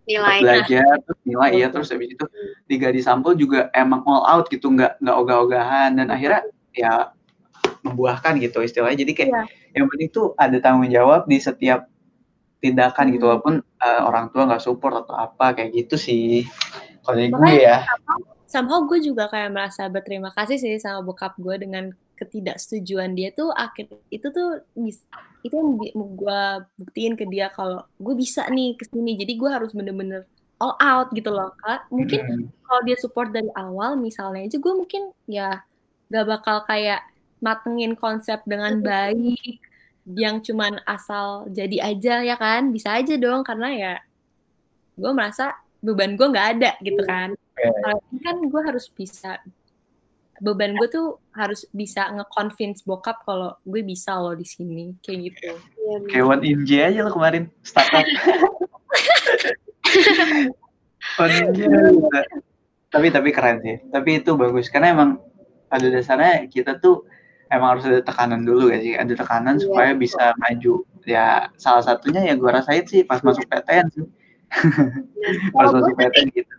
nilai 0.06 0.38
belajar 0.38 1.02
terus 1.02 1.20
nilai 1.26 1.50
ya 1.56 1.66
terus 1.72 1.90
habis 1.90 2.14
itu 2.14 2.24
di 2.70 2.78
gadis 2.78 3.08
sampul 3.08 3.34
juga 3.34 3.72
emang 3.74 4.06
all 4.06 4.22
out 4.28 4.46
gitu 4.52 4.70
nggak 4.70 5.02
nggak 5.02 5.16
ogah-ogahan 5.18 5.98
dan 5.98 6.12
akhirnya 6.12 6.46
ya 6.76 7.10
membuahkan 7.82 8.36
gitu 8.38 8.60
istilahnya. 8.60 9.00
Jadi 9.00 9.12
kayak 9.16 9.32
yeah. 9.32 9.46
yang 9.72 9.88
penting 9.88 10.12
tuh 10.12 10.36
ada 10.36 10.60
tanggung 10.60 10.92
jawab 10.92 11.24
di 11.24 11.40
setiap 11.40 11.88
tindakan 12.70 13.14
gitu 13.14 13.24
hmm. 13.26 13.30
walaupun 13.32 13.54
uh, 13.82 14.00
orang 14.06 14.30
tua 14.34 14.48
nggak 14.50 14.62
support 14.62 15.06
atau 15.06 15.14
apa 15.14 15.54
kayak 15.54 15.70
gitu 15.74 15.96
sih. 15.96 16.44
Kalau 17.06 17.16
dari 17.16 17.30
gue 17.30 17.54
ya. 17.62 17.86
somehow 18.46 18.82
gue 18.86 19.02
juga 19.02 19.26
kayak 19.26 19.50
merasa 19.54 19.86
berterima 19.90 20.30
kasih 20.34 20.58
sih 20.58 20.78
sama 20.78 21.02
bokap 21.02 21.34
gue 21.38 21.54
dengan 21.66 21.90
ketidaksetujuan 22.16 23.12
dia 23.12 23.28
tuh 23.34 23.52
akhir 23.52 23.92
itu 24.08 24.26
tuh 24.32 24.64
bisa 24.72 25.04
itu 25.44 25.52
yang 25.52 25.76
gue 26.16 26.42
buktiin 26.80 27.14
ke 27.14 27.28
dia 27.28 27.52
kalau 27.52 27.84
gue 28.00 28.14
bisa 28.16 28.48
nih 28.48 28.74
ke 28.74 28.88
sini 28.88 29.14
jadi 29.18 29.36
gue 29.36 29.50
harus 29.50 29.70
bener-bener 29.76 30.24
all 30.56 30.74
out 30.80 31.12
gitu 31.12 31.28
loh 31.28 31.52
kak. 31.60 31.86
Mungkin 31.92 32.20
hmm. 32.24 32.64
kalau 32.64 32.80
dia 32.88 32.96
support 32.96 33.30
dari 33.30 33.50
awal 33.54 34.00
misalnya 34.00 34.48
aja 34.48 34.56
gue 34.56 34.74
mungkin 34.74 35.12
ya 35.28 35.60
gak 36.08 36.26
bakal 36.26 36.64
kayak 36.64 37.04
matengin 37.44 37.92
konsep 37.94 38.40
dengan 38.48 38.80
baik 38.80 39.60
yang 40.06 40.38
cuman 40.38 40.78
asal 40.86 41.50
jadi 41.50 41.82
aja 41.82 42.22
ya 42.22 42.36
kan 42.38 42.70
bisa 42.70 42.94
aja 42.94 43.18
dong 43.18 43.42
karena 43.42 43.68
ya 43.74 43.94
gue 44.94 45.10
merasa 45.10 45.58
beban 45.82 46.14
gue 46.14 46.26
nggak 46.30 46.48
ada 46.58 46.70
gitu 46.78 47.02
iya. 47.02 47.10
kan 47.10 47.28
kalau 47.58 47.98
ini 48.14 48.20
kan 48.22 48.36
gue 48.38 48.62
harus 48.62 48.86
bisa 48.94 49.42
beban 50.40 50.76
gue 50.76 50.88
tuh 50.92 51.16
harus 51.32 51.64
bisa 51.72 52.12
nge-convince 52.12 52.84
bokap 52.84 53.24
kalau 53.24 53.56
gue 53.64 53.80
bisa 53.80 54.20
loh 54.20 54.36
di 54.36 54.44
sini 54.44 54.92
kayak 55.00 55.32
gitu. 55.32 55.56
Iya, 55.56 55.96
kayak 56.12 56.24
One 56.28 56.44
in 56.44 56.60
J 56.68 56.92
aja 56.92 57.00
lo 57.08 57.12
kemarin 57.12 57.48
startup. 57.64 58.04
One 61.22 61.36
tapi 62.92 63.06
tapi 63.12 63.28
keren 63.32 63.64
sih. 63.64 63.80
Tapi 63.88 64.20
itu 64.20 64.36
bagus 64.36 64.68
karena 64.68 64.92
emang 64.92 65.10
pada 65.72 65.88
dasarnya 65.88 66.46
kita 66.52 66.76
tuh 66.78 67.08
emang 67.52 67.78
harus 67.78 67.84
ada 67.86 68.00
tekanan 68.02 68.42
dulu 68.42 68.70
ya 68.72 68.78
sih. 68.82 68.94
Ada 68.94 69.14
tekanan 69.18 69.56
yeah. 69.58 69.64
supaya 69.64 69.90
bisa 69.94 70.22
maju. 70.38 70.74
Ya 71.06 71.26
salah 71.56 71.82
satunya 71.86 72.22
ya 72.26 72.34
gue 72.34 72.50
rasain 72.50 72.84
sih 72.86 73.06
pas 73.06 73.22
masuk 73.22 73.46
PTN 73.46 73.86
sih. 73.94 74.06
pas 75.54 75.70
masuk 75.70 75.94
PTN 75.94 76.26
gitu. 76.34 76.54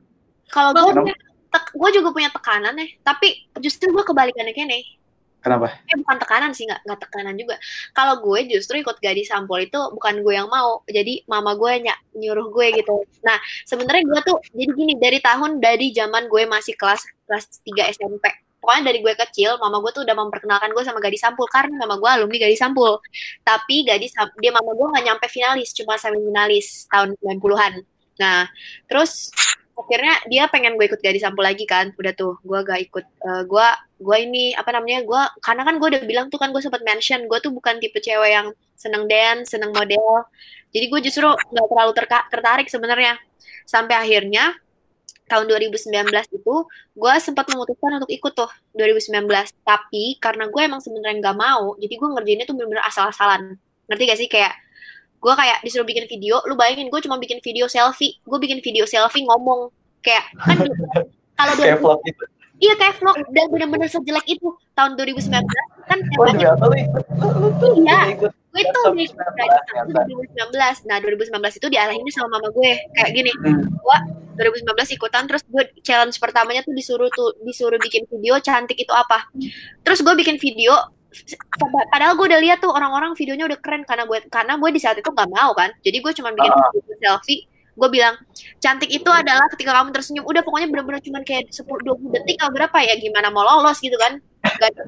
Kalau 0.52 0.72
gue 0.72 1.14
gue 1.58 1.90
juga 1.90 2.10
punya 2.14 2.30
tekanan 2.30 2.76
ya 2.78 2.86
tapi 3.02 3.50
justru 3.58 3.90
gue 3.90 4.04
kebalikannya 4.06 4.54
kene 4.54 4.84
Kenapa? 5.38 5.80
Eh 5.88 5.96
bukan 5.96 6.18
tekanan 6.20 6.52
sih, 6.52 6.68
nggak 6.68 6.82
nggak 6.84 7.00
tekanan 7.08 7.38
juga. 7.40 7.56
Kalau 7.96 8.20
gue 8.20 8.52
justru 8.52 8.84
ikut 8.84 9.00
gadis 9.00 9.32
sampul 9.32 9.64
itu 9.64 9.80
bukan 9.96 10.20
gue 10.20 10.34
yang 10.36 10.50
mau, 10.52 10.84
jadi 10.90 11.24
mama 11.30 11.56
gue 11.56 11.88
ny 11.88 11.94
nyuruh 12.20 12.52
gue 12.52 12.82
gitu. 12.82 13.06
Nah 13.24 13.38
sebenarnya 13.64 14.04
gue 14.12 14.20
tuh 14.28 14.38
jadi 14.52 14.72
gini 14.76 14.94
dari 15.00 15.24
tahun 15.24 15.64
dari 15.64 15.96
zaman 15.96 16.28
gue 16.28 16.44
masih 16.50 16.76
kelas 16.76 17.06
kelas 17.30 17.64
3 17.64 17.96
SMP. 17.96 18.26
Pokoknya 18.68 18.92
dari 18.92 19.00
gue 19.00 19.16
kecil, 19.16 19.56
mama 19.64 19.80
gue 19.80 19.96
tuh 19.96 20.04
udah 20.04 20.12
memperkenalkan 20.12 20.76
gue 20.76 20.84
sama 20.84 21.00
gadis 21.00 21.24
sampul 21.24 21.48
karena 21.48 21.88
mama 21.88 21.96
gue 21.96 22.10
alumni 22.12 22.36
gadis 22.36 22.60
sampul. 22.60 23.00
Tapi 23.48 23.88
gadis 23.88 24.12
dia 24.44 24.52
mama 24.52 24.76
gue 24.76 24.88
nggak 24.92 25.06
nyampe 25.08 25.32
finalis, 25.32 25.72
cuma 25.72 25.96
semifinalis 25.96 26.84
tahun 26.92 27.16
90-an. 27.16 27.74
Nah, 28.20 28.52
terus 28.92 29.32
akhirnya 29.78 30.20
dia 30.28 30.52
pengen 30.52 30.76
gue 30.76 30.84
ikut 30.84 31.00
gadis 31.00 31.24
sampul 31.24 31.48
lagi 31.48 31.64
kan 31.64 31.94
udah 31.96 32.10
tuh 32.18 32.42
gue 32.42 32.60
gak 32.66 32.82
ikut 32.90 33.06
uh, 33.22 33.46
gue 33.46 33.68
gue 34.02 34.18
ini 34.26 34.58
apa 34.58 34.74
namanya 34.74 35.06
gue 35.06 35.22
karena 35.46 35.62
kan 35.62 35.78
gue 35.78 35.88
udah 35.94 36.02
bilang 36.02 36.28
tuh 36.34 36.42
kan 36.42 36.50
gue 36.50 36.58
sempat 36.66 36.82
mention 36.82 37.30
gue 37.30 37.38
tuh 37.38 37.54
bukan 37.54 37.78
tipe 37.78 38.02
cewek 38.02 38.34
yang 38.34 38.50
seneng 38.74 39.06
dance 39.06 39.54
seneng 39.54 39.70
model 39.70 40.26
jadi 40.74 40.86
gue 40.90 41.00
justru 41.06 41.30
nggak 41.30 41.68
terlalu 41.70 41.94
tertarik 42.34 42.68
sebenarnya 42.74 43.22
sampai 43.70 44.02
akhirnya 44.02 44.58
tahun 45.28 45.46
2019 45.52 46.08
itu 46.32 46.56
gue 46.96 47.14
sempat 47.20 47.46
memutuskan 47.52 48.00
untuk 48.00 48.12
ikut 48.12 48.34
tuh 48.34 48.50
2019 48.80 49.28
tapi 49.68 50.16
karena 50.24 50.48
gue 50.48 50.62
emang 50.64 50.80
sebenarnya 50.80 51.20
nggak 51.20 51.38
mau 51.38 51.76
jadi 51.76 51.94
gue 52.00 52.08
ngerjainnya 52.16 52.46
tuh 52.48 52.56
bener-bener 52.56 52.84
asal-asalan. 52.88 53.60
Ngerti 53.88 54.04
gak 54.08 54.20
sih? 54.20 54.28
Kayak 54.32 54.54
gue 55.18 55.34
kayak 55.34 55.58
disuruh 55.66 55.88
bikin 55.88 56.06
video 56.08 56.40
lu 56.48 56.56
bayangin 56.56 56.88
gue 56.88 57.02
cuma 57.04 57.20
bikin 57.20 57.44
video 57.44 57.68
selfie. 57.68 58.20
Gue 58.24 58.40
bikin 58.40 58.64
video 58.64 58.88
selfie 58.88 59.28
ngomong. 59.28 59.70
Kayak 60.00 60.32
kan 60.40 60.58
kalau 61.38 61.54
kayak 61.60 61.80
vlog 61.84 62.00
gitu. 62.08 62.24
Iya 62.58 62.74
kayak 62.80 62.96
vlog. 62.98 63.18
Dan 63.36 63.46
bener-bener 63.54 63.90
sejelek 63.92 64.26
itu. 64.26 64.50
Tahun 64.74 64.94
2019 64.94 65.44
kan 65.90 66.00
temanya 66.14 66.54
lu? 66.58 66.70
Lu, 66.70 67.28
lu 67.42 67.50
tuh 67.58 67.72
Iya. 67.82 68.00
Gue 68.64 68.90
di 68.96 69.06
19, 69.06 69.94
2019 69.94 70.90
nah 70.90 70.98
2019 70.98 71.60
itu 71.60 71.68
diarahinnya 71.70 72.14
sama 72.14 72.40
mama 72.40 72.48
gue. 72.52 72.72
Kayak 72.96 73.12
gini 73.14 73.32
Hmm. 73.38 73.70
2019 74.38 74.94
ikutan 74.94 75.26
terus 75.26 75.42
gue 75.50 75.64
challenge 75.82 76.18
pertamanya 76.22 76.62
tuh 76.62 76.74
disuruh 76.78 77.10
tuh 77.10 77.34
disuruh 77.42 77.82
bikin 77.82 78.06
video 78.10 78.38
cantik 78.40 78.78
itu 78.78 78.94
apa. 78.94 79.26
Terus 79.82 80.06
gue 80.06 80.14
bikin 80.14 80.38
video 80.38 80.78
padahal 81.90 82.14
gue 82.14 82.26
udah 82.30 82.42
lihat 82.44 82.60
tuh 82.62 82.70
orang-orang 82.70 83.18
videonya 83.18 83.50
udah 83.50 83.58
keren 83.58 83.82
karena 83.88 84.06
gue 84.06 84.22
karena 84.30 84.54
gue 84.62 84.70
di 84.70 84.78
saat 84.78 84.98
itu 85.02 85.10
nggak 85.10 85.30
mau 85.34 85.58
kan. 85.58 85.74
Jadi 85.82 85.98
gue 86.02 86.12
cuma 86.14 86.30
bikin 86.34 86.52
Ah. 86.54 86.70
video 86.74 86.96
selfie. 87.02 87.42
Gue 87.78 87.90
bilang 87.94 88.18
cantik 88.58 88.90
itu 88.90 89.10
adalah 89.10 89.46
ketika 89.54 89.74
kamu 89.74 89.90
tersenyum. 89.94 90.26
Udah 90.26 90.42
pokoknya 90.46 90.70
bener-bener 90.70 91.02
cuman 91.02 91.22
kayak 91.26 91.50
10 91.50 91.82
20 91.82 92.10
detik 92.14 92.38
atau 92.42 92.54
berapa 92.54 92.78
ya 92.86 92.94
gimana 92.98 93.30
mau 93.34 93.42
lolos 93.42 93.78
gitu 93.82 93.98
kan. 93.98 94.22
Gak 94.46 94.70
ada 94.74 94.82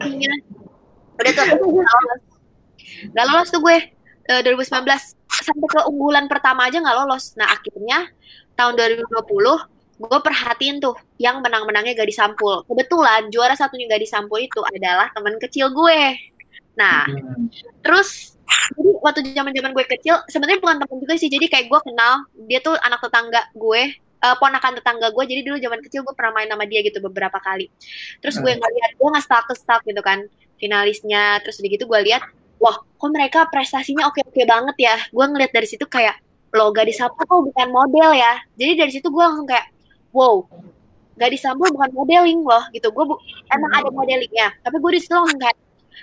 udah 1.20 1.32
tuh 1.34 1.46
lolos 1.50 2.22
gak 3.12 3.26
lolos 3.30 3.50
tuh 3.50 3.62
gue 3.62 3.78
eh, 4.30 4.42
2019 4.46 4.86
sampai 5.30 5.68
ke 5.70 5.80
unggulan 5.90 6.26
pertama 6.30 6.68
aja 6.68 6.78
nggak 6.82 6.98
lolos 7.06 7.34
nah 7.40 7.50
akhirnya 7.50 8.10
tahun 8.54 8.76
2020 8.76 9.80
gue 10.00 10.20
perhatiin 10.24 10.80
tuh 10.80 10.96
yang 11.20 11.44
menang-menangnya 11.44 11.92
Gadis 11.92 12.16
Sampul. 12.16 12.64
Kebetulan 12.64 13.28
juara 13.36 13.52
satunya 13.52 13.84
Gadis 13.92 14.16
Sampul 14.16 14.40
itu 14.40 14.64
adalah 14.64 15.12
teman 15.12 15.36
kecil 15.36 15.76
gue. 15.76 16.16
Nah, 16.80 17.04
Hmm. 17.04 17.52
terus 17.84 18.40
jadi 18.80 18.90
waktu 19.04 19.20
zaman-zaman 19.36 19.76
gue 19.76 19.86
kecil 20.00 20.24
sebenarnya 20.32 20.64
bukan 20.64 20.78
temen 20.80 20.98
juga 21.04 21.14
sih. 21.20 21.28
Jadi 21.28 21.52
kayak 21.52 21.68
gue 21.68 21.80
kenal 21.84 22.24
dia 22.48 22.64
tuh 22.64 22.80
anak 22.80 23.04
tetangga 23.04 23.44
gue, 23.52 23.82
eh, 24.00 24.36
ponakan 24.40 24.80
tetangga 24.80 25.12
gue. 25.12 25.24
Jadi 25.28 25.42
dulu 25.44 25.60
zaman 25.60 25.80
kecil 25.84 26.08
gue 26.08 26.16
pernah 26.16 26.32
main 26.40 26.48
sama 26.48 26.64
dia 26.64 26.80
gitu 26.80 27.04
beberapa 27.04 27.36
kali. 27.44 27.68
Terus 28.24 28.40
gue 28.40 28.56
Hmm. 28.56 28.64
ngeliat 28.64 28.92
gue 28.96 29.08
nggak 29.12 29.26
stuck 29.28 29.48
stuck 29.52 29.82
gitu 29.84 30.00
kan 30.00 30.24
finalisnya. 30.64 31.44
Terus 31.44 31.60
udah 31.60 31.70
gitu 31.76 31.84
gue 31.92 32.00
lihat, 32.08 32.24
wah 32.60 32.76
kok 32.80 33.10
mereka 33.10 33.48
prestasinya 33.48 34.12
oke-oke 34.12 34.44
banget 34.44 34.76
ya. 34.78 34.96
Gue 35.10 35.26
ngeliat 35.26 35.52
dari 35.56 35.68
situ 35.68 35.84
kayak 35.88 36.20
lo 36.52 36.74
gadis 36.74 36.98
Sampul 37.00 37.24
kok 37.24 37.42
bukan 37.46 37.68
model 37.72 38.10
ya. 38.14 38.40
Jadi 38.60 38.72
dari 38.76 38.92
situ 38.92 39.08
gue 39.08 39.24
langsung 39.24 39.48
kayak 39.48 39.72
wow 40.12 40.44
gadis 41.16 41.44
Sampul 41.44 41.68
bukan 41.72 41.90
modeling 41.92 42.42
loh 42.44 42.64
gitu. 42.72 42.92
Gue 42.92 43.06
bu- 43.08 43.20
emang 43.52 43.72
ada 43.76 43.90
modelingnya, 43.92 44.56
tapi 44.64 44.80
gue 44.80 44.92
di 44.96 45.02
situ 45.04 45.14
langsung 45.16 45.40
kayak 45.40 45.58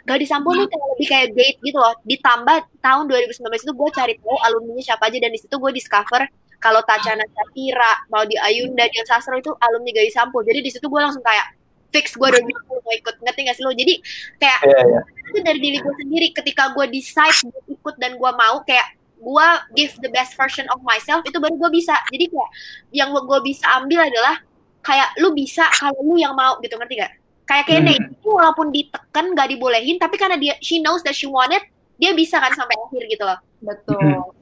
gadis 0.04 0.28
Sampul 0.28 0.52
tuh 0.54 0.68
kayak 0.68 0.86
lebih 0.92 1.06
kayak 1.08 1.26
date 1.36 1.58
gitu 1.60 1.78
loh. 1.80 1.94
Ditambah 2.04 2.56
tahun 2.80 3.04
2019 3.08 3.64
itu 3.64 3.72
gue 3.72 3.88
cari 3.92 4.14
tahu 4.20 4.36
alumninya 4.44 4.82
siapa 4.84 5.08
aja 5.08 5.18
dan 5.20 5.32
di 5.32 5.40
situ 5.40 5.56
gue 5.56 5.72
discover 5.72 6.24
kalau 6.56 6.80
Tachana 6.88 7.20
Sapira, 7.36 8.00
mau 8.08 8.24
di 8.24 8.32
Ayunda, 8.40 8.88
Dian 8.88 9.04
Sastro 9.04 9.36
itu 9.36 9.52
alumni 9.60 9.92
gadis 9.92 10.16
Sampul. 10.16 10.40
Jadi 10.40 10.64
di 10.64 10.70
situ 10.72 10.88
gue 10.88 11.00
langsung 11.00 11.20
kayak 11.20 11.52
fix 11.94 12.12
gue 12.12 12.28
udah 12.28 12.42
mau 12.66 12.92
ikut 12.92 13.14
ngerti 13.24 13.40
gak 13.46 13.56
sih 13.56 13.64
lo 13.64 13.72
jadi 13.72 13.94
kayak 14.36 14.60
Iya, 14.68 14.80
iya. 14.84 15.00
Itu 15.36 15.44
dari 15.44 15.60
diri 15.60 15.76
gue 15.76 15.94
sendiri 16.00 16.32
ketika 16.32 16.72
gue 16.72 16.88
decide 16.88 17.36
buat 17.44 17.64
ikut 17.68 17.94
dan 18.00 18.16
gue 18.16 18.30
mau 18.32 18.64
kayak 18.64 18.88
gue 19.16 19.46
give 19.76 19.92
the 20.00 20.08
best 20.08 20.32
version 20.32 20.64
of 20.72 20.80
myself 20.80 21.20
itu 21.24 21.36
baru 21.36 21.52
gue 21.60 21.70
bisa 21.76 21.92
jadi 22.08 22.24
kayak 22.24 22.50
yang 22.96 23.12
gue 23.12 23.38
bisa 23.44 23.64
ambil 23.76 24.00
adalah 24.00 24.40
kayak 24.80 25.12
lu 25.20 25.36
bisa 25.36 25.68
kalau 25.76 26.00
lu 26.00 26.16
yang 26.16 26.32
mau 26.32 26.56
gitu 26.64 26.72
ngerti 26.74 27.04
gak 27.04 27.12
kayak 27.44 27.64
Kene 27.68 27.92
Hmm. 27.92 28.16
itu 28.16 28.28
walaupun 28.28 28.72
ditekan 28.72 29.36
gak 29.36 29.52
dibolehin 29.52 30.00
tapi 30.00 30.16
karena 30.16 30.40
dia 30.40 30.56
she 30.64 30.80
knows 30.80 31.04
that 31.04 31.12
she 31.12 31.28
wanted 31.28 31.60
dia 31.96 32.16
bisa 32.16 32.40
kan 32.40 32.56
sampai 32.56 32.72
akhir 32.80 33.02
gitu 33.06 33.24
loh 33.24 33.38
Betul. 33.60 34.32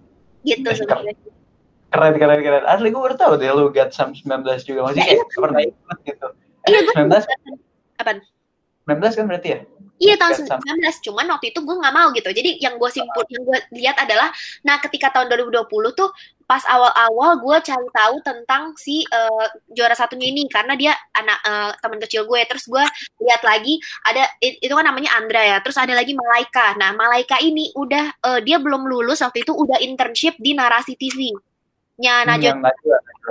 gitu 0.47 0.63
Iya, 0.71 0.79
sebenarnya 0.79 1.15
Keren, 1.89 2.19
keren, 2.19 2.41
keren. 2.43 2.65
Asli 2.67 2.91
gue 2.91 2.99
baru 2.99 3.15
tahu 3.15 3.39
deh 3.39 3.47
lu 3.55 3.71
get 3.71 3.95
some 3.95 4.11
19 4.11 4.27
juga. 4.67 4.83
Maksudnya 4.83 5.07
kayak 5.15 5.31
pernah 5.39 5.63
ikut 5.63 5.99
gitu. 6.03 6.27
iya 6.67 6.79
gue 6.83 6.95
19, 6.99 8.03
Apaan? 8.03 8.19
19 8.91 9.15
kan 9.15 9.25
berarti 9.31 9.49
ya? 9.55 9.61
Iya 9.95 10.19
tahun 10.19 10.59
19, 10.59 11.07
cuman 11.07 11.27
waktu 11.39 11.55
itu 11.55 11.63
gue 11.63 11.77
nggak 11.79 11.95
mau 11.95 12.11
gitu. 12.11 12.27
Jadi 12.35 12.59
yang 12.59 12.83
gue 12.83 12.91
simpul, 12.91 13.23
yang 13.31 13.47
gue 13.47 13.59
lihat 13.79 13.95
adalah, 14.03 14.35
nah 14.67 14.83
ketika 14.83 15.15
tahun 15.15 15.31
2020 15.31 15.71
tuh 15.95 16.11
pas 16.45 16.61
awal-awal 16.69 17.41
gue 17.41 17.57
cari 17.65 17.89
tahu 17.89 18.17
tentang 18.21 18.75
si 18.77 19.07
eh, 19.07 19.47
juara 19.73 19.97
satunya 19.97 20.29
ini 20.29 20.45
karena 20.51 20.75
dia 20.75 20.93
anak 21.15 21.39
eh, 21.47 21.73
teman 21.79 22.03
kecil 22.03 22.27
gue. 22.27 22.41
Terus 22.43 22.67
gue 22.67 22.85
lihat 23.23 23.47
lagi 23.47 23.79
ada 24.03 24.27
itu 24.43 24.75
kan 24.75 24.85
namanya 24.85 25.15
Andra 25.15 25.41
ya. 25.41 25.59
Terus 25.63 25.79
ada 25.79 25.95
lagi 25.95 26.13
Malaika. 26.13 26.75
Nah 26.75 26.91
Malaika 26.93 27.39
ini 27.39 27.71
udah 27.79 28.05
eh, 28.19 28.41
dia 28.43 28.59
belum 28.59 28.91
lulus 28.91 29.23
waktu 29.23 29.47
itu 29.47 29.55
udah 29.55 29.79
internship 29.79 30.35
di 30.43 30.59
Narasi 30.59 30.99
TV. 30.99 31.31
Nya 32.03 32.27
Hmm, 32.27 32.35
Najwa 32.35 32.59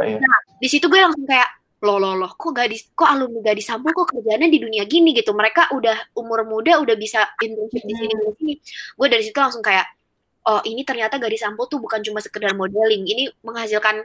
iya. 0.07 0.23
di 0.63 0.67
situ 0.71 0.87
gue 0.87 0.95
langsung 0.95 1.27
kayak 1.27 1.62
loh 1.83 1.99
loh 1.99 2.15
loh 2.15 2.31
kok 2.39 2.55
gadis 2.55 2.87
kok 2.95 3.11
alumni 3.11 3.43
gadis 3.43 3.67
sampul 3.67 3.91
kok 3.91 4.07
kerjanya 4.15 4.47
di 4.47 4.59
dunia 4.63 4.87
gini 4.87 5.11
gitu? 5.11 5.35
Mereka 5.35 5.75
udah 5.75 6.15
umur 6.15 6.47
muda 6.47 6.79
udah 6.79 6.95
bisa 6.95 7.27
internship 7.43 7.83
di 7.83 7.93
sini 7.99 8.13
di 8.15 8.25
sini. 8.39 8.53
Gue 8.95 9.07
dari 9.11 9.23
situ 9.27 9.35
langsung 9.35 9.59
kayak 9.59 9.83
oh 10.47 10.63
ini 10.63 10.87
ternyata 10.87 11.19
gadis 11.19 11.43
sampul 11.43 11.67
tuh 11.67 11.83
bukan 11.83 11.99
cuma 11.99 12.23
sekedar 12.23 12.55
modeling. 12.55 13.03
Ini 13.03 13.35
menghasilkan 13.43 13.99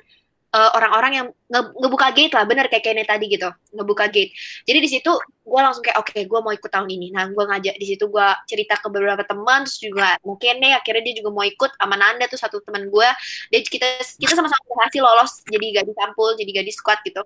eh, 0.58 0.70
orang-orang 0.74 1.12
yang 1.22 1.26
nge- 1.54 1.74
ngebuka 1.78 2.08
gate 2.18 2.34
lah. 2.34 2.44
Bener 2.50 2.66
kayak 2.66 2.82
Kene 2.82 3.06
tadi 3.06 3.30
gitu 3.30 3.46
ngebuka 3.70 4.10
gate. 4.10 4.34
Jadi 4.66 4.78
di 4.82 4.88
situ 4.90 5.14
gue 5.46 5.60
langsung 5.62 5.86
kayak 5.86 6.02
oke 6.02 6.18
gue 6.18 6.40
mau 6.42 6.50
ikut 6.50 6.70
tahun 6.74 6.90
ini. 6.90 7.14
Nah 7.14 7.30
gue 7.30 7.44
ngajak 7.46 7.78
di 7.78 7.86
situ 7.86 8.10
gue 8.10 8.26
cerita 8.50 8.74
ke 8.82 8.90
beberapa 8.90 9.22
teman 9.22 9.62
terus 9.62 9.78
juga 9.78 10.18
mau 10.26 10.34
Kene 10.34 10.74
akhirnya 10.74 11.02
dia 11.06 11.14
juga 11.22 11.30
mau 11.30 11.46
ikut 11.46 11.78
sama 11.78 11.94
Nanda 11.94 12.26
tuh 12.26 12.42
satu 12.42 12.58
teman 12.58 12.90
gue 12.90 13.08
dia 13.54 13.60
kita 13.62 13.86
kita 14.18 14.34
sama-sama 14.34 14.66
berhasil 14.66 14.98
lolos 14.98 15.32
jadi 15.46 15.66
gadis 15.78 15.94
sampul 15.94 16.34
jadi 16.34 16.50
gadis 16.58 16.74
squad 16.74 16.98
gitu 17.06 17.22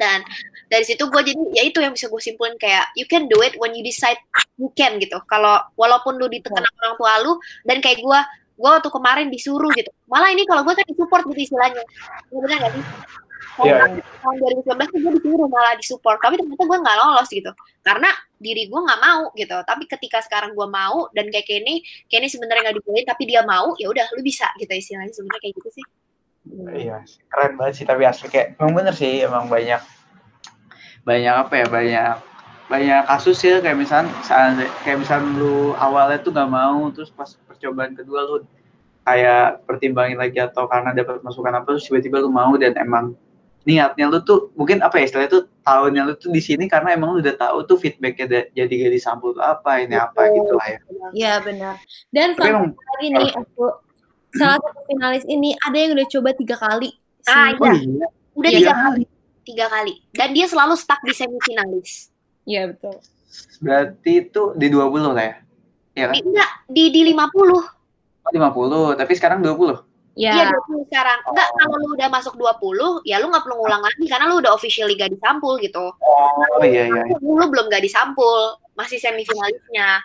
dan 0.00 0.24
dari 0.72 0.84
situ 0.88 1.04
gue 1.12 1.20
jadi 1.20 1.42
ya 1.52 1.62
itu 1.68 1.84
yang 1.84 1.92
bisa 1.92 2.08
gue 2.08 2.22
simpulin 2.24 2.56
kayak 2.56 2.88
you 2.96 3.04
can 3.04 3.28
do 3.28 3.36
it 3.44 3.52
when 3.60 3.76
you 3.76 3.84
decide 3.84 4.16
you 4.56 4.72
can 4.72 4.96
gitu. 4.96 5.20
Kalau 5.28 5.60
walaupun 5.76 6.16
lu 6.16 6.32
ditekan 6.32 6.64
sama 6.64 6.78
orang 6.80 6.96
tua 6.96 7.12
lu 7.20 7.32
dan 7.68 7.84
kayak 7.84 8.00
gue 8.00 8.20
gue 8.56 8.70
waktu 8.70 8.88
kemarin 8.88 9.28
disuruh 9.28 9.68
gitu. 9.76 9.92
Malah 10.08 10.32
ini 10.32 10.48
kalau 10.48 10.64
gue 10.64 10.72
kan 10.72 10.86
disupport 10.88 11.22
gitu 11.28 11.52
istilahnya. 11.52 11.84
Ya, 12.32 12.38
bener 12.40 12.58
gak 12.64 12.72
sih. 12.72 12.84
Tahun- 13.60 14.00
tahun 14.00 14.34
2019 14.64 14.88
tuh 14.88 14.98
gue 15.04 15.12
disuruh 15.20 15.48
malah 15.52 15.74
disupport 15.76 16.16
tapi 16.16 16.40
ternyata 16.40 16.64
gue 16.64 16.78
nggak 16.80 16.96
lolos 16.96 17.28
gitu. 17.28 17.52
Karena 17.84 18.10
diri 18.40 18.62
gue 18.72 18.80
nggak 18.80 19.00
mau 19.04 19.22
gitu. 19.36 19.56
Tapi 19.68 19.84
ketika 19.84 20.24
sekarang 20.24 20.56
gue 20.56 20.68
mau 20.70 21.12
dan 21.12 21.28
kayak 21.28 21.44
Kenny 21.44 21.84
Kenny 22.08 22.32
sebenarnya 22.32 22.72
nggak 22.72 22.76
dibolehin 22.80 23.04
tapi 23.04 23.22
dia 23.28 23.44
mau 23.44 23.76
ya 23.76 23.92
udah 23.92 24.06
lu 24.16 24.24
bisa 24.24 24.48
gitu 24.56 24.72
istilahnya 24.72 25.12
sebenarnya 25.12 25.42
kayak 25.44 25.56
gitu 25.60 25.70
sih 25.76 25.84
Iya, 26.50 27.06
keren 27.30 27.54
banget 27.56 27.74
sih. 27.82 27.86
Tapi 27.86 28.02
asli 28.06 28.26
kayak, 28.26 28.58
emang 28.58 28.72
bener 28.74 28.94
sih, 28.94 29.22
emang 29.22 29.46
banyak, 29.46 29.80
banyak 31.06 31.34
apa 31.34 31.54
ya, 31.56 31.66
banyak, 31.70 32.14
banyak 32.70 33.02
kasus 33.06 33.38
ya 33.42 33.58
kayak 33.58 33.78
misalnya, 33.78 34.14
kayak 34.86 34.98
misalnya 35.02 35.26
lu 35.38 35.74
awalnya 35.74 36.18
tuh 36.22 36.30
gak 36.30 36.50
mau, 36.50 36.90
terus 36.94 37.10
pas 37.10 37.30
percobaan 37.46 37.94
kedua 37.98 38.26
lu 38.26 38.36
kayak 39.06 39.66
pertimbangin 39.66 40.18
lagi 40.20 40.38
atau 40.38 40.70
karena 40.70 40.94
dapat 40.94 41.24
masukan 41.24 41.54
apa, 41.56 41.74
terus 41.74 41.88
tiba-tiba 41.88 42.22
lu 42.22 42.30
mau 42.30 42.54
dan 42.54 42.76
emang 42.78 43.16
niatnya 43.68 44.08
lu 44.08 44.24
tuh 44.24 44.48
mungkin 44.56 44.80
apa 44.80 44.96
ya 44.96 45.04
istilahnya 45.04 45.30
tuh 45.36 45.44
tahunnya 45.68 46.02
lu 46.08 46.14
tuh 46.16 46.32
di 46.32 46.40
sini 46.40 46.64
karena 46.64 46.96
emang 46.96 47.12
lu 47.12 47.20
udah 47.20 47.36
tahu 47.36 47.68
tuh 47.68 47.76
feedbacknya 47.76 48.24
da- 48.24 48.48
jadi 48.56 48.74
gadis 48.88 49.04
sampul 49.04 49.36
tuh 49.36 49.44
apa 49.44 49.84
ini 49.84 50.00
apa 50.00 50.32
gitu 50.32 50.56
lah 50.56 50.66
ya. 50.68 50.78
Iya 51.12 51.34
benar. 51.44 51.74
Dan 52.08 52.28
fact 52.40 52.56
lagi 52.56 53.06
nih, 53.12 53.28
aku 53.36 53.64
salah 54.32 54.58
satu 54.58 54.80
finalis 54.86 55.24
ini 55.24 55.52
ada 55.58 55.76
yang 55.76 55.92
udah 55.92 56.06
coba 56.08 56.30
tiga 56.32 56.56
kali. 56.56 56.90
Ah, 57.24 57.52
oh 57.52 57.68
iya, 57.68 58.06
udah 58.32 58.50
Iya. 58.50 58.58
tiga 58.58 58.74
kali 58.74 59.04
tiga 59.40 59.66
kali 59.66 59.94
dan 60.10 60.30
dia 60.30 60.46
selalu 60.46 60.72
stuck 60.72 61.00
di 61.02 61.10
semifinalis 61.10 62.08
Iya 62.44 62.70
betul. 62.70 62.96
berarti 63.58 64.12
itu 64.24 64.42
di 64.54 64.66
20 64.68 65.10
lah 65.10 65.24
ya. 65.24 65.34
Iya 65.92 66.04
kan? 66.06 66.14
enggak 66.16 66.50
di 66.66 66.84
di 66.88 67.00
50 67.10 67.60
Oh, 68.20 68.30
50, 68.30 68.94
tapi 68.94 69.12
sekarang 69.16 69.40
20. 69.40 69.80
Iya 70.12 70.32
Iya. 70.34 70.44
20 70.52 70.84
sekarang. 70.86 71.18
Enggak, 71.24 71.48
kalau 71.50 71.76
lu 71.76 71.88
udah 71.94 72.08
masuk 72.08 72.34
20, 72.36 73.00
ya 73.02 73.16
lu 73.16 73.28
nggak 73.28 73.42
perlu 73.42 73.56
ngulang 73.58 73.80
lagi 73.80 74.04
karena 74.06 74.28
lu 74.28 74.38
udah 74.38 74.52
officially 74.52 74.92
gak 74.94 75.08
disampul 75.08 75.56
gitu. 75.56 75.88
Oh 75.98 76.60
iya 76.62 76.84
iya. 76.86 77.02
Lu 77.18 77.46
belum 77.48 77.66
gak 77.66 77.80
disampul, 77.80 78.60
masih 78.76 79.00
semifinalisnya. 79.00 80.04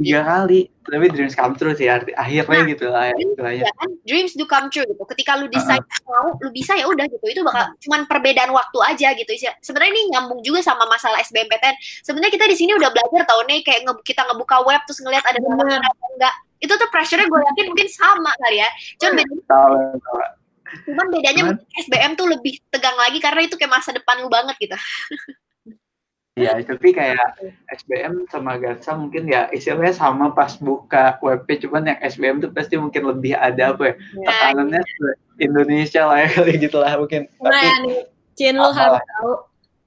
Tiga 0.00 0.24
kali 0.24 0.72
tapi 0.82 1.06
dreams 1.12 1.36
come 1.36 1.54
true 1.54 1.76
sih 1.76 1.86
arti 1.86 2.10
akhirnya 2.10 2.58
Nah, 2.58 2.66
gitu 2.66 2.86
lah 2.90 3.04
ya 3.06 3.70
kan? 3.78 3.88
Dreams 4.02 4.34
do 4.34 4.44
come 4.44 4.66
true 4.66 4.82
gitu. 4.82 4.98
Ketika 4.98 5.38
lu 5.38 5.46
decide 5.46 5.84
mau, 6.02 6.34
lu 6.36 6.50
bisa 6.50 6.74
ya 6.74 6.90
udah 6.90 7.06
gitu. 7.06 7.22
Itu 7.22 7.46
bakal 7.46 7.70
cuman 7.78 8.10
perbedaan 8.10 8.50
waktu 8.50 8.78
aja 8.82 9.14
gitu. 9.14 9.30
Sebenarnya 9.62 9.92
ini 9.94 10.02
nyambung 10.10 10.42
juga 10.42 10.58
sama 10.58 10.88
masalah 10.90 11.22
SBMPTN. 11.22 11.76
Sebenarnya 12.02 12.34
kita 12.34 12.50
di 12.50 12.56
sini 12.58 12.74
udah 12.74 12.90
belajar 12.90 13.22
tahun 13.22 13.44
nih 13.46 13.60
kayak 13.62 13.80
nge- 13.86 14.02
kita 14.02 14.26
ngebuka 14.26 14.56
web 14.66 14.82
terus 14.82 14.98
ngelihat 15.00 15.22
ada 15.22 15.38
apa 15.38 16.04
enggak. 16.18 16.34
Itu 16.58 16.72
tuh 16.74 16.88
pressure-nya 16.90 17.30
gue 17.30 17.38
yakin 17.38 17.64
mungkin 17.70 17.88
sama 17.90 18.30
kali 18.42 18.58
ya. 18.58 18.68
Cuman 18.98 19.12
beda 19.22 19.34
tahu 19.46 19.74
tahu. 20.02 20.18
Cuman 20.88 21.06
bedanya 21.14 21.42
Cuman- 21.46 21.56
mungkin 21.62 21.78
SBM 21.78 22.12
tuh 22.18 22.26
lebih 22.26 22.54
tegang 22.74 22.98
lagi 22.98 23.22
karena 23.22 23.46
itu 23.46 23.54
kayak 23.54 23.70
masa 23.70 23.94
depan 23.94 24.18
lu 24.18 24.26
banget 24.26 24.56
gitu. 24.58 24.74
Iya, 26.32 26.56
tapi 26.64 26.96
kayak 26.96 27.36
SBM 27.68 28.24
sama 28.32 28.56
Gatsa 28.56 28.96
mungkin 28.96 29.28
ya 29.28 29.52
istilahnya 29.52 29.92
sama 29.92 30.32
pas 30.32 30.56
buka 30.56 31.20
WP, 31.20 31.68
cuman 31.68 31.92
yang 31.92 31.98
SBM 32.00 32.40
tuh 32.40 32.48
pasti 32.48 32.80
mungkin 32.80 33.04
lebih 33.04 33.36
ada 33.36 33.76
apa 33.76 33.92
ya, 33.92 33.94
Nah, 34.16 34.24
tekanannya 34.24 34.80
se- 34.80 35.18
Indonesia 35.44 36.08
lah 36.08 36.24
ya 36.24 36.28
kali 36.40 36.56
gitu 36.56 36.80
lah 36.80 36.96
mungkin. 36.96 37.28
Tapi 37.36 37.52
Nah, 37.52 37.76
Cin, 38.32 38.56
lu 38.56 38.64
Apa? 38.64 38.80
harus 38.80 39.02
tahu. 39.04 39.32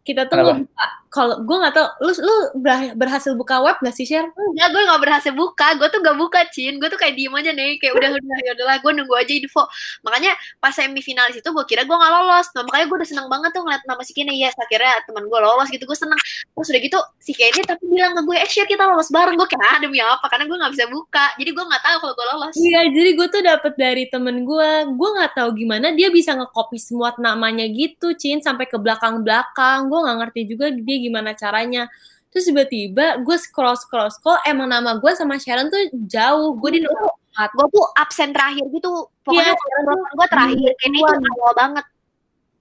Kita 0.05 0.29
tuh 0.29 0.37
ngebuka, 0.37 0.85
kalau 1.15 1.39
gue 1.39 1.57
nggak 1.63 1.71
tahu, 1.79 1.87
lu 2.03 2.11
lu 2.19 2.35
ber- 2.59 2.95
berhasil 2.99 3.31
buka 3.39 3.63
web 3.63 3.79
nggak 3.79 3.95
sih, 3.95 4.03
Share? 4.03 4.27
Enggak, 4.35 4.69
gue 4.71 4.81
gak 4.87 5.01
berhasil 5.03 5.31
buka. 5.31 5.67
Gue 5.79 5.87
tuh 5.87 5.99
gak 6.03 6.17
buka, 6.19 6.39
Cin. 6.51 6.75
Gue 6.79 6.91
tuh 6.91 6.99
kayak 6.99 7.15
diem 7.15 7.31
aja 7.31 7.51
nih. 7.55 7.79
Kayak 7.79 7.93
udah, 7.99 8.09
udah, 8.19 8.37
ya 8.43 8.51
udahlah. 8.55 8.77
Gue 8.83 8.91
nunggu 8.95 9.15
aja 9.15 9.33
info. 9.35 9.63
Makanya 10.03 10.31
pas 10.59 10.75
semifinalis 10.75 11.39
itu 11.39 11.49
gue 11.51 11.65
kira 11.67 11.87
gue 11.87 11.95
gak 11.95 12.11
lolos. 12.11 12.47
Nah, 12.55 12.63
makanya 12.67 12.85
gue 12.91 12.97
udah 12.99 13.09
seneng 13.09 13.27
banget 13.31 13.51
tuh 13.55 13.61
ngeliat 13.63 13.83
nama 13.87 14.01
si 14.03 14.11
Kenny. 14.11 14.35
Yes, 14.39 14.55
akhirnya 14.59 14.99
teman 15.07 15.27
gue 15.27 15.39
lolos 15.39 15.67
gitu. 15.71 15.83
Gue 15.87 15.97
seneng. 15.97 16.19
Terus 16.55 16.67
udah 16.71 16.81
gitu, 16.83 16.99
si 17.19 17.31
Kenny 17.31 17.61
tapi 17.63 17.83
bilang 17.87 18.15
ke 18.15 18.21
gue, 18.23 18.35
eh 18.35 18.49
share 18.51 18.67
kita 18.67 18.83
lolos 18.83 19.09
bareng. 19.11 19.35
Gue 19.35 19.47
kayak, 19.47 19.63
ah 19.63 19.77
demi 19.79 19.99
apa? 19.99 20.25
Karena 20.27 20.45
gue 20.47 20.57
gak 20.59 20.73
bisa 20.75 20.85
buka. 20.91 21.25
Jadi 21.39 21.49
gue 21.51 21.63
gak 21.63 21.83
tahu 21.83 21.97
kalau 22.03 22.13
gue 22.15 22.25
lolos. 22.35 22.55
Iya, 22.55 22.81
jadi 22.91 23.09
gue 23.15 23.27
tuh 23.31 23.41
dapet 23.43 23.73
dari 23.75 24.03
temen 24.07 24.35
gue. 24.47 24.69
Gue 24.95 25.09
nggak 25.19 25.31
tahu 25.35 25.49
gimana 25.55 25.91
dia 25.91 26.07
bisa 26.07 26.31
nge-copy 26.35 26.79
semua 26.79 27.11
namanya 27.19 27.67
gitu, 27.67 28.15
Cin, 28.15 28.39
sampai 28.39 28.71
ke 28.71 28.79
belakang-belakang. 28.79 29.91
Gue 29.91 29.99
nggak 29.99 30.17
ngerti 30.23 30.41
juga 30.47 30.65
dia 30.71 30.97
gimana 31.05 31.37
caranya. 31.37 31.85
Terus 32.29 32.51
tiba-tiba 32.51 33.21
gue 33.23 33.37
scroll 33.39 33.77
scroll 33.77 34.11
scroll, 34.11 34.35
emang 34.43 34.67
nama 34.67 34.99
gue 34.99 35.11
sama 35.15 35.39
Sharon 35.39 35.69
tuh 35.69 35.79
jauh. 36.03 36.57
Gue 36.59 36.75
di 36.75 36.81
nomor 36.83 37.15
empat. 37.31 37.49
Gue 37.55 37.67
tuh 37.71 37.85
absen 37.95 38.35
terakhir 38.35 38.65
gitu. 38.67 39.07
Pokoknya 39.23 39.53
Iya, 39.53 39.93
gue 40.11 40.27
terakhir. 40.27 40.71
Kenny 40.83 40.99
itu 40.99 41.13
awal 41.39 41.53
banget. 41.55 41.85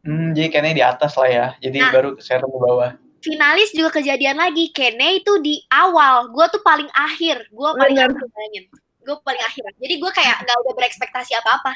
hmm, 0.04 0.36
jadi 0.36 0.46
kayaknya 0.52 0.74
di 0.76 0.84
atas 0.84 1.12
lah 1.16 1.28
ya. 1.28 1.46
Jadi 1.58 1.78
Nah. 1.80 1.90
baru 1.90 2.10
share 2.20 2.44
ke 2.44 2.58
bawah. 2.60 2.92
Finalis 3.18 3.72
juga 3.72 3.88
kejadian 3.90 4.36
lagi. 4.36 4.68
Kenny 4.70 5.24
itu 5.24 5.32
di 5.40 5.58
awal. 5.72 6.28
Gue 6.28 6.44
tuh 6.52 6.60
paling 6.60 6.86
akhir. 6.92 7.48
Gue 7.48 7.70
paling 7.72 7.96
akhir 7.96 8.20
bayangin. 8.30 8.64
Gue 9.00 9.16
paling 9.24 9.42
akhir. 9.42 9.64
Jadi 9.80 9.94
gue 9.96 10.10
kayak 10.12 10.36
gak 10.44 10.56
udah 10.60 10.72
berekspektasi 10.76 11.32
apa-apa. 11.40 11.72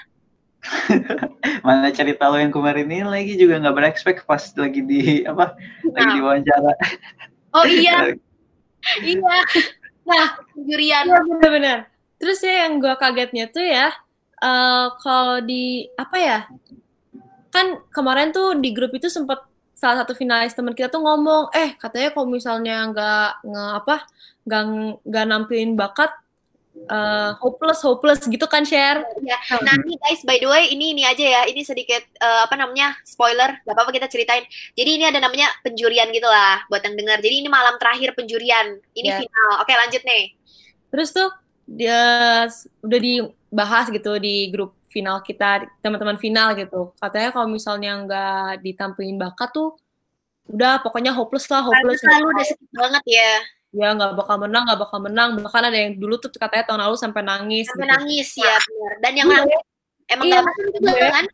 Mana 1.67 1.91
cerita 1.95 2.27
lo 2.29 2.37
yang 2.37 2.51
kemarin 2.51 2.91
ini 2.91 3.07
lagi 3.07 3.35
juga 3.39 3.63
nggak 3.63 3.77
berekspek 3.77 4.17
pas 4.27 4.43
lagi 4.59 4.81
di 4.83 5.23
apa 5.25 5.55
lagi 5.95 6.11
di 6.19 6.21
wawancara. 6.21 6.73
Oh 7.55 7.65
iya, 7.65 8.13
iya. 9.07 9.39
Nah, 10.09 10.27
Jurian. 10.57 11.05
Iya 11.07 11.21
benar-benar. 11.25 11.79
Terus 12.19 12.43
ya 12.43 12.67
yang 12.67 12.83
gue 12.83 12.95
kagetnya 12.99 13.47
tuh 13.53 13.63
ya, 13.63 13.95
eh 14.43 14.87
kalau 14.99 15.39
di 15.45 15.87
apa 15.95 16.17
ya, 16.19 16.39
kan 17.55 17.79
kemarin 17.95 18.35
tuh 18.35 18.59
di 18.59 18.75
grup 18.75 18.91
itu 18.97 19.07
sempet 19.07 19.39
salah 19.79 20.03
satu 20.03 20.19
finalis 20.19 20.59
teman 20.59 20.75
kita 20.75 20.91
tuh 20.91 20.99
ngomong, 20.99 21.55
eh 21.55 21.79
katanya 21.79 22.11
kalau 22.11 22.27
misalnya 22.27 22.91
nggak 22.91 23.31
nge 23.47 23.65
apa, 23.79 23.97
nggak 24.43 24.63
nggak 25.07 25.25
nampilin 25.31 25.73
bakat, 25.79 26.11
eh 26.87 27.31
hopeless 27.43 27.83
hopeless 27.83 28.23
gitu 28.25 28.47
kan 28.47 28.63
share. 28.63 29.03
Ya. 29.21 29.35
Nah, 29.61 29.75
ini 29.83 29.99
guys, 29.99 30.23
by 30.23 30.39
the 30.39 30.47
way, 30.47 30.71
ini 30.71 30.95
ini 30.95 31.03
aja 31.03 31.21
ya. 31.21 31.43
Ini 31.45 31.61
sedikit 31.65 32.01
eh, 32.01 32.41
apa 32.47 32.55
namanya? 32.55 32.95
spoiler. 33.03 33.59
Gak 33.67 33.75
apa-apa 33.75 33.91
kita 33.91 34.07
ceritain. 34.07 34.47
Jadi 34.73 34.91
ini 34.97 35.05
ada 35.05 35.19
namanya 35.19 35.51
penjurian 35.61 36.09
gitu 36.15 36.25
lah 36.25 36.63
buat 36.69 36.81
yang 36.81 36.95
dengar. 36.95 37.19
Jadi 37.19 37.43
ini 37.43 37.49
malam 37.51 37.75
terakhir 37.77 38.15
penjurian. 38.15 38.79
Ini 38.95 39.09
Ya. 39.11 39.19
final. 39.21 39.51
Oke, 39.61 39.73
lanjut 39.75 40.03
nih. 40.05 40.25
Terus 40.89 41.09
tuh 41.13 41.29
dia 41.69 42.01
udah 42.81 43.01
dibahas 43.01 43.93
gitu 43.93 44.17
di 44.17 44.49
grup 44.49 44.73
final 44.89 45.21
kita, 45.21 45.69
teman-teman 45.85 46.17
final 46.17 46.57
gitu. 46.57 46.97
Katanya 46.97 47.29
kalau 47.37 47.49
misalnya 47.53 47.93
nggak 48.09 48.65
ditampilin 48.65 49.21
bakat 49.21 49.53
tuh, 49.53 49.77
udah 50.49 50.81
pokoknya 50.81 51.13
hopeless 51.13 51.45
lah, 51.53 51.61
Karena 51.61 51.77
hopeless. 51.77 52.01
selalu 52.01 52.27
udah 52.33 52.47
sedih 52.49 52.71
banget 52.73 53.05
ya. 53.05 53.33
Ya 53.71 53.93
nggak 53.93 54.17
bakal 54.17 54.37
menang 54.41 54.65
nggak 54.65 54.81
bakal 54.81 54.99
menang 54.99 55.29
bahkan 55.39 55.61
ada 55.61 55.77
yang 55.77 55.93
dulu 55.95 56.17
tuh 56.17 56.33
katanya 56.33 56.65
tahun 56.65 56.81
lalu 56.89 56.97
sampai 56.97 57.21
nangis 57.21 57.69
Sampai 57.69 57.85
gitu. 57.85 57.95
nangis 57.95 58.29
ya, 58.35 58.57
benar. 58.57 58.93
Dan 59.05 59.13
yang 59.13 59.27
Gue- 59.29 59.37
nangis 59.37 59.61
emang 60.09 60.25
Iya, 60.25 60.35
gak 60.35 60.45
masuk 60.49 60.65
juga 60.73 60.91
gue- 60.91 61.13
kan? 61.13 61.27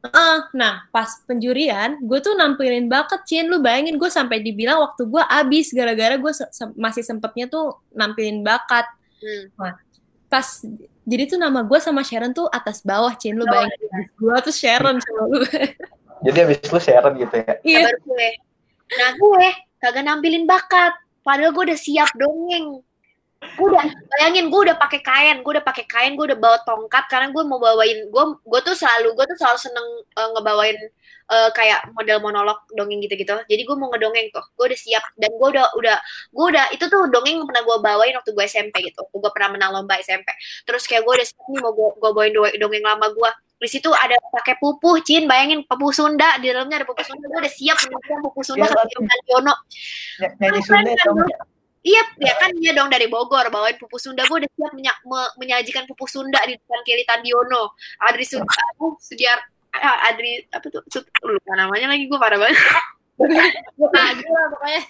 Ah, 0.00 0.38
nah 0.56 0.74
pas 0.88 1.10
penjurian 1.24 1.90
gue 2.00 2.18
tuh 2.20 2.32
nampilin 2.32 2.88
bakat 2.88 3.20
Cin 3.28 3.52
lu 3.52 3.60
bayangin 3.60 4.00
gue 4.00 4.08
sampai 4.08 4.40
dibilang 4.40 4.80
waktu 4.80 5.04
gue 5.04 5.20
abis 5.20 5.70
gara-gara 5.70 6.16
gue 6.16 6.32
se- 6.32 6.48
se- 6.48 6.72
masih 6.72 7.04
sempetnya 7.04 7.44
tuh 7.46 7.76
nampilin 7.92 8.40
bakat 8.40 8.88
Hmm. 9.20 9.52
pas 10.24 10.46
jadi 11.04 11.26
tuh 11.26 11.36
nama 11.36 11.60
gue 11.60 11.76
sama 11.76 12.00
Sharon 12.00 12.32
tuh 12.32 12.48
atas 12.48 12.80
bawah 12.80 13.12
Cin 13.12 13.36
lu 13.36 13.44
Oh, 13.44 13.50
bayangin 13.50 14.08
gue 14.08 14.36
tuh 14.40 14.54
Sharon 14.54 14.96
sama 14.96 15.22
lu 15.28 15.44
Jadi 16.20 16.36
habis 16.38 16.60
lu 16.64 16.76
share 16.78 17.08
gitu 17.16 17.32
ya. 17.34 17.52
iya 17.62 17.78
Nah, 17.84 17.96
gue. 17.98 18.28
Nah, 18.92 19.10
gue 19.14 19.46
kagak 19.76 20.04
nampilin 20.04 20.44
bakat. 20.44 20.92
Padahal 21.20 21.52
gue 21.52 21.64
udah 21.72 21.80
siap 21.80 22.10
dongeng. 22.16 22.80
Gue 23.56 23.66
udah 23.72 23.84
bayangin 24.12 24.52
gue 24.52 24.60
udah 24.68 24.76
pakai 24.76 25.00
kain, 25.00 25.40
gue 25.40 25.52
udah 25.56 25.64
pakai 25.64 25.88
kain, 25.88 26.12
gue 26.12 26.28
udah 26.28 26.36
bawa 26.36 26.60
tongkat 26.68 27.08
karena 27.08 27.32
gue 27.32 27.40
mau 27.48 27.56
bawain 27.56 28.12
gue 28.12 28.24
gue 28.36 28.60
tuh 28.60 28.76
selalu 28.76 29.16
gue 29.16 29.24
tuh 29.32 29.36
selalu 29.40 29.58
seneng 29.64 29.86
eh, 30.12 30.28
ngebawain 30.36 30.76
eh, 31.32 31.50
kayak 31.56 31.88
model 31.96 32.20
monolog 32.20 32.60
dongeng 32.76 33.00
gitu-gitu. 33.00 33.32
Jadi 33.48 33.62
gue 33.64 33.76
mau 33.80 33.88
ngedongeng 33.88 34.28
tuh. 34.28 34.44
Gue 34.60 34.68
udah 34.68 34.80
siap 34.80 35.04
dan 35.16 35.32
gue 35.32 35.48
udah 35.56 35.66
udah 35.72 35.96
gue 36.36 36.46
udah 36.52 36.64
itu 36.76 36.84
tuh 36.84 37.08
dongeng 37.08 37.40
pernah 37.48 37.62
gue 37.64 37.76
bawain 37.80 38.12
waktu 38.20 38.30
gue 38.36 38.44
SMP 38.44 38.76
gitu. 38.92 39.08
Gue 39.08 39.30
pernah 39.32 39.56
menang 39.56 39.72
lomba 39.72 39.96
SMP. 40.04 40.28
Terus 40.68 40.84
kayak 40.84 41.08
gue 41.08 41.14
udah 41.16 41.26
siap 41.26 41.46
nih 41.48 41.60
mau 41.64 41.72
gue 41.72 41.88
bawain 42.12 42.32
do- 42.36 42.56
dongeng 42.60 42.84
lama 42.84 43.08
gue. 43.08 43.30
Di 43.60 43.68
situ 43.68 43.92
ada 43.92 44.16
pakai 44.32 44.56
pupuh, 44.56 45.04
Cin. 45.04 45.28
Bayangin 45.28 45.60
pupuh 45.68 45.92
Sunda 45.92 46.40
di 46.40 46.48
dalamnya 46.48 46.80
ada 46.80 46.86
pupuh 46.88 47.04
Sunda. 47.04 47.28
Gue 47.28 47.44
udah 47.44 47.52
siap 47.52 47.76
menyanyikan 47.76 48.18
pupuh 48.24 48.40
Sunda 48.42 48.64
Iya, 48.64 48.72
ke 48.72 48.88
Kim 48.88 49.04
Yono. 49.28 49.54
Ny- 50.16 50.34
Nyanyi 50.40 50.60
Sunda 50.64 50.90
dong. 51.04 51.18
Iya, 51.80 52.02
ya 52.20 52.34
kan 52.36 52.50
dia 52.56 52.72
dong 52.76 52.88
dari 52.88 53.08
Bogor 53.08 53.48
bawain 53.52 53.76
pupuh 53.76 54.00
Sunda. 54.00 54.24
Gue 54.24 54.40
udah 54.40 54.50
siap 54.56 54.72
menya- 54.72 55.00
me- 55.04 55.32
menyajikan 55.36 55.84
pupuh 55.84 56.08
Sunda 56.08 56.40
di 56.48 56.56
depan 56.56 56.80
Kelly 56.88 57.04
Tandiono. 57.04 57.76
Adri 58.00 58.24
Sud 58.24 58.40
aku 58.44 58.96
Sudiar 58.96 59.36
ah, 59.76 60.08
Adri 60.08 60.40
apa 60.48 60.64
tuh? 60.66 60.80
Sud, 60.88 61.04
lupa 61.20 61.52
namanya 61.52 61.92
lagi 61.92 62.08
gue 62.08 62.16
parah 62.16 62.40
banget. 62.40 62.56
lah 63.20 64.44
pokoknya 64.56 64.80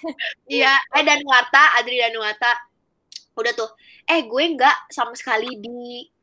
Iya, 0.47 0.73
eh 0.95 1.03
Danuarta, 1.03 1.75
Adri 1.75 1.99
Danuarta. 1.99 2.55
Udah 3.35 3.51
tuh. 3.51 3.71
Eh, 4.07 4.23
gue 4.27 4.43
nggak 4.55 4.91
sama 4.91 5.11
sekali 5.15 5.59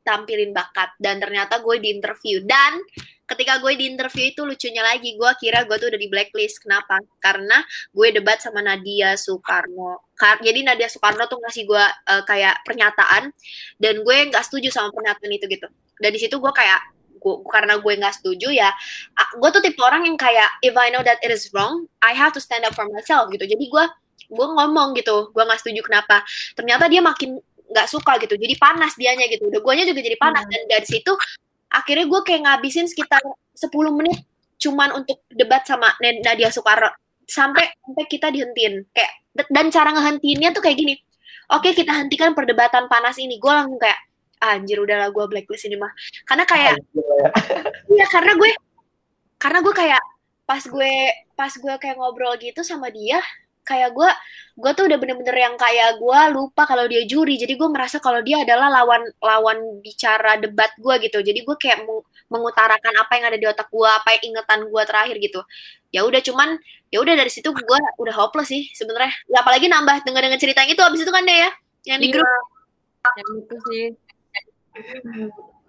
ditampilin 0.08 0.56
bakat. 0.56 0.96
Dan 0.96 1.20
ternyata 1.20 1.60
gue 1.60 1.76
di 1.76 1.92
interview. 1.92 2.40
Dan 2.40 2.80
ketika 3.28 3.60
gue 3.60 3.76
di 3.76 3.92
interview 3.92 4.32
itu 4.32 4.40
lucunya 4.48 4.80
lagi 4.80 5.20
gue 5.20 5.30
kira 5.36 5.68
gue 5.68 5.76
tuh 5.76 5.92
udah 5.92 6.00
di 6.00 6.08
blacklist. 6.08 6.64
Kenapa? 6.64 6.96
Karena 7.20 7.60
gue 7.92 8.08
debat 8.16 8.40
sama 8.40 8.64
Nadia 8.64 9.12
Soekarno. 9.20 10.08
Kar- 10.16 10.40
jadi 10.40 10.64
Nadia 10.64 10.88
Soekarno 10.88 11.28
tuh 11.28 11.36
ngasih 11.44 11.68
gue 11.68 11.84
eh, 11.84 12.22
kayak 12.24 12.64
pernyataan. 12.64 13.28
Dan 13.76 14.00
gue 14.00 14.16
nggak 14.32 14.48
setuju 14.48 14.72
sama 14.72 14.88
pernyataan 14.96 15.28
itu 15.28 15.44
gitu. 15.44 15.68
Dan 16.00 16.10
di 16.16 16.20
situ 16.24 16.40
gue 16.40 16.52
kayak 16.56 16.96
gue 17.18 17.34
karena 17.50 17.74
gue 17.82 17.92
nggak 17.98 18.14
setuju 18.14 18.54
ya 18.54 18.70
gue 19.42 19.50
tuh 19.50 19.58
tipe 19.58 19.82
orang 19.82 20.06
yang 20.06 20.14
kayak 20.14 20.54
if 20.62 20.70
I 20.78 20.86
know 20.86 21.02
that 21.02 21.18
it 21.18 21.34
is 21.34 21.50
wrong 21.50 21.90
I 21.98 22.14
have 22.14 22.30
to 22.30 22.38
stand 22.38 22.62
up 22.62 22.78
for 22.78 22.86
myself 22.94 23.26
gitu. 23.34 23.42
Jadi 23.42 23.66
gue 23.66 23.84
gue 24.28 24.46
ngomong 24.46 24.94
gitu. 24.94 25.34
Gue 25.34 25.42
nggak 25.42 25.58
setuju 25.58 25.82
kenapa. 25.82 26.22
Ternyata 26.54 26.86
dia 26.86 27.02
makin 27.02 27.42
nggak 27.68 27.86
suka 27.88 28.16
gitu. 28.24 28.34
Jadi 28.34 28.54
panas 28.56 28.96
dianya 28.96 29.28
gitu. 29.28 29.48
Udah 29.48 29.60
guanya 29.60 29.84
juga 29.84 30.00
jadi 30.00 30.16
panas. 30.16 30.44
Dan 30.48 30.64
dari 30.66 30.86
situ 30.88 31.12
akhirnya 31.68 32.06
gue 32.08 32.20
kayak 32.24 32.40
ngabisin 32.48 32.88
sekitar 32.88 33.20
10 33.54 33.68
menit 33.92 34.24
cuman 34.58 34.90
untuk 34.98 35.22
debat 35.30 35.62
sama 35.68 35.92
Nadia 36.00 36.50
Soekarno. 36.50 36.90
Sampai 37.28 37.68
sampai 37.84 38.04
kita 38.08 38.32
dihentiin. 38.32 38.88
Kayak 38.90 39.12
dan 39.52 39.68
cara 39.70 39.92
ngehentiinnya 39.94 40.50
tuh 40.56 40.64
kayak 40.64 40.80
gini. 40.80 40.94
Oke 41.52 41.72
kita 41.76 41.92
hentikan 41.94 42.32
perdebatan 42.32 42.88
panas 42.88 43.16
ini. 43.20 43.36
Gue 43.38 43.52
langsung 43.52 43.78
kayak 43.78 44.00
"Ah, 44.42 44.56
anjir 44.56 44.80
udahlah 44.80 45.12
gue 45.12 45.24
blacklist 45.28 45.68
ini 45.68 45.76
mah. 45.76 45.92
Karena 46.24 46.44
kayak 46.48 46.74
Iya 47.94 48.06
karena 48.10 48.32
gue 48.36 48.50
karena 49.38 49.58
gue 49.62 49.74
kayak 49.76 50.02
pas 50.48 50.62
gue 50.64 50.92
pas 51.36 51.52
gue 51.52 51.74
kayak 51.78 51.96
ngobrol 52.00 52.34
gitu 52.40 52.64
sama 52.64 52.88
dia 52.88 53.20
kayak 53.68 53.92
gue 53.92 54.08
gue 54.58 54.70
tuh 54.74 54.84
udah 54.90 54.98
bener-bener 54.98 55.36
yang 55.38 55.54
kayak 55.54 56.00
gue 56.00 56.20
lupa 56.34 56.64
kalau 56.64 56.88
dia 56.88 57.04
juri. 57.04 57.36
Jadi 57.36 57.54
gue 57.54 57.68
merasa 57.68 58.00
kalau 58.00 58.24
dia 58.24 58.40
adalah 58.42 58.72
lawan 58.72 59.04
lawan 59.20 59.58
bicara 59.84 60.40
debat 60.40 60.72
gue 60.80 60.94
gitu. 61.04 61.20
Jadi 61.20 61.44
gue 61.44 61.56
kayak 61.60 61.84
meng- 61.84 62.06
mengutarakan 62.32 62.94
apa 62.98 63.12
yang 63.20 63.24
ada 63.28 63.38
di 63.38 63.46
otak 63.46 63.68
gue 63.68 63.86
apa 63.88 64.08
yang 64.16 64.22
ingetan 64.32 64.60
gue 64.66 64.82
terakhir 64.88 65.16
gitu. 65.20 65.40
Ya 65.92 66.02
udah 66.08 66.20
cuman 66.24 66.56
ya 66.88 66.98
udah 67.04 67.14
dari 67.20 67.28
situ 67.28 67.52
gue 67.52 67.78
udah 68.00 68.14
hopeless 68.16 68.48
sih 68.48 68.72
sebenarnya. 68.72 69.12
Ya, 69.28 69.44
apalagi 69.44 69.68
nambah 69.68 70.02
denger 70.08 70.22
denger 70.26 70.40
cerita 70.40 70.60
itu 70.64 70.80
abis 70.80 71.04
itu 71.04 71.12
kan 71.12 71.22
deh 71.28 71.38
ya 71.44 71.50
yang 71.94 71.98
di 72.00 72.08
Iya. 72.10 72.14
grup. 72.18 72.44
Yang 73.14 73.28
itu 73.44 73.56
sih 73.68 73.84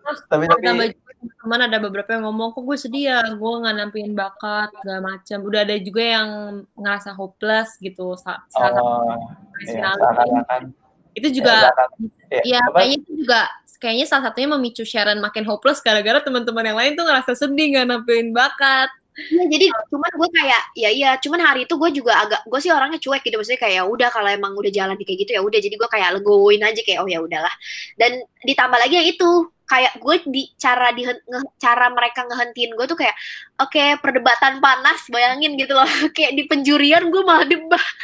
terus 0.09 0.21
Tapi 0.25 0.43
ada 0.49 0.55
tapi 0.57 0.65
juga 0.89 1.33
teman 1.39 1.59
ada 1.61 1.77
beberapa 1.77 2.09
yang 2.15 2.23
ngomong 2.25 2.55
kok 2.55 2.63
gue 2.65 2.77
sedih 2.79 3.03
ya? 3.13 3.19
Gue 3.35 3.51
nggak 3.61 3.75
nampilin 3.77 4.13
bakat 4.17 4.69
segala 4.81 4.99
macam 5.03 5.37
udah 5.45 5.61
ada 5.61 5.75
juga 5.77 6.03
yang 6.03 6.29
ngerasa 6.73 7.09
hopeless 7.13 7.77
gitu 7.77 8.17
sa- 8.17 8.43
saat 8.49 8.73
oh, 8.79 9.13
iya, 9.67 9.93
itu 11.17 11.41
juga 11.41 11.73
Ya, 12.29 12.41
ya 12.45 12.61
kayaknya 12.69 12.97
itu 13.01 13.25
juga 13.25 13.49
kayaknya 13.81 14.05
salah 14.05 14.29
satunya 14.29 14.49
memicu 14.53 14.85
Sharon 14.85 15.17
makin 15.17 15.49
hopeless 15.49 15.81
gara-gara 15.81 16.21
teman-teman 16.21 16.61
yang 16.61 16.77
lain 16.77 16.93
tuh 16.93 17.05
ngerasa 17.09 17.33
sedih 17.33 17.73
nggak 17.73 17.87
nampilin 17.89 18.29
bakat. 18.29 18.89
Iya, 19.19 19.43
jadi 19.51 19.65
cuman 19.91 20.11
gue 20.15 20.29
kayak 20.31 20.61
ya 20.79 20.89
iya, 20.93 21.09
cuman 21.19 21.43
hari 21.43 21.67
itu 21.67 21.75
gue 21.75 21.89
juga 21.91 22.23
agak 22.23 22.45
gue 22.47 22.59
sih 22.63 22.71
orangnya 22.71 23.01
cuek 23.03 23.19
gitu 23.25 23.35
maksudnya 23.35 23.59
kayak 23.59 23.75
ya 23.81 23.83
udah 23.83 24.09
kalau 24.13 24.29
emang 24.31 24.55
udah 24.55 24.71
jalan 24.71 24.95
kayak 24.95 25.25
gitu 25.25 25.31
ya 25.35 25.41
udah. 25.41 25.59
Jadi 25.59 25.75
gue 25.75 25.89
kayak 25.89 26.09
legowoin 26.21 26.61
aja 26.63 26.81
kayak 26.85 26.99
oh 27.03 27.09
ya 27.09 27.19
udahlah. 27.19 27.51
Dan 27.97 28.21
ditambah 28.45 28.79
lagi 28.79 28.95
yang 28.95 29.09
itu 29.09 29.29
kayak 29.69 30.01
gue 30.01 30.15
di 30.25 30.49
cara 30.57 30.89
di 30.89 31.05
cara 31.61 31.93
mereka 31.93 32.25
ngehentiin 32.25 32.73
gue 32.73 32.85
tuh 32.89 32.97
kayak 32.97 33.13
oke 33.61 34.01
perdebatan 34.01 34.57
panas 34.57 35.05
bayangin 35.13 35.53
gitu 35.55 35.77
loh. 35.77 35.85
Kayak 36.17 36.33
di 36.35 36.43
penjurian 36.49 37.13
gue 37.13 37.21
malah 37.21 37.45
debat 37.45 37.95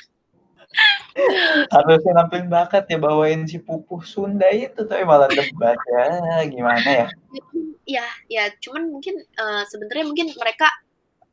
harusnya 1.71 2.11
nampilin 2.19 2.51
bakat 2.51 2.83
ya 2.91 2.99
bawain 2.99 3.47
si 3.47 3.57
pupuh 3.63 4.03
Sunda 4.03 4.47
itu 4.51 4.83
tapi 4.83 5.07
malah 5.07 5.31
debat 5.31 5.79
ya 5.87 6.43
gimana 6.51 6.83
ya? 6.83 7.07
Ya 7.87 8.05
ya 8.27 8.43
cuman 8.59 8.91
mungkin 8.91 9.23
uh, 9.39 9.63
sebenarnya 9.71 10.05
mungkin 10.09 10.27
mereka 10.35 10.67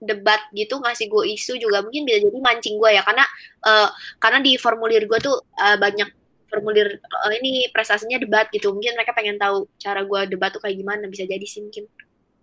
debat 0.02 0.38
gitu 0.54 0.78
ngasih 0.82 1.10
gue 1.10 1.24
isu 1.34 1.58
juga 1.58 1.82
mungkin 1.82 2.06
bisa 2.06 2.22
jadi 2.22 2.38
mancing 2.38 2.78
gue 2.78 2.90
ya. 2.94 3.02
Karena 3.02 3.26
uh, 3.66 3.88
karena 4.22 4.38
di 4.38 4.54
formulir 4.54 5.10
gue 5.10 5.18
tuh 5.18 5.42
uh, 5.58 5.76
banyak 5.78 6.06
formulir 6.52 7.00
uh, 7.00 7.32
ini 7.32 7.72
prestasinya 7.72 8.20
debat 8.20 8.52
gitu. 8.52 8.76
Mungkin 8.76 8.92
mereka 8.92 9.16
pengen 9.16 9.40
tahu 9.40 9.64
cara 9.80 10.04
gue 10.04 10.20
debat 10.36 10.52
tuh 10.52 10.60
kayak 10.60 10.76
gimana 10.76 11.08
bisa 11.08 11.24
jadi 11.24 11.42
sih 11.48 11.64
mungkin. 11.64 11.88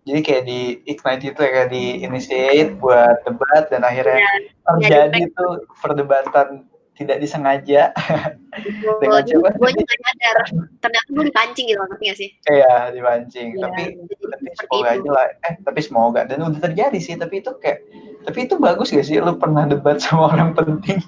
Jadi 0.10 0.20
kayak 0.26 0.43
di 0.49 0.60
Ignite 0.89 1.24
itu 1.30 1.39
ya 1.45 1.51
kayak 1.53 1.70
di 1.70 1.84
initiate 2.01 2.74
buat 2.82 3.22
debat 3.30 3.70
dan 3.70 3.86
akhirnya 3.86 4.18
ya, 4.18 4.32
terjadi 4.66 5.22
ya, 5.22 5.36
tuh 5.38 5.70
perdebatan 5.78 6.66
tidak 6.97 7.18
disengaja. 7.24 7.95
Dengan 8.99 9.24
coba 9.24 9.49
gue 9.55 9.72
juga 9.72 9.93
nyadar. 9.95 10.38
Ternyata 10.84 11.10
gue 11.14 11.26
dipancing 11.30 11.66
gitu 11.70 11.80
ngerti 11.80 12.03
gak 12.10 12.20
sih? 12.20 12.30
Iya 12.49 12.91
dipancing. 12.91 13.47
Ya, 13.55 13.70
tapi 13.70 13.84
tapi 14.01 14.47
semoga 14.57 14.89
aja 14.91 15.10
lah. 15.14 15.28
Eh 15.45 15.53
tapi 15.62 15.80
semoga. 15.80 16.22
Dan 16.26 16.43
udah 16.43 16.60
terjadi 16.60 16.99
sih 16.99 17.16
tapi 17.16 17.45
itu 17.45 17.51
kayak 17.62 17.86
tapi 18.28 18.49
itu 18.49 18.60
bagus 18.60 18.91
gak 18.91 19.07
sih 19.07 19.22
lu 19.22 19.38
pernah 19.39 19.64
debat 19.64 20.01
sama 20.03 20.34
orang 20.36 20.51
penting 20.57 20.99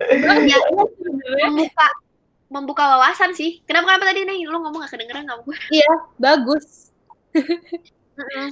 ya, 0.50 0.58
membuka 1.48 1.86
membuka 2.52 2.84
wawasan 2.96 3.32
sih 3.32 3.64
kenapa 3.64 3.96
kenapa 3.96 4.12
tadi 4.12 4.28
nih 4.28 4.44
lu 4.44 4.60
ngomong 4.60 4.84
gak 4.84 4.92
kedengeran 4.92 5.24
kamu 5.24 5.42
gue 5.48 5.58
iya 5.72 5.92
bagus 6.20 6.92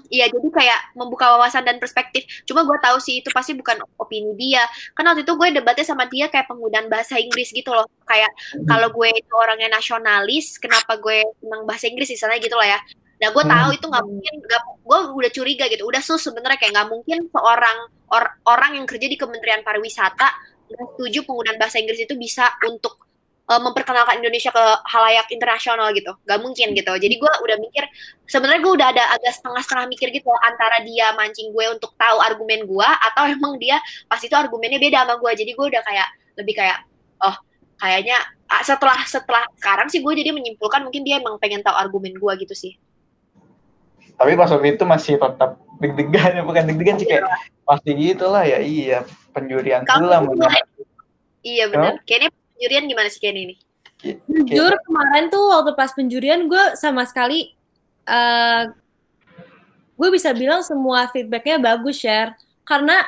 Iya, 0.09 0.33
jadi 0.33 0.49
kayak 0.51 0.81
membuka 0.97 1.37
wawasan 1.37 1.69
dan 1.69 1.77
perspektif. 1.77 2.25
Cuma 2.49 2.65
gue 2.65 2.79
tahu 2.81 2.97
sih 2.97 3.21
itu 3.21 3.29
pasti 3.31 3.53
bukan 3.53 3.85
opini 4.01 4.33
dia. 4.35 4.65
Kan 4.97 5.05
waktu 5.05 5.23
itu 5.23 5.37
gue 5.37 5.49
debatnya 5.53 5.85
sama 5.85 6.09
dia 6.09 6.33
kayak 6.33 6.49
penggunaan 6.49 6.89
bahasa 6.89 7.21
Inggris 7.21 7.53
gitu 7.53 7.71
loh. 7.71 7.87
Kayak 8.09 8.33
kalau 8.65 8.89
gue 8.89 9.09
itu 9.13 9.33
orangnya 9.37 9.69
nasionalis, 9.69 10.57
kenapa 10.57 10.97
gue 10.97 11.23
senang 11.45 11.69
bahasa 11.69 11.87
Inggris 11.93 12.09
misalnya 12.09 12.41
gitu 12.41 12.57
loh 12.57 12.67
ya. 12.67 12.81
Nah, 13.21 13.29
gue 13.37 13.45
tahu 13.45 13.69
itu 13.77 13.85
nggak 13.85 14.07
mungkin. 14.09 14.35
Gak, 14.49 14.63
gue 14.81 14.99
udah 15.13 15.31
curiga 15.33 15.65
gitu. 15.69 15.85
Udah 15.85 16.01
sus 16.01 16.25
sebenarnya 16.25 16.57
kayak 16.57 16.73
nggak 16.73 16.89
mungkin 16.89 17.19
seorang 17.29 17.77
or, 18.09 18.25
orang 18.49 18.81
yang 18.81 18.87
kerja 18.89 19.07
di 19.07 19.17
Kementerian 19.21 19.61
Pariwisata 19.61 20.29
setuju 20.71 21.27
penggunaan 21.27 21.59
bahasa 21.59 21.83
Inggris 21.83 22.03
itu 22.03 22.15
bisa 22.15 22.47
untuk 22.67 23.11
uh, 23.51 23.61
memperkenalkan 23.61 24.23
Indonesia 24.23 24.55
ke 24.55 24.65
halayak 24.87 25.27
internasional 25.35 25.91
gitu. 25.91 26.15
Gak 26.23 26.39
mungkin 26.39 26.71
gitu. 26.73 26.93
Jadi 26.95 27.15
gue 27.19 27.33
udah 27.43 27.57
mikir 27.59 27.85
sebenarnya 28.31 28.63
gue 28.63 28.73
udah 28.79 28.89
ada 28.95 29.05
agak 29.19 29.33
setengah-setengah 29.35 29.87
mikir 29.91 30.09
gitu 30.15 30.31
antara 30.47 30.79
dia 30.87 31.11
mancing 31.19 31.51
gue 31.51 31.67
untuk 31.75 31.91
tahu 31.99 32.23
argumen 32.23 32.63
gue 32.65 32.89
atau 33.11 33.23
emang 33.35 33.59
dia 33.59 33.83
pas 34.07 34.23
itu 34.23 34.33
argumennya 34.33 34.79
beda 34.79 35.03
sama 35.03 35.15
gue 35.19 35.31
jadi 35.35 35.51
gue 35.51 35.67
udah 35.67 35.83
kayak 35.83 36.09
lebih 36.39 36.55
kayak 36.55 36.79
oh 37.27 37.37
kayaknya 37.83 38.17
setelah 38.63 38.99
setelah 39.07 39.43
sekarang 39.59 39.89
sih 39.91 40.03
gue 40.03 40.13
jadi 40.15 40.31
menyimpulkan 40.31 40.87
mungkin 40.87 41.03
dia 41.03 41.19
emang 41.19 41.39
pengen 41.43 41.63
tahu 41.67 41.75
argumen 41.75 42.15
gue 42.15 42.33
gitu 42.47 42.55
sih. 42.55 42.79
Tapi 44.21 44.37
pas 44.37 44.53
waktu 44.53 44.77
itu 44.77 44.85
masih 44.85 45.17
tetap 45.17 45.57
deg-degan 45.81 46.31
ya 46.37 46.43
bukan 46.45 46.69
deg-degan 46.69 47.01
sih 47.01 47.09
kayak 47.09 47.25
pasti 47.65 47.91
gitu 47.97 48.29
lah 48.29 48.45
ya 48.45 48.61
iya 48.61 49.01
penjurian 49.33 49.83
pula 49.87 50.49
iya 51.41 51.65
benar. 51.71 51.97
Oh? 51.97 52.03
kayaknya 52.05 52.31
penjurian 52.33 52.85
gimana 52.91 53.09
sih 53.09 53.21
Kenny 53.23 53.41
ini? 53.49 53.57
Jujur 54.49 54.73
kemarin 54.89 55.29
tuh 55.29 55.45
waktu 55.53 55.73
pas 55.77 55.93
penjurian 55.93 56.49
gue 56.49 56.65
sama 56.77 57.05
sekali 57.05 57.53
uh, 58.09 58.73
gue 60.01 60.09
bisa 60.09 60.33
bilang 60.33 60.65
semua 60.65 61.05
feedbacknya 61.13 61.61
bagus 61.61 62.01
share 62.01 62.33
karena 62.65 63.05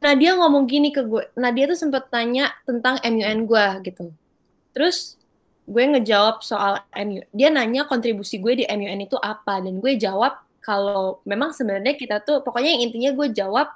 Nadia 0.00 0.32
ngomong 0.36 0.64
gini 0.64 0.92
ke 0.92 1.04
gue 1.04 1.28
Nadia 1.36 1.68
tuh 1.68 1.76
sempet 1.76 2.08
tanya 2.08 2.52
tentang 2.64 2.96
MUN 3.04 3.44
gue 3.44 3.66
gitu. 3.84 4.12
Terus 4.72 5.20
gue 5.68 5.84
ngejawab 5.96 6.40
soal 6.40 6.80
MUN 6.92 7.24
dia 7.32 7.48
nanya 7.52 7.84
kontribusi 7.84 8.40
gue 8.40 8.60
di 8.60 8.64
MUN 8.64 9.04
itu 9.04 9.16
apa? 9.20 9.60
Dan 9.60 9.80
gue 9.80 9.96
jawab 10.00 10.40
kalau 10.60 11.20
memang 11.24 11.52
sebenarnya 11.52 11.96
kita 11.96 12.20
tuh 12.24 12.40
pokoknya 12.44 12.76
yang 12.76 12.82
intinya 12.88 13.10
gue 13.16 13.28
jawab 13.32 13.68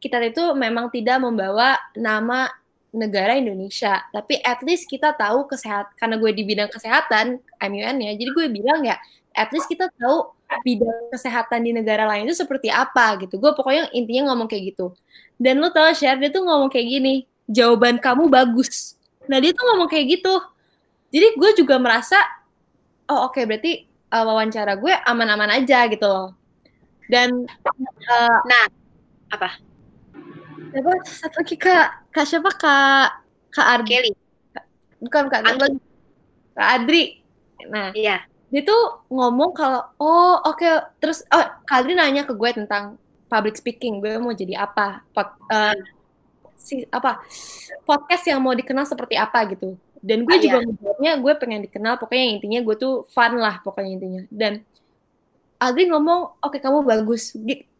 kita 0.00 0.20
itu 0.22 0.44
memang 0.52 0.92
tidak 0.92 1.18
membawa 1.20 1.76
nama 1.96 2.48
negara 2.96 3.36
Indonesia. 3.36 4.00
Tapi 4.12 4.40
at 4.40 4.64
least 4.64 4.88
kita 4.88 5.12
tahu 5.12 5.44
kesehatan 5.48 5.92
karena 6.00 6.16
gue 6.16 6.30
di 6.32 6.42
bidang 6.48 6.70
kesehatan 6.72 7.40
MUN 7.60 7.96
ya. 8.00 8.12
Jadi 8.16 8.30
gue 8.32 8.46
bilang 8.48 8.80
ya, 8.84 8.96
at 9.36 9.52
least 9.52 9.68
kita 9.68 9.92
tahu 10.00 10.32
bidang 10.64 11.12
kesehatan 11.12 11.60
di 11.66 11.76
negara 11.76 12.08
lain 12.08 12.28
itu 12.30 12.40
seperti 12.40 12.72
apa 12.72 13.20
gitu. 13.20 13.36
Gue 13.36 13.52
pokoknya 13.52 13.92
intinya 13.92 14.32
ngomong 14.32 14.48
kayak 14.48 14.72
gitu. 14.74 14.96
Dan 15.36 15.60
lo 15.60 15.68
tau 15.68 15.92
share 15.92 16.16
dia 16.16 16.32
tuh 16.32 16.42
ngomong 16.42 16.72
kayak 16.72 16.88
gini, 16.88 17.14
jawaban 17.44 18.00
kamu 18.00 18.32
bagus. 18.32 18.96
Nah 19.28 19.36
dia 19.42 19.52
tuh 19.52 19.64
ngomong 19.68 19.88
kayak 19.90 20.18
gitu. 20.18 20.34
Jadi 21.12 21.26
gue 21.36 21.50
juga 21.60 21.76
merasa, 21.76 22.16
oh 23.12 23.28
oke 23.28 23.36
okay, 23.36 23.44
berarti 23.44 23.72
uh, 24.10 24.24
wawancara 24.24 24.80
gue 24.80 24.92
aman-aman 25.04 25.60
aja 25.60 25.84
gitu 25.92 26.06
loh. 26.08 26.32
Dan 27.06 27.44
uh, 27.44 28.38
nah 28.48 28.64
apa? 29.30 29.65
Siapa? 30.76 30.92
Satu 31.08 31.40
lagi 31.40 31.56
kak. 31.56 31.88
Kak 32.12 32.26
siapa? 32.28 32.52
Kak 32.52 33.08
kak 33.48 33.64
Ardi 33.80 33.88
Kelly. 33.96 34.12
Bukan 35.00 35.24
kak 35.32 35.40
Adri. 35.48 35.80
kak 36.52 36.68
Adri. 36.68 37.04
Nah 37.72 37.96
iya. 37.96 38.28
dia 38.52 38.60
tuh 38.60 39.08
ngomong 39.08 39.56
kalau 39.56 39.80
oh 39.96 40.36
oke. 40.44 40.60
Okay. 40.60 40.76
terus 41.00 41.24
oh 41.32 41.48
kak 41.64 41.80
Adri 41.80 41.96
nanya 41.96 42.28
ke 42.28 42.36
gue 42.36 42.50
tentang 42.52 43.00
public 43.32 43.56
speaking. 43.56 44.04
Gue 44.04 44.20
mau 44.20 44.36
jadi 44.36 44.68
apa? 44.68 45.00
Pod, 45.16 45.32
uh, 45.48 45.72
si 46.60 46.84
apa? 46.92 47.24
Podcast 47.88 48.28
yang 48.28 48.44
mau 48.44 48.52
dikenal 48.52 48.84
seperti 48.84 49.16
apa 49.16 49.48
gitu. 49.48 49.80
Dan 50.04 50.28
gue 50.28 50.36
ah, 50.36 50.40
juga 50.44 50.60
iya. 51.00 51.16
gue 51.16 51.32
pengen 51.40 51.64
dikenal. 51.64 51.96
Pokoknya 51.96 52.36
intinya 52.36 52.60
gue 52.60 52.76
tuh 52.76 53.08
fun 53.16 53.40
lah 53.40 53.64
pokoknya 53.64 53.96
intinya. 53.96 54.22
Dan 54.28 54.60
Adri 55.56 55.88
ngomong 55.88 56.36
oke 56.44 56.52
okay, 56.52 56.60
kamu 56.60 56.84
bagus 56.84 57.32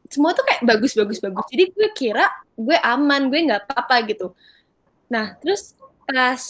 semua 0.09 0.33
tuh 0.33 0.45
kayak 0.47 0.63
bagus 0.65 0.93
bagus 0.95 1.19
bagus. 1.19 1.45
Jadi 1.51 1.65
gue 1.75 1.89
kira 1.93 2.27
gue 2.57 2.77
aman 2.81 3.29
gue 3.29 3.41
nggak 3.47 3.63
apa-apa 3.69 3.97
gitu. 4.09 4.33
Nah 5.13 5.37
terus 5.39 5.77
pas 6.07 6.43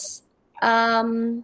um, 0.61 1.41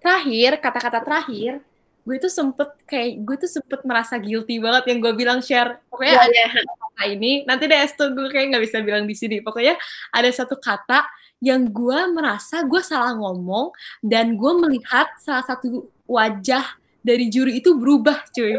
terakhir 0.00 0.60
kata-kata 0.60 1.00
terakhir 1.04 1.60
gue 2.06 2.16
tuh 2.22 2.30
sempet 2.30 2.70
kayak 2.86 3.26
gue 3.26 3.36
tuh 3.42 3.50
sempet 3.50 3.82
merasa 3.82 4.14
guilty 4.14 4.62
banget 4.62 4.94
yang 4.94 4.98
gue 5.02 5.12
bilang 5.18 5.42
share. 5.42 5.82
Pokoknya 5.90 6.14
yeah, 6.14 6.26
ada 6.30 6.38
yeah. 6.38 6.50
kata 6.62 7.04
ini 7.10 7.32
nanti 7.42 7.66
deh 7.66 7.80
Esto 7.82 8.14
gue 8.14 8.30
kayak 8.30 8.54
nggak 8.54 8.64
bisa 8.64 8.78
bilang 8.86 9.04
di 9.10 9.14
sini. 9.18 9.42
Pokoknya 9.42 9.74
ada 10.14 10.30
satu 10.30 10.54
kata 10.54 11.02
yang 11.42 11.66
gue 11.68 11.98
merasa 12.14 12.62
gue 12.62 12.80
salah 12.80 13.12
ngomong 13.18 13.74
dan 14.00 14.38
gue 14.38 14.52
melihat 14.56 15.10
salah 15.18 15.44
satu 15.44 15.90
wajah 16.06 16.64
dari 17.06 17.30
juri 17.30 17.62
itu 17.62 17.78
berubah 17.78 18.26
cuy. 18.34 18.58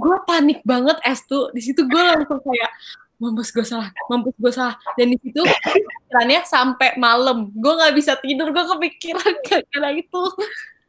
gue 0.00 0.16
panik 0.24 0.64
banget 0.64 0.96
es 1.04 1.20
tuh 1.28 1.52
di 1.52 1.60
situ 1.60 1.84
gue 1.84 2.00
langsung 2.00 2.40
kayak 2.40 2.72
mampus 3.18 3.50
gue 3.50 3.66
salah, 3.66 3.90
mampus 4.08 4.32
gue 4.38 4.52
salah. 4.54 4.78
Dan 4.94 5.12
di 5.12 5.18
situ 5.20 5.42
pikirannya 5.42 6.40
sampai 6.46 6.96
malam. 6.96 7.50
Gue 7.50 7.74
nggak 7.74 7.92
bisa 7.92 8.14
tidur, 8.22 8.54
gue 8.54 8.64
kepikiran 8.64 9.32
gara 9.44 9.90
itu. 9.92 10.22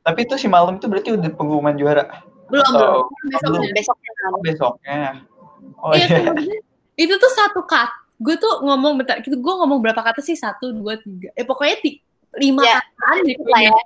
Tapi 0.05 0.19
itu 0.23 0.35
si 0.37 0.47
malam 0.47 0.77
itu 0.77 0.85
berarti 0.85 1.09
udah 1.17 1.29
pengumuman 1.33 1.75
juara? 1.75 2.23
Belum, 2.47 2.69
belum. 2.69 3.03
Besoknya. 3.33 3.69
Besoknya. 3.73 4.11
Oh, 4.29 4.41
besoknya. 4.45 4.99
Oh, 5.81 5.91
iya. 5.97 6.07
iya. 6.37 6.57
Itu 6.93 7.17
tuh 7.17 7.33
satu 7.33 7.65
kat. 7.65 7.89
Gue 8.21 8.37
tuh 8.37 8.61
ngomong 8.61 9.01
bentar, 9.01 9.17
gitu 9.25 9.33
gue 9.41 9.53
ngomong 9.65 9.81
berapa 9.81 9.99
kata 9.99 10.21
sih? 10.21 10.37
Satu, 10.37 10.69
dua, 10.69 11.01
tiga. 11.01 11.33
Eh 11.33 11.41
pokoknya 11.41 11.81
tiga 11.81 12.08
lima 12.37 12.61
ya, 12.61 12.77
kata 12.77 13.11
gitu 13.25 13.43
ya. 13.49 13.77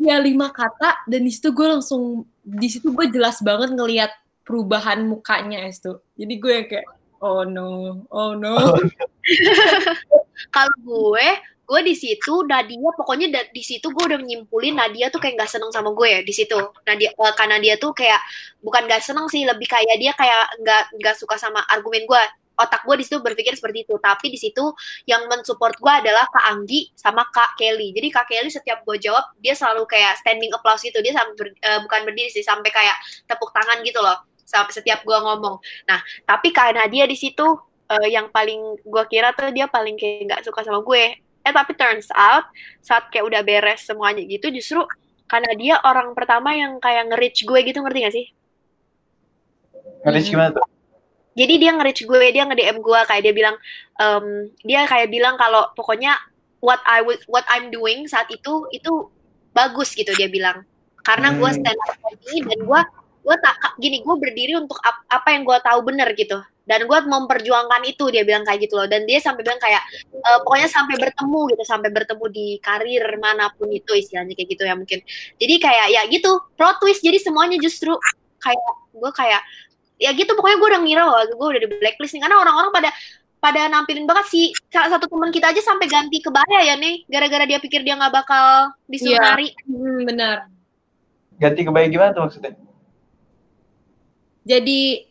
ya 0.00 0.16
lima 0.18 0.50
kata 0.50 1.06
dan 1.06 1.20
di 1.22 1.30
situ 1.30 1.54
gue 1.54 1.66
langsung 1.68 2.26
di 2.42 2.68
situ 2.72 2.90
gue 2.90 3.06
jelas 3.12 3.38
banget 3.44 3.70
ngelihat 3.76 4.10
perubahan 4.42 5.04
mukanya 5.04 5.68
es 5.68 5.78
tuh 5.78 6.00
jadi 6.16 6.34
gue 6.40 6.52
yang 6.52 6.66
kayak 6.66 6.88
oh 7.22 7.42
no 7.44 8.02
oh 8.10 8.32
no. 8.34 8.56
Kalau 10.54 10.76
gue 10.80 11.28
gue 11.68 11.80
di 11.84 11.92
situ 11.92 12.48
Nadia 12.48 12.88
pokoknya 12.96 13.44
di 13.52 13.60
situ 13.60 13.92
gue 13.92 14.04
udah 14.08 14.16
menyimpulin 14.16 14.80
Nadia 14.80 15.12
tuh 15.12 15.20
kayak 15.20 15.36
nggak 15.36 15.52
seneng 15.52 15.68
sama 15.68 15.92
gue 15.92 16.08
ya 16.08 16.20
di 16.24 16.32
situ. 16.32 16.56
Nadia 16.88 17.12
uh, 17.20 17.34
karena 17.36 17.60
dia 17.60 17.76
tuh 17.76 17.92
kayak 17.92 18.16
bukan 18.64 18.88
nggak 18.88 19.04
seneng 19.04 19.28
sih 19.28 19.44
lebih 19.44 19.68
kayak 19.68 20.00
dia 20.00 20.16
kayak 20.16 20.48
nggak 20.64 20.82
nggak 20.96 21.14
suka 21.20 21.36
sama 21.36 21.60
argumen 21.68 22.08
gue 22.08 22.22
otak 22.58 22.82
gue 22.82 22.94
di 22.98 23.04
situ 23.06 23.22
berpikir 23.22 23.54
seperti 23.54 23.86
itu. 23.86 23.94
Tapi 24.02 24.26
di 24.28 24.38
situ 24.38 24.64
yang 25.06 25.30
mensupport 25.30 25.78
gue 25.78 25.92
adalah 26.04 26.26
kak 26.26 26.44
Anggi 26.50 26.90
sama 26.98 27.22
kak 27.30 27.54
Kelly. 27.54 27.94
Jadi 27.94 28.08
kak 28.10 28.26
Kelly 28.26 28.50
setiap 28.50 28.82
gue 28.82 28.98
jawab 28.98 29.24
dia 29.38 29.54
selalu 29.54 29.86
kayak 29.86 30.18
standing 30.18 30.50
applause 30.50 30.82
gitu. 30.82 30.98
Dia 30.98 31.14
sampai 31.14 31.54
uh, 31.64 31.80
bukan 31.86 32.00
berdiri 32.04 32.28
sih 32.28 32.42
sampai 32.42 32.68
kayak 32.74 32.98
tepuk 33.30 33.54
tangan 33.54 33.80
gitu 33.86 34.02
loh 34.02 34.26
sampai 34.42 34.74
setiap 34.74 35.06
gue 35.06 35.18
ngomong. 35.18 35.62
Nah 35.86 36.02
tapi 36.26 36.50
kak 36.50 36.74
Nadia 36.74 37.06
di 37.06 37.14
situ 37.14 37.46
uh, 37.88 38.08
yang 38.10 38.28
paling 38.34 38.82
gue 38.82 39.04
kira 39.06 39.30
tuh 39.32 39.54
dia 39.54 39.70
paling 39.70 39.94
kayak 39.94 40.26
nggak 40.26 40.42
suka 40.42 40.66
sama 40.66 40.82
gue. 40.82 41.22
Eh 41.46 41.52
tapi 41.54 41.72
turns 41.78 42.10
out 42.12 42.50
saat 42.82 43.08
kayak 43.08 43.24
udah 43.24 43.40
beres 43.46 43.86
semuanya 43.86 44.26
gitu 44.26 44.50
justru 44.52 44.84
karena 45.28 45.52
dia 45.54 45.76
orang 45.84 46.16
pertama 46.16 46.56
yang 46.56 46.80
kayak 46.80 47.12
nge-reach 47.12 47.44
gue 47.44 47.60
gitu 47.68 47.84
ngerti 47.84 47.98
gak 48.00 48.14
sih? 48.16 48.26
Nge-reach 50.08 50.32
gimana 50.32 50.56
tuh 50.56 50.77
jadi 51.38 51.54
dia 51.62 51.70
nge-reach 51.78 52.02
gue 52.02 52.26
dia 52.34 52.42
nge-DM 52.50 52.82
gue 52.82 53.00
kayak 53.06 53.22
dia 53.22 53.34
bilang 53.34 53.56
um, 54.02 54.50
dia 54.66 54.82
kayak 54.90 55.06
bilang 55.06 55.38
kalau 55.38 55.70
pokoknya 55.78 56.18
what 56.58 56.82
I 56.82 57.06
what 57.30 57.46
I'm 57.46 57.70
doing 57.70 58.10
saat 58.10 58.26
itu 58.34 58.66
itu 58.74 59.06
bagus 59.54 59.94
gitu 59.94 60.10
dia 60.14 60.26
bilang. 60.30 60.66
Karena 61.06 61.32
gue 61.32 61.48
hmm. 61.48 61.58
stand 61.62 61.80
up 61.88 61.96
ini 62.28 62.36
dan 62.44 62.60
gue 62.66 62.80
gue 63.28 63.36
tak 63.44 63.56
gini 63.76 64.00
gue 64.00 64.16
berdiri 64.16 64.56
untuk 64.56 64.80
ap, 64.82 65.04
apa 65.10 65.34
yang 65.34 65.42
gue 65.46 65.58
tahu 65.62 65.78
bener 65.86 66.10
gitu. 66.14 66.38
Dan 66.68 66.84
gue 66.84 66.98
memperjuangkan 67.00 67.80
itu 67.88 68.12
dia 68.12 68.28
bilang 68.28 68.44
kayak 68.44 68.68
gitu 68.68 68.76
loh. 68.76 68.84
Dan 68.84 69.08
dia 69.08 69.16
sampai 69.24 69.40
bilang 69.40 69.56
kayak 69.56 69.80
e, 70.12 70.30
pokoknya 70.44 70.68
sampai 70.68 71.00
bertemu 71.00 71.40
gitu 71.56 71.62
sampai 71.64 71.88
bertemu 71.88 72.24
di 72.28 72.46
karir 72.60 73.04
mana 73.16 73.48
pun 73.56 73.72
itu 73.72 73.88
istilahnya 73.96 74.36
kayak 74.36 74.48
gitu 74.52 74.62
ya 74.68 74.76
mungkin. 74.76 75.00
Jadi 75.40 75.54
kayak 75.64 75.86
ya 75.96 76.02
gitu 76.12 76.44
plot 76.60 76.76
twist. 76.84 77.00
Jadi 77.00 77.24
semuanya 77.24 77.56
justru 77.56 77.96
kayak 78.44 78.60
gue 78.92 79.10
kayak 79.16 79.40
ya 79.98 80.14
gitu 80.14 80.30
pokoknya 80.38 80.56
gue 80.62 80.68
udah 80.70 80.80
ngira 80.86 81.02
loh 81.04 81.18
gue 81.26 81.48
udah 81.58 81.60
di 81.60 81.68
blacklist 81.68 82.14
nih. 82.14 82.22
Karena 82.22 82.38
orang-orang 82.40 82.70
pada 82.70 82.90
pada 83.38 83.70
nampilin 83.70 84.06
banget 84.06 84.26
sih. 84.30 84.46
Salah 84.70 84.98
satu 84.98 85.06
teman 85.10 85.30
kita 85.30 85.50
aja 85.50 85.62
sampai 85.62 85.86
ganti 85.86 86.18
kebaya 86.22 86.60
ya 86.62 86.74
nih. 86.78 87.06
Gara-gara 87.06 87.44
dia 87.46 87.58
pikir 87.62 87.82
dia 87.86 87.94
nggak 87.98 88.14
bakal 88.14 88.74
disuruh 88.90 89.18
yeah. 89.18 89.26
nari 89.34 89.48
hmm, 89.66 90.00
benar. 90.06 90.36
Ganti 91.38 91.60
kebaya 91.62 91.86
gimana 91.86 92.10
tuh 92.14 92.22
maksudnya? 92.26 92.54
Jadi 94.42 95.04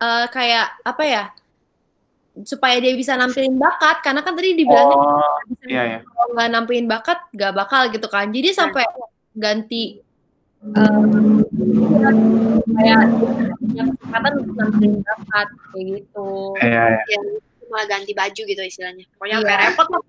uh, 0.00 0.26
kayak 0.30 0.80
apa 0.86 1.04
ya 1.04 1.24
supaya 2.46 2.78
dia 2.78 2.96
bisa 2.96 3.16
nampilin 3.20 3.56
bakat. 3.60 4.00
Karena 4.00 4.24
kan 4.24 4.32
tadi 4.32 4.56
dibilang 4.56 4.88
oh, 4.88 5.36
iya, 5.68 5.82
iya. 5.84 5.98
kalau 6.04 6.32
nggak 6.36 6.48
nampilin 6.52 6.86
bakat 6.88 7.18
nggak 7.36 7.52
bakal 7.52 7.82
gitu 7.92 8.08
kan. 8.08 8.32
Jadi 8.32 8.48
sampai 8.56 8.84
ganti 9.36 10.00
um, 10.62 11.42
kayak 12.78 13.02
yang 13.74 13.88
kesempatan 13.94 14.32
untuk 14.42 14.54
nampilin 14.58 14.92
bakat 15.02 15.48
kayak 15.72 15.84
gitu. 15.98 16.28
Iya, 16.62 16.84
iya. 17.06 17.18
Ya, 17.18 17.20
malah 17.68 17.86
ganti 17.86 18.12
baju 18.16 18.42
gitu 18.42 18.62
istilahnya. 18.62 19.04
Pokoknya 19.16 19.38
iya. 19.44 19.56
repot 19.70 19.88
lah 19.92 20.02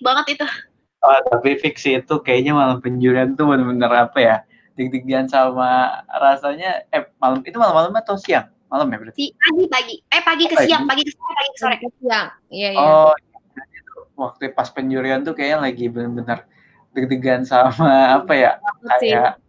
banget 0.00 0.26
itu. 0.38 0.46
Oh, 1.00 1.20
tapi 1.32 1.56
fiksi 1.56 2.04
itu 2.04 2.14
kayaknya 2.20 2.52
malam 2.52 2.78
penjurian 2.84 3.32
tuh 3.32 3.48
benar-benar 3.48 4.12
apa 4.12 4.18
ya 4.20 4.36
dig-digan 4.76 5.28
sama 5.28 6.04
rasanya 6.08 6.84
eh 6.92 7.08
malam 7.16 7.40
itu 7.44 7.56
malam-malam 7.56 7.96
atau 7.96 8.20
siang? 8.20 8.48
Malam 8.68 8.92
ya 8.92 8.96
berarti? 9.02 9.24
Pagi 9.34 9.64
pagi. 9.66 9.96
Eh 10.12 10.22
pagi 10.22 10.44
ke 10.46 10.56
siang 10.68 10.84
pagi 10.84 11.02
ke 11.02 11.12
sore 11.16 11.32
pagi 11.34 11.50
ke 11.50 11.58
sore. 11.58 11.76
Ke 11.80 11.88
siang. 11.98 12.28
Iya 12.52 12.68
iya. 12.76 12.80
Oh 12.80 13.12
waktu 14.20 14.52
pas 14.52 14.68
penjurian 14.68 15.24
tuh 15.24 15.32
kayaknya 15.32 15.64
lagi 15.64 15.88
benar-benar 15.88 16.44
deg-degan 16.92 17.48
sama 17.48 18.20
apa 18.20 18.32
ya 18.36 18.52
kayak 19.00 19.40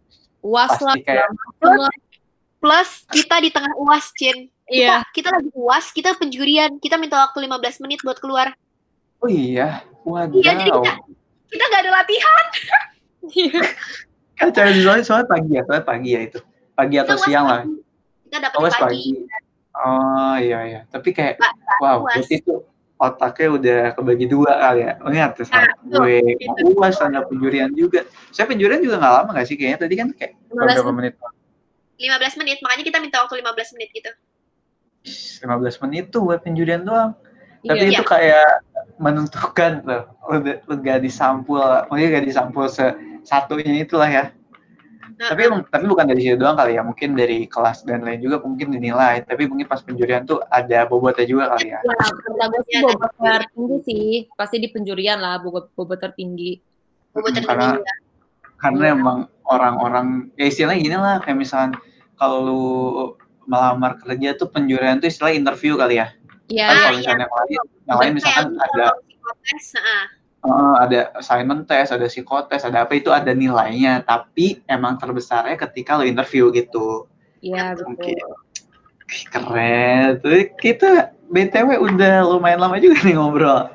uas 0.42 0.74
lah 0.82 0.98
kayak 0.98 1.30
plus 2.62 2.90
kita 3.10 3.42
di 3.42 3.50
tengah 3.50 3.72
uas 3.78 4.10
Cin. 4.14 4.50
Iya. 4.72 5.04
kita, 5.10 5.28
kita 5.28 5.28
lagi 5.34 5.50
uas 5.54 5.86
kita 5.90 6.10
penjurian. 6.18 6.78
Kita 6.78 6.98
minta 6.98 7.18
waktu 7.22 7.46
15 7.46 7.82
menit 7.82 8.00
buat 8.06 8.18
keluar. 8.18 8.54
Oh 9.22 9.30
iya? 9.30 9.86
Waduh. 10.02 10.42
Iya 10.42 10.52
jadi 10.58 10.70
kita 10.70 10.92
kita 11.52 11.64
nggak 11.70 11.82
ada 11.86 11.92
latihan. 11.92 12.44
Kan 14.38 14.48
cari 14.50 14.82
soalnya 14.82 15.04
soalnya 15.06 15.28
pagi 15.30 15.50
ya 15.54 15.62
soalnya 15.62 15.86
pagi 15.86 16.10
ya 16.10 16.20
itu. 16.26 16.38
Pagi 16.72 16.96
atau 16.98 17.16
kita 17.18 17.26
siang 17.28 17.46
lah. 17.46 17.62
kita 18.26 18.36
dapat 18.48 18.58
oh, 18.58 18.62
pagi. 18.66 18.80
pagi. 18.80 19.10
Oh 19.76 20.36
iya 20.40 20.58
iya. 20.66 20.80
Tapi 20.88 21.08
kayak 21.14 21.38
ba 21.38 21.50
wow 21.82 21.96
berarti 22.02 22.40
itu 22.40 22.56
otaknya 23.00 23.48
udah 23.50 23.80
kebagi 23.98 24.26
dua 24.30 24.52
kali 24.62 24.80
ya. 24.86 24.92
Oh, 25.02 25.10
saat 25.42 25.74
nah, 25.82 26.06
gue 26.06 26.38
puas 26.72 26.98
ada 27.02 27.26
penjurian 27.26 27.70
juga. 27.74 28.06
Saya 28.30 28.46
penjurian 28.46 28.78
juga 28.78 29.02
nggak 29.02 29.14
lama 29.18 29.30
gak 29.34 29.46
sih? 29.50 29.56
Kayaknya 29.58 29.78
tadi 29.82 29.94
kan 29.98 30.08
kayak 30.14 30.32
beberapa 30.48 30.92
menit? 30.94 31.14
15 31.98 32.40
menit. 32.42 32.58
Makanya 32.62 32.84
kita 32.86 32.98
minta 33.02 33.16
waktu 33.22 33.42
15 33.42 33.74
menit 33.78 33.90
gitu. 33.94 34.10
15 35.42 35.82
menit 35.88 36.04
tuh 36.14 36.20
buat 36.26 36.40
penjurian 36.42 36.86
doang. 36.86 37.12
Tapi 37.62 37.78
iya, 37.78 37.94
itu 37.94 38.02
iya. 38.02 38.10
kayak 38.10 38.50
menentukan 38.98 39.72
tuh. 39.82 40.02
Udah 40.30 40.56
udah 40.70 40.96
disampul. 41.02 41.62
Mungkin 41.90 42.06
gak 42.10 42.26
disampul 42.26 42.66
se 42.70 42.86
satunya 43.22 43.86
itulah 43.86 44.10
ya 44.10 44.34
tapi 45.28 45.40
emang 45.46 45.60
tapi 45.68 45.84
bukan 45.86 46.06
dari 46.08 46.20
situ 46.24 46.36
doang 46.40 46.58
kali 46.58 46.74
ya 46.74 46.82
mungkin 46.82 47.14
dari 47.14 47.46
kelas 47.46 47.84
dan 47.86 48.02
lain 48.02 48.18
juga 48.18 48.42
mungkin 48.42 48.74
dinilai 48.74 49.22
tapi 49.22 49.46
mungkin 49.46 49.66
pas 49.68 49.78
penjurian 49.84 50.26
tuh 50.26 50.42
ada 50.48 50.88
bobotnya 50.88 51.26
juga 51.28 51.44
kali 51.54 51.74
ya 51.74 51.80
ya 51.84 52.46
sih 52.66 52.76
bobot 52.82 53.12
tertinggi 53.20 53.76
sih 53.86 54.08
pasti 54.34 54.56
di 54.58 54.68
penjurian 54.72 55.18
lah 55.22 55.38
bobot 55.38 55.70
bobot 55.76 55.98
tertinggi 56.00 56.58
bobot 57.14 57.30
tertinggi 57.36 57.50
karena 57.50 57.68
ya. 57.78 57.94
karena 58.58 58.84
ya. 58.88 58.94
emang 58.96 59.18
orang-orang 59.46 60.06
ya 60.34 60.46
istilahnya 60.48 60.80
gini 60.80 60.96
lah 60.98 61.16
kayak 61.22 61.38
misalnya 61.38 61.78
kalau 62.18 62.38
lu 62.42 62.64
melamar 63.42 63.98
kerja 63.98 64.38
tuh 64.38 64.48
penjurian 64.50 65.02
tuh 65.02 65.10
istilah 65.10 65.34
interview 65.34 65.74
kali 65.74 65.98
ya 65.98 66.10
Iya. 66.52 66.66
Kalau 66.68 67.00
misalnya 67.00 67.16
ya. 67.16 67.24
yang 67.24 67.32
lain, 67.32 67.60
yang 67.88 67.98
lain 67.98 68.12
misalkan 68.12 68.46
ada 68.60 68.86
uh, 70.44 70.76
ada 70.82 71.14
assignment 71.18 71.66
test, 71.66 71.94
ada 71.94 72.06
psikotes, 72.06 72.62
ada 72.66 72.84
apa 72.84 72.98
itu 72.98 73.10
ada 73.10 73.30
nilainya, 73.34 74.02
tapi 74.06 74.62
emang 74.66 74.98
terbesarnya 74.98 75.58
ketika 75.58 75.98
lo 75.98 76.04
interview 76.04 76.50
gitu. 76.50 77.06
Iya 77.42 77.74
betul. 77.78 77.98
Okay. 77.98 78.18
Keren. 79.28 80.22
Tuh 80.22 80.48
kita 80.56 81.12
BTW 81.28 81.80
udah 81.80 82.24
lumayan 82.24 82.60
lama 82.62 82.80
juga 82.80 83.02
nih 83.04 83.16
ngobrol. 83.18 83.68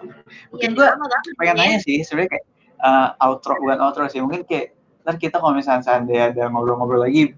Mungkin 0.53 0.75
ya, 0.75 0.95
gua 0.95 1.11
pengen 1.37 1.55
nanya 1.59 1.77
sih 1.83 2.01
sebenarnya 2.01 2.37
kayak 2.37 2.45
uh, 2.81 3.07
outro 3.21 3.53
bukan 3.59 3.79
outro 3.81 4.05
sih, 4.09 4.19
mungkin 4.23 4.43
kayak 4.47 4.77
ntar 5.07 5.15
kita 5.15 5.39
kalau 5.39 5.55
misalnya 5.55 5.87
seandainya 5.87 6.35
ada 6.35 6.43
ngobrol-ngobrol 6.51 7.07
lagi 7.07 7.31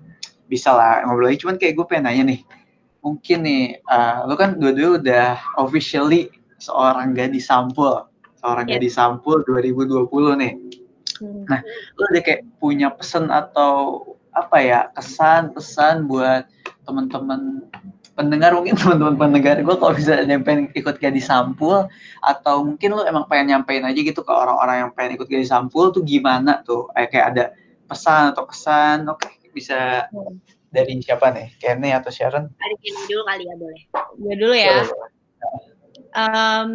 bisa 0.50 0.74
lah 0.74 1.06
ngobrol 1.06 1.30
lagi 1.30 1.46
cuman 1.46 1.62
kayak 1.62 1.78
gue 1.78 1.86
pengen 1.86 2.10
nanya 2.10 2.24
nih 2.34 2.40
mungkin 3.06 3.38
nih 3.46 3.78
uh, 3.86 4.26
lu 4.26 4.34
kan 4.34 4.58
dua-dua 4.58 4.98
udah 4.98 5.38
officially 5.62 6.34
seorang 6.58 7.14
gadis 7.14 7.46
sampul 7.46 8.09
seorang 8.40 8.66
yeah. 8.66 8.80
gadis 8.80 8.96
sampul 8.96 9.44
2020 9.44 10.08
nih. 10.40 10.54
Hmm. 11.20 11.44
Nah, 11.52 11.60
lu 12.00 12.04
udah 12.16 12.24
kayak 12.24 12.42
punya 12.64 12.88
pesan 12.96 13.28
atau 13.28 14.04
apa 14.32 14.58
ya 14.64 14.80
kesan 14.96 15.52
pesan 15.52 16.08
buat 16.08 16.48
teman-teman 16.88 17.68
pendengar 18.16 18.52
mungkin 18.56 18.76
teman-teman 18.80 19.16
pendengar 19.16 19.60
gue 19.60 19.76
kalau 19.76 19.94
bisa 19.96 20.24
nyampein 20.24 20.68
ikut 20.72 20.96
gadis 21.00 21.28
sampul 21.28 21.88
atau 22.24 22.56
mungkin 22.64 22.96
lu 22.96 23.04
emang 23.04 23.28
pengen 23.28 23.56
nyampein 23.56 23.84
aja 23.84 24.00
gitu 24.00 24.22
ke 24.24 24.32
orang-orang 24.32 24.88
yang 24.88 24.92
pengen 24.96 25.20
ikut 25.20 25.28
gadis 25.28 25.52
sampul 25.52 25.92
tuh 25.92 26.04
gimana 26.04 26.64
tuh 26.64 26.88
kayak 26.96 27.10
kayak 27.12 27.26
ada 27.36 27.44
pesan 27.88 28.32
atau 28.32 28.44
kesan 28.48 29.08
oke 29.08 29.24
okay, 29.24 29.40
bisa 29.56 30.08
hmm. 30.12 30.40
dari 30.70 31.02
siapa 31.02 31.34
nih 31.34 31.48
Kenny 31.58 31.90
atau 31.96 32.14
Sharon? 32.14 32.52
Dari 32.54 32.76
Kenny 32.84 33.02
dulu 33.10 33.22
kali 33.26 33.44
ya 33.44 33.56
boleh. 33.58 33.82
Gue 34.22 34.36
dulu 34.38 34.56
ya. 34.56 34.78
Um, 36.14 36.72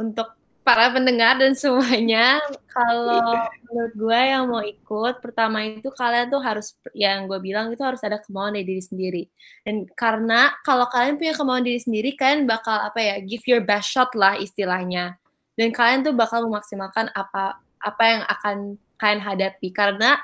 untuk 0.00 0.37
para 0.68 0.92
pendengar 0.92 1.40
dan 1.40 1.56
semuanya, 1.56 2.44
kalau 2.68 3.48
menurut 3.64 3.92
gue 3.96 4.20
yang 4.20 4.44
mau 4.52 4.60
ikut, 4.60 5.24
pertama 5.24 5.64
itu 5.64 5.88
kalian 5.88 6.28
tuh 6.28 6.44
harus, 6.44 6.76
yang 6.92 7.24
gue 7.24 7.40
bilang 7.40 7.72
itu 7.72 7.80
harus 7.80 8.04
ada 8.04 8.20
kemauan 8.20 8.52
dari 8.52 8.68
diri 8.68 8.82
sendiri. 8.84 9.22
Dan 9.64 9.88
karena 9.96 10.52
kalau 10.60 10.84
kalian 10.92 11.16
punya 11.16 11.32
kemauan 11.32 11.64
diri 11.64 11.80
sendiri, 11.80 12.12
kalian 12.20 12.44
bakal 12.44 12.76
apa 12.76 13.00
ya, 13.00 13.16
give 13.24 13.40
your 13.48 13.64
best 13.64 13.88
shot 13.88 14.12
lah 14.12 14.36
istilahnya. 14.36 15.16
Dan 15.56 15.72
kalian 15.72 16.04
tuh 16.04 16.12
bakal 16.12 16.44
memaksimalkan 16.44 17.08
apa 17.16 17.64
apa 17.80 18.02
yang 18.04 18.22
akan 18.28 18.56
kalian 19.00 19.22
hadapi. 19.24 19.72
Karena 19.72 20.20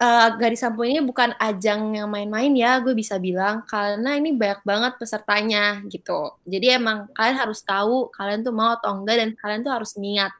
uh, 0.00 0.28
Gadis 0.38 0.62
Sampul 0.62 0.90
ini 0.90 1.00
bukan 1.02 1.34
ajang 1.38 1.94
yang 1.94 2.08
main-main 2.10 2.50
ya, 2.54 2.78
gue 2.82 2.94
bisa 2.94 3.18
bilang 3.18 3.62
karena 3.68 4.18
ini 4.18 4.34
banyak 4.34 4.60
banget 4.66 4.92
pesertanya 4.98 5.82
gitu. 5.90 6.34
Jadi 6.46 6.78
emang 6.78 7.10
kalian 7.14 7.36
harus 7.38 7.60
tahu 7.62 8.10
kalian 8.14 8.42
tuh 8.42 8.54
mau 8.54 8.74
atau 8.74 8.94
enggak 8.96 9.16
dan 9.22 9.30
kalian 9.38 9.60
tuh 9.62 9.72
harus 9.74 9.94
niat. 9.98 10.32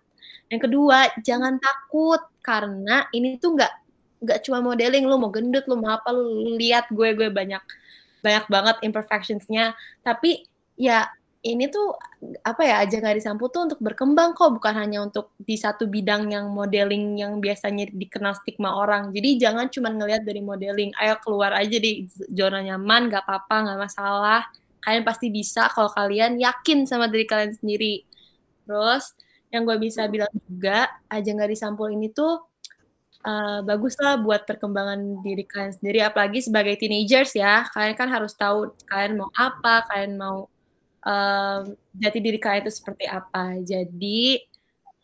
Yang 0.51 0.71
kedua, 0.71 0.99
jangan 1.23 1.59
takut 1.59 2.23
karena 2.45 3.09
ini 3.17 3.41
tuh 3.41 3.57
nggak 3.57 3.73
nggak 4.25 4.41
cuma 4.49 4.65
modeling 4.65 5.05
lu 5.05 5.21
mau 5.21 5.29
gendut 5.29 5.69
lu 5.69 5.77
mau 5.77 6.01
apa 6.01 6.09
lu 6.09 6.57
lihat 6.57 6.89
gue 6.89 7.13
gue 7.13 7.29
banyak 7.29 7.61
banyak 8.25 8.45
banget 8.49 8.77
imperfectionsnya 8.81 9.77
tapi 10.01 10.49
ya 10.81 11.13
ini 11.45 11.69
tuh 11.69 11.93
apa 12.41 12.65
ya 12.65 12.81
aja 12.81 12.97
nggak 13.05 13.21
disampu 13.21 13.53
tuh 13.53 13.69
untuk 13.69 13.77
berkembang 13.85 14.33
kok 14.33 14.57
bukan 14.57 14.75
hanya 14.81 15.05
untuk 15.05 15.37
di 15.37 15.61
satu 15.61 15.85
bidang 15.85 16.33
yang 16.33 16.49
modeling 16.49 17.21
yang 17.21 17.37
biasanya 17.37 17.85
dikenal 17.93 18.33
stigma 18.41 18.73
orang. 18.73 19.13
Jadi 19.13 19.37
jangan 19.37 19.69
cuma 19.69 19.93
ngelihat 19.93 20.25
dari 20.25 20.41
modeling 20.41 20.97
ayo 20.97 21.21
keluar 21.21 21.53
aja 21.53 21.77
di 21.77 22.09
zona 22.33 22.65
nyaman 22.65 23.13
nggak 23.13 23.29
apa-apa 23.29 23.57
nggak 23.61 23.81
masalah. 23.85 24.41
Kalian 24.81 25.05
pasti 25.05 25.29
bisa 25.29 25.69
kalau 25.69 25.93
kalian 25.93 26.41
yakin 26.41 26.89
sama 26.89 27.13
diri 27.13 27.29
kalian 27.29 27.53
sendiri. 27.53 28.09
Terus 28.65 29.13
yang 29.53 29.69
gue 29.69 29.77
bisa 29.77 30.09
bilang 30.09 30.33
juga 30.49 30.89
ajang 31.13 31.45
di 31.45 31.57
sampul 31.61 31.93
ini 31.93 32.09
tuh 32.09 32.41
uh, 33.21 33.61
bagus 33.61 34.01
lah 34.01 34.17
buat 34.17 34.49
perkembangan 34.49 35.21
diri 35.21 35.45
kalian 35.45 35.77
sendiri 35.77 36.01
apalagi 36.01 36.41
sebagai 36.41 36.81
teenagers 36.81 37.37
ya. 37.37 37.69
Kalian 37.69 37.95
kan 38.01 38.09
harus 38.09 38.33
tahu 38.33 38.73
kalian 38.89 39.21
mau 39.21 39.29
apa 39.37 39.85
kalian 39.93 40.17
mau 40.17 40.49
um, 41.05 41.77
jati 41.95 42.19
diri 42.19 42.41
kalian 42.41 42.65
itu 42.67 42.73
seperti 42.73 43.05
apa. 43.07 43.61
Jadi 43.63 44.41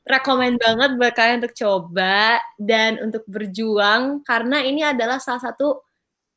rekomend 0.08 0.58
banget 0.58 0.90
buat 0.96 1.12
kalian 1.14 1.38
untuk 1.44 1.54
coba 1.54 2.40
dan 2.56 2.98
untuk 3.04 3.22
berjuang 3.28 4.24
karena 4.24 4.64
ini 4.64 4.82
adalah 4.82 5.20
salah 5.22 5.52
satu 5.52 5.84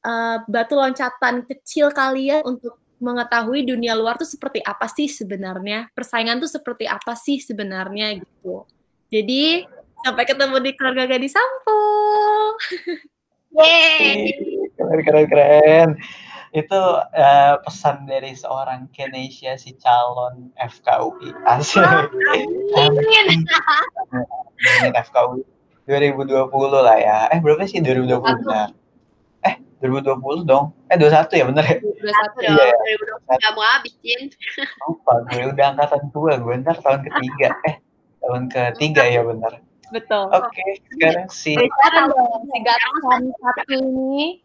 uh, 0.06 0.38
batu 0.46 0.76
loncatan 0.78 1.48
kecil 1.48 1.90
kalian 1.90 2.44
untuk 2.46 2.78
mengetahui 3.04 3.68
dunia 3.68 3.98
luar 4.00 4.16
tuh 4.16 4.28
seperti 4.28 4.64
apa 4.64 4.88
sih 4.88 5.12
sebenarnya. 5.12 5.92
Persaingan 5.92 6.40
tuh 6.40 6.52
seperti 6.52 6.88
apa 6.88 7.16
sih 7.20 7.40
sebenarnya 7.40 8.20
gitu. 8.20 8.64
Jadi 9.12 9.68
sampai 10.04 10.24
ketemu 10.28 10.56
di 10.64 10.72
keluarga 10.76 11.04
gadis 11.08 11.36
sampul. 11.36 12.56
Yeay. 13.54 14.34
keren 14.74 15.02
keren 15.06 15.26
keren 15.30 15.90
itu 16.54 16.82
uh, 17.02 17.58
pesan 17.66 18.06
dari 18.06 18.38
seorang 18.38 18.86
Kenesia 18.94 19.58
si 19.58 19.74
calon 19.82 20.54
FKUI 20.54 21.34
asli 21.50 21.82
amin. 22.78 23.42
FKUI 24.94 25.42
2020 25.90 26.30
lah 26.78 26.98
ya. 27.02 27.18
Eh 27.34 27.42
berapa 27.42 27.66
sih 27.66 27.82
2020 27.82 28.22
benar 28.22 28.70
eh 29.44 29.58
2020 29.82 30.46
dong. 30.46 30.78
Eh 30.94 30.96
21 30.96 31.42
ya 31.42 31.46
bener 31.50 31.66
ya? 31.66 31.78
21 31.82 32.46
iya, 32.46 32.66
ya 32.70 32.76
2020 33.34 33.34
nggak 33.34 33.52
mau 33.58 33.66
habisin 33.66 34.22
lupa 34.86 35.14
gue 35.34 35.44
udah 35.58 35.66
angkatan 35.74 36.04
tua 36.14 36.38
gue. 36.38 36.54
Ntar 36.62 36.78
tahun 36.86 37.02
ketiga. 37.02 37.50
Eh 37.66 37.76
tahun 38.22 38.44
ketiga 38.54 39.04
ya 39.10 39.26
bener 39.26 39.58
betul. 39.90 40.30
Oke 40.30 40.54
okay, 40.54 40.70
sekarang 40.94 41.28
si 41.34 41.58
sekarang 41.58 42.06
si 42.46 43.30
satu 43.42 43.74
ini. 43.74 44.42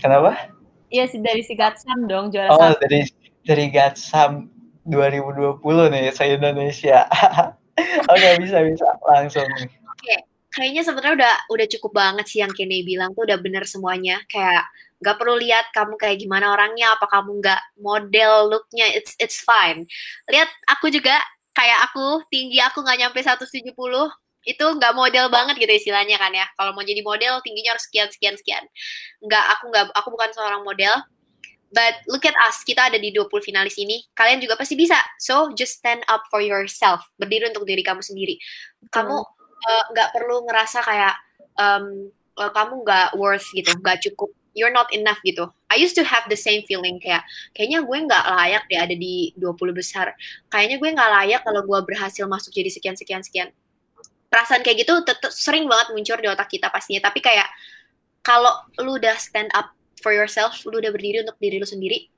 Kenapa 0.00 0.53
Iya 0.94 1.10
sih 1.10 1.18
dari 1.18 1.42
si 1.42 1.58
Gatsam 1.58 2.06
dong 2.06 2.30
juara 2.30 2.54
oh, 2.54 2.58
satu. 2.70 2.78
dari 2.86 3.02
dari 3.42 3.66
Gatsam 3.74 4.46
2020 4.86 5.58
nih 5.90 6.14
saya 6.14 6.38
Indonesia. 6.38 7.10
Oke 8.14 8.14
okay, 8.14 8.38
bisa 8.38 8.62
bisa 8.62 8.86
langsung 9.02 9.42
nih. 9.58 9.66
Oke, 9.66 9.98
okay. 9.98 10.20
kayaknya 10.54 10.86
sebenarnya 10.86 11.14
udah 11.18 11.34
udah 11.50 11.66
cukup 11.66 11.92
banget 11.98 12.30
sih 12.30 12.38
yang 12.46 12.54
Kenny 12.54 12.86
bilang 12.86 13.10
tuh 13.18 13.26
udah 13.26 13.42
bener 13.42 13.66
semuanya. 13.66 14.22
Kayak 14.30 14.70
nggak 15.02 15.18
perlu 15.18 15.34
lihat 15.42 15.66
kamu 15.74 15.98
kayak 15.98 16.22
gimana 16.22 16.54
orangnya, 16.54 16.94
apa 16.94 17.10
kamu 17.10 17.42
nggak 17.42 17.62
model 17.82 18.54
looknya, 18.54 18.86
it's 18.94 19.18
it's 19.18 19.42
fine. 19.42 19.82
Lihat 20.30 20.46
aku 20.70 20.94
juga 20.94 21.18
kayak 21.58 21.90
aku 21.90 22.22
tinggi 22.30 22.62
aku 22.62 22.86
nggak 22.86 22.98
nyampe 23.02 23.18
170 23.18 23.66
itu 24.44 24.64
nggak 24.64 24.92
model 24.92 25.32
banget 25.32 25.56
gitu 25.56 25.72
istilahnya 25.72 26.20
kan 26.20 26.30
ya. 26.30 26.44
Kalau 26.54 26.76
mau 26.76 26.84
jadi 26.84 27.00
model 27.00 27.40
tingginya 27.40 27.74
harus 27.74 27.88
sekian 27.88 28.08
sekian 28.12 28.36
sekian. 28.36 28.64
Nggak 29.24 29.44
aku 29.58 29.64
nggak 29.72 29.84
aku 29.96 30.08
bukan 30.12 30.30
seorang 30.36 30.62
model. 30.62 30.94
But 31.74 32.06
look 32.06 32.22
at 32.22 32.38
us 32.46 32.62
kita 32.62 32.86
ada 32.92 33.00
di 33.02 33.10
20 33.10 33.26
finalis 33.42 33.74
ini. 33.80 34.06
Kalian 34.14 34.38
juga 34.38 34.54
pasti 34.54 34.78
bisa. 34.78 34.94
So 35.18 35.50
just 35.58 35.82
stand 35.82 36.06
up 36.06 36.22
for 36.30 36.38
yourself. 36.38 37.02
Berdiri 37.18 37.50
untuk 37.50 37.66
diri 37.66 37.82
kamu 37.82 37.98
sendiri. 37.98 38.38
Kamu 38.94 39.16
eh, 39.66 39.84
nggak 39.90 40.08
uh, 40.08 40.12
perlu 40.14 40.46
ngerasa 40.46 40.86
kayak 40.86 41.14
um, 41.58 42.14
uh, 42.38 42.52
kamu 42.54 42.86
nggak 42.86 43.08
worth 43.18 43.48
gitu 43.56 43.74
nggak 43.80 43.98
cukup. 44.06 44.30
You're 44.54 44.70
not 44.70 44.86
enough 44.94 45.18
gitu. 45.26 45.50
I 45.66 45.82
used 45.82 45.98
to 45.98 46.06
have 46.06 46.30
the 46.30 46.38
same 46.38 46.62
feeling 46.70 47.02
kayak 47.02 47.26
kayaknya 47.58 47.82
gue 47.82 47.98
nggak 48.06 48.22
layak 48.22 48.62
deh 48.70 48.78
ada 48.78 48.94
di 48.94 49.34
20 49.34 49.74
besar. 49.74 50.14
Kayaknya 50.46 50.78
gue 50.78 50.90
nggak 50.94 51.10
layak 51.10 51.40
kalau 51.42 51.66
gue 51.66 51.80
berhasil 51.90 52.22
masuk 52.30 52.54
jadi 52.54 52.70
sekian 52.70 52.94
sekian 52.94 53.26
sekian 53.26 53.50
perasaan 54.34 54.66
kayak 54.66 54.82
gitu 54.82 54.98
tetap 55.06 55.30
sering 55.30 55.70
banget 55.70 55.94
muncul 55.94 56.18
di 56.18 56.26
otak 56.26 56.50
kita 56.50 56.66
pastinya. 56.74 57.06
Tapi 57.06 57.22
kayak 57.22 57.46
kalau 58.26 58.50
lu 58.82 58.98
udah 58.98 59.14
stand 59.14 59.54
up 59.54 59.70
for 60.02 60.10
yourself 60.10 60.58
lu 60.66 60.82
udah 60.82 60.90
berdiri 60.90 61.22
untuk 61.22 61.38
diri 61.38 61.62
lu 61.62 61.68
sendiri 61.68 62.10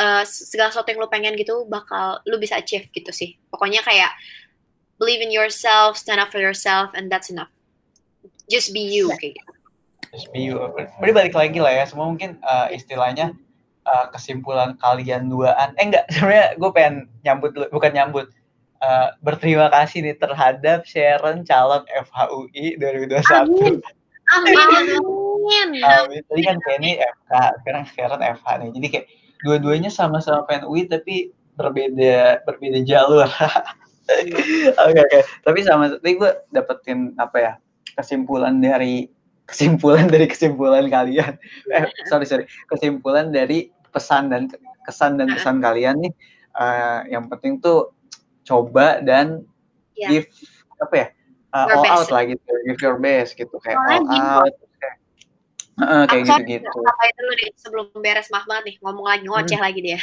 uh, 0.00 0.24
segala 0.24 0.72
sesuatu 0.72 0.88
yang 0.88 1.04
lu 1.04 1.08
pengen 1.12 1.36
gitu 1.36 1.68
bakal 1.68 2.24
lu 2.24 2.40
bisa 2.40 2.56
achieve 2.56 2.88
gitu 2.88 3.12
sih. 3.12 3.36
Pokoknya 3.52 3.84
kayak 3.84 4.08
believe 4.96 5.20
in 5.20 5.28
yourself 5.28 6.00
stand 6.00 6.16
up 6.16 6.32
for 6.32 6.40
yourself 6.40 6.88
and 6.96 7.12
that's 7.12 7.28
enough. 7.28 7.52
Just 8.48 8.72
be 8.72 8.80
you 8.80 9.12
kayak 9.20 9.36
gitu. 9.36 9.52
Just 10.16 10.32
be 10.32 10.48
you 10.48 10.56
berarti 10.56 11.12
balik 11.12 11.34
lagi 11.36 11.58
lah 11.60 11.76
ya 11.76 11.84
semua 11.84 12.08
mungkin 12.08 12.40
uh, 12.40 12.72
istilahnya 12.72 13.36
uh, 13.84 14.08
kesimpulan 14.16 14.80
kalian 14.80 15.28
duaan. 15.28 15.76
Eh 15.76 15.84
enggak 15.92 16.08
sebenarnya 16.08 16.56
gue 16.56 16.70
pengen 16.72 16.94
nyambut 17.20 17.50
bukan 17.68 17.92
nyambut 17.92 18.26
uh, 18.84 19.08
berterima 19.24 19.72
kasih 19.72 20.04
nih 20.04 20.16
terhadap 20.20 20.84
Sharon 20.84 21.42
calon 21.48 21.82
FHUI 21.88 22.76
2021. 22.76 23.24
Amin. 23.32 23.74
Amin. 24.32 25.00
Amin. 25.84 26.20
Tadi 26.28 26.42
kan 26.44 26.56
Kenny 26.64 27.00
FK, 27.00 27.32
sekarang 27.64 27.84
Sharon 27.92 28.22
FH 28.22 28.46
nih. 28.60 28.70
Jadi 28.76 28.86
kayak 28.92 29.06
dua-duanya 29.44 29.90
sama-sama 29.92 30.44
pengen 30.48 30.68
UI 30.68 30.88
tapi 30.88 31.32
berbeda 31.54 32.44
berbeda 32.44 32.80
jalur. 32.84 33.28
Oke 34.04 34.36
oke. 34.76 34.76
Okay, 34.76 35.00
okay. 35.00 35.22
Tapi 35.48 35.58
sama 35.64 35.96
tadi 35.96 36.12
gue 36.20 36.30
dapetin 36.52 37.16
apa 37.16 37.36
ya 37.40 37.52
kesimpulan 37.96 38.60
dari 38.60 39.08
kesimpulan 39.48 40.12
dari 40.12 40.28
kesimpulan 40.28 40.92
kalian. 40.92 41.40
Eh 41.72 41.88
sorry 42.04 42.28
sorry 42.28 42.44
kesimpulan 42.68 43.32
dari 43.32 43.72
pesan 43.96 44.28
dan 44.28 44.52
kesan 44.84 45.16
dan 45.16 45.32
kesan 45.32 45.64
kalian 45.64 46.04
nih. 46.04 46.12
Uh, 46.52 47.00
yang 47.08 47.32
penting 47.32 47.64
tuh 47.64 47.93
coba 48.44 49.00
dan 49.00 49.42
yeah. 49.96 50.10
give 50.12 50.28
apa 50.78 50.94
ya 50.94 51.06
uh, 51.54 51.66
all 51.70 51.82
best. 51.82 51.94
out 51.94 52.08
lah 52.12 52.22
gitu 52.28 52.50
give 52.68 52.80
your 52.82 52.96
best 53.00 53.32
gitu 53.38 53.56
kayak 53.62 53.78
all 53.78 54.04
out 54.10 54.54
kayak, 54.78 54.96
uh, 55.80 56.04
kayak 56.10 56.24
gitu 56.28 56.42
gitu 56.60 56.78
apa 56.84 57.02
itu 57.08 57.18
dulu 57.22 57.32
deh 57.38 57.50
sebelum 57.56 57.86
beres 58.02 58.28
maaf 58.28 58.44
banget 58.44 58.74
nih 58.74 58.76
ngomong 58.82 59.06
lagi 59.06 59.24
ngoceh 59.24 59.58
hmm. 59.58 59.66
lagi 59.66 59.78
deh 59.80 60.02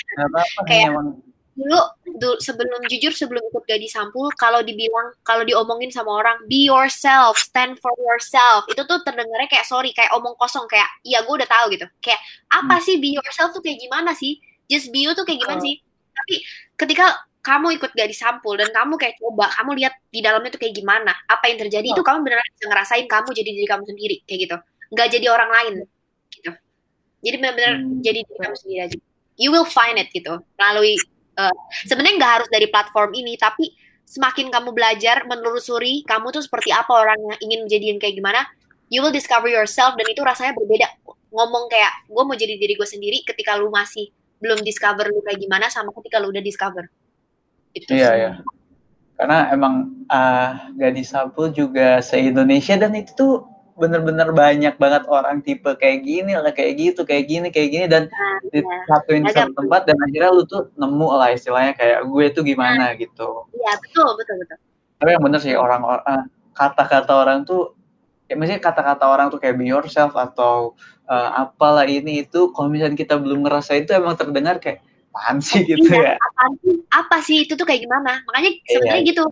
kayak 0.65 0.87
emang. 0.89 1.07
dulu, 1.51 1.79
dulu 2.17 2.35
sebelum 2.39 2.81
jujur 2.87 3.13
sebelum 3.13 3.43
ikut 3.43 3.63
gadis 3.67 3.93
sampul 3.93 4.31
kalau 4.39 4.63
dibilang 4.63 5.11
kalau 5.27 5.43
diomongin 5.43 5.91
sama 5.91 6.23
orang 6.23 6.39
be 6.47 6.65
yourself 6.65 7.35
stand 7.37 7.75
for 7.83 7.91
yourself 7.99 8.65
itu 8.71 8.81
tuh 8.87 8.99
terdengarnya 9.03 9.51
kayak 9.51 9.67
sorry 9.67 9.91
kayak 9.91 10.09
omong 10.15 10.33
kosong 10.39 10.65
kayak 10.71 10.87
iya 11.03 11.21
gue 11.21 11.33
udah 11.35 11.49
tahu 11.51 11.75
gitu 11.75 11.85
kayak 11.99 12.17
apa 12.49 12.79
hmm. 12.79 12.83
sih 12.87 12.95
be 12.97 13.13
yourself 13.13 13.51
tuh 13.51 13.61
kayak 13.61 13.77
gimana 13.77 14.15
sih 14.15 14.39
just 14.71 14.89
be 14.95 15.03
you 15.03 15.11
tuh 15.11 15.27
kayak 15.27 15.43
gimana 15.43 15.59
oh. 15.59 15.65
sih 15.67 15.75
tapi 16.15 16.35
ketika 16.79 17.27
kamu 17.41 17.81
ikut 17.81 17.91
gak 17.97 18.09
disampul 18.09 18.53
dan 18.53 18.69
kamu 18.69 19.01
kayak 19.01 19.17
coba 19.17 19.49
kamu 19.57 19.81
lihat 19.81 19.93
di 20.13 20.21
dalamnya 20.21 20.53
tuh 20.53 20.61
kayak 20.61 20.77
gimana 20.77 21.13
apa 21.25 21.49
yang 21.49 21.57
terjadi 21.57 21.87
oh. 21.89 21.93
itu 21.97 22.01
kamu 22.05 22.19
beneran 22.21 22.45
bisa 22.53 22.65
ngerasain 22.69 23.05
kamu 23.09 23.29
jadi 23.33 23.49
diri 23.49 23.67
kamu 23.67 23.83
sendiri 23.89 24.17
kayak 24.29 24.39
gitu. 24.45 24.57
Nggak 24.93 25.07
jadi 25.17 25.25
orang 25.33 25.49
lain 25.49 25.73
gitu. 26.29 26.51
Jadi 27.21 27.35
benar-benar 27.41 27.73
hmm. 27.81 27.99
jadi 28.05 28.19
diri 28.21 28.37
kamu 28.37 28.55
sendiri 28.61 28.79
aja. 28.85 28.97
You 29.41 29.49
will 29.49 29.65
find 29.65 29.97
it 29.97 30.13
gitu 30.13 30.37
melalui 30.61 30.93
uh, 31.41 31.55
sebenarnya 31.89 32.15
nggak 32.21 32.33
harus 32.39 32.49
dari 32.53 32.67
platform 32.69 33.11
ini 33.17 33.33
tapi 33.41 33.73
semakin 34.05 34.53
kamu 34.53 34.69
belajar 34.75 35.25
menelusuri 35.25 36.05
kamu 36.05 36.29
tuh 36.29 36.45
seperti 36.45 36.69
apa 36.69 36.93
orang 36.93 37.17
yang 37.17 37.37
ingin 37.49 37.59
menjadi 37.65 37.85
yang 37.95 37.97
kayak 37.97 38.15
gimana 38.21 38.41
you 38.93 38.99
will 39.01 39.13
discover 39.13 39.49
yourself 39.49 39.97
dan 39.97 40.05
itu 40.05 40.21
rasanya 40.21 40.53
berbeda. 40.53 40.85
Ngomong 41.33 41.73
kayak 41.73 42.05
gue 42.05 42.23
mau 42.27 42.37
jadi 42.37 42.53
diri 42.59 42.77
gue 42.77 42.85
sendiri 42.85 43.25
ketika 43.25 43.57
lu 43.57 43.73
masih 43.73 44.13
belum 44.37 44.61
discover 44.61 45.09
lu 45.09 45.25
kayak 45.25 45.41
gimana 45.41 45.73
sama 45.73 45.89
ketika 45.97 46.21
lu 46.21 46.29
udah 46.29 46.43
discover 46.43 46.85
itu 47.75 47.91
iya, 47.95 48.11
iya. 48.17 48.31
Karena 49.15 49.53
emang 49.53 50.05
uh, 50.09 50.73
gadis 50.75 51.13
sampul 51.13 51.53
juga 51.53 52.01
se-Indonesia 52.01 52.73
dan 52.75 52.97
itu 52.97 53.13
tuh 53.13 53.33
bener-bener 53.81 54.29
banyak 54.29 54.75
banget 54.77 55.03
orang 55.09 55.41
tipe 55.41 55.73
kayak 55.79 56.05
gini 56.05 56.37
lah 56.37 56.53
kayak 56.53 56.77
gitu 56.77 57.01
kayak 57.01 57.25
gini 57.25 57.47
kayak 57.49 57.69
gini 57.73 57.85
dan 57.89 58.05
nah, 58.11 58.37
disatuin 58.53 59.25
ya. 59.25 59.33
satu 59.33 59.57
tempat 59.57 59.89
dan 59.89 59.97
akhirnya 60.05 60.29
lu 60.29 60.43
tuh 60.45 60.69
nemu 60.77 61.07
lah 61.17 61.33
istilahnya 61.33 61.73
kayak 61.73 62.05
gue 62.05 62.25
tuh 62.29 62.43
gimana 62.45 62.91
nah, 62.91 62.99
gitu 62.99 63.49
iya 63.57 63.73
betul 63.81 64.09
betul 64.21 64.35
betul 64.43 64.57
tapi 65.01 65.09
yang 65.17 65.23
bener 65.25 65.39
sih 65.41 65.57
orang 65.57 65.81
uh, 65.81 66.23
kata-kata 66.53 67.09
orang 67.09 67.41
tuh 67.41 67.73
ya 68.29 68.37
maksudnya 68.37 68.61
kata-kata 68.61 69.03
orang 69.07 69.27
tuh 69.33 69.39
kayak 69.41 69.57
be 69.57 69.65
yourself 69.65 70.13
atau 70.13 70.77
uh, 71.09 71.29
apalah 71.41 71.89
ini 71.89 72.21
itu 72.21 72.53
kalau 72.53 72.69
misalnya 72.69 72.95
kita 72.95 73.17
belum 73.17 73.43
ngerasain 73.43 73.83
itu 73.83 73.97
emang 73.97 74.13
terdengar 74.13 74.61
kayak 74.61 74.85
apaan 75.11 75.43
sih 75.43 75.67
gitu 75.67 75.91
iya, 75.91 76.15
ya? 76.15 76.25
apaan 76.31 76.51
sih? 76.63 76.75
Apa 76.87 77.17
sih? 77.19 77.37
Itu 77.43 77.59
tuh 77.59 77.67
kayak 77.67 77.83
gimana? 77.83 78.23
Makanya 78.23 78.51
iya. 78.55 78.71
sebenarnya 78.71 79.03
iya. 79.03 79.11
gitu. 79.11 79.23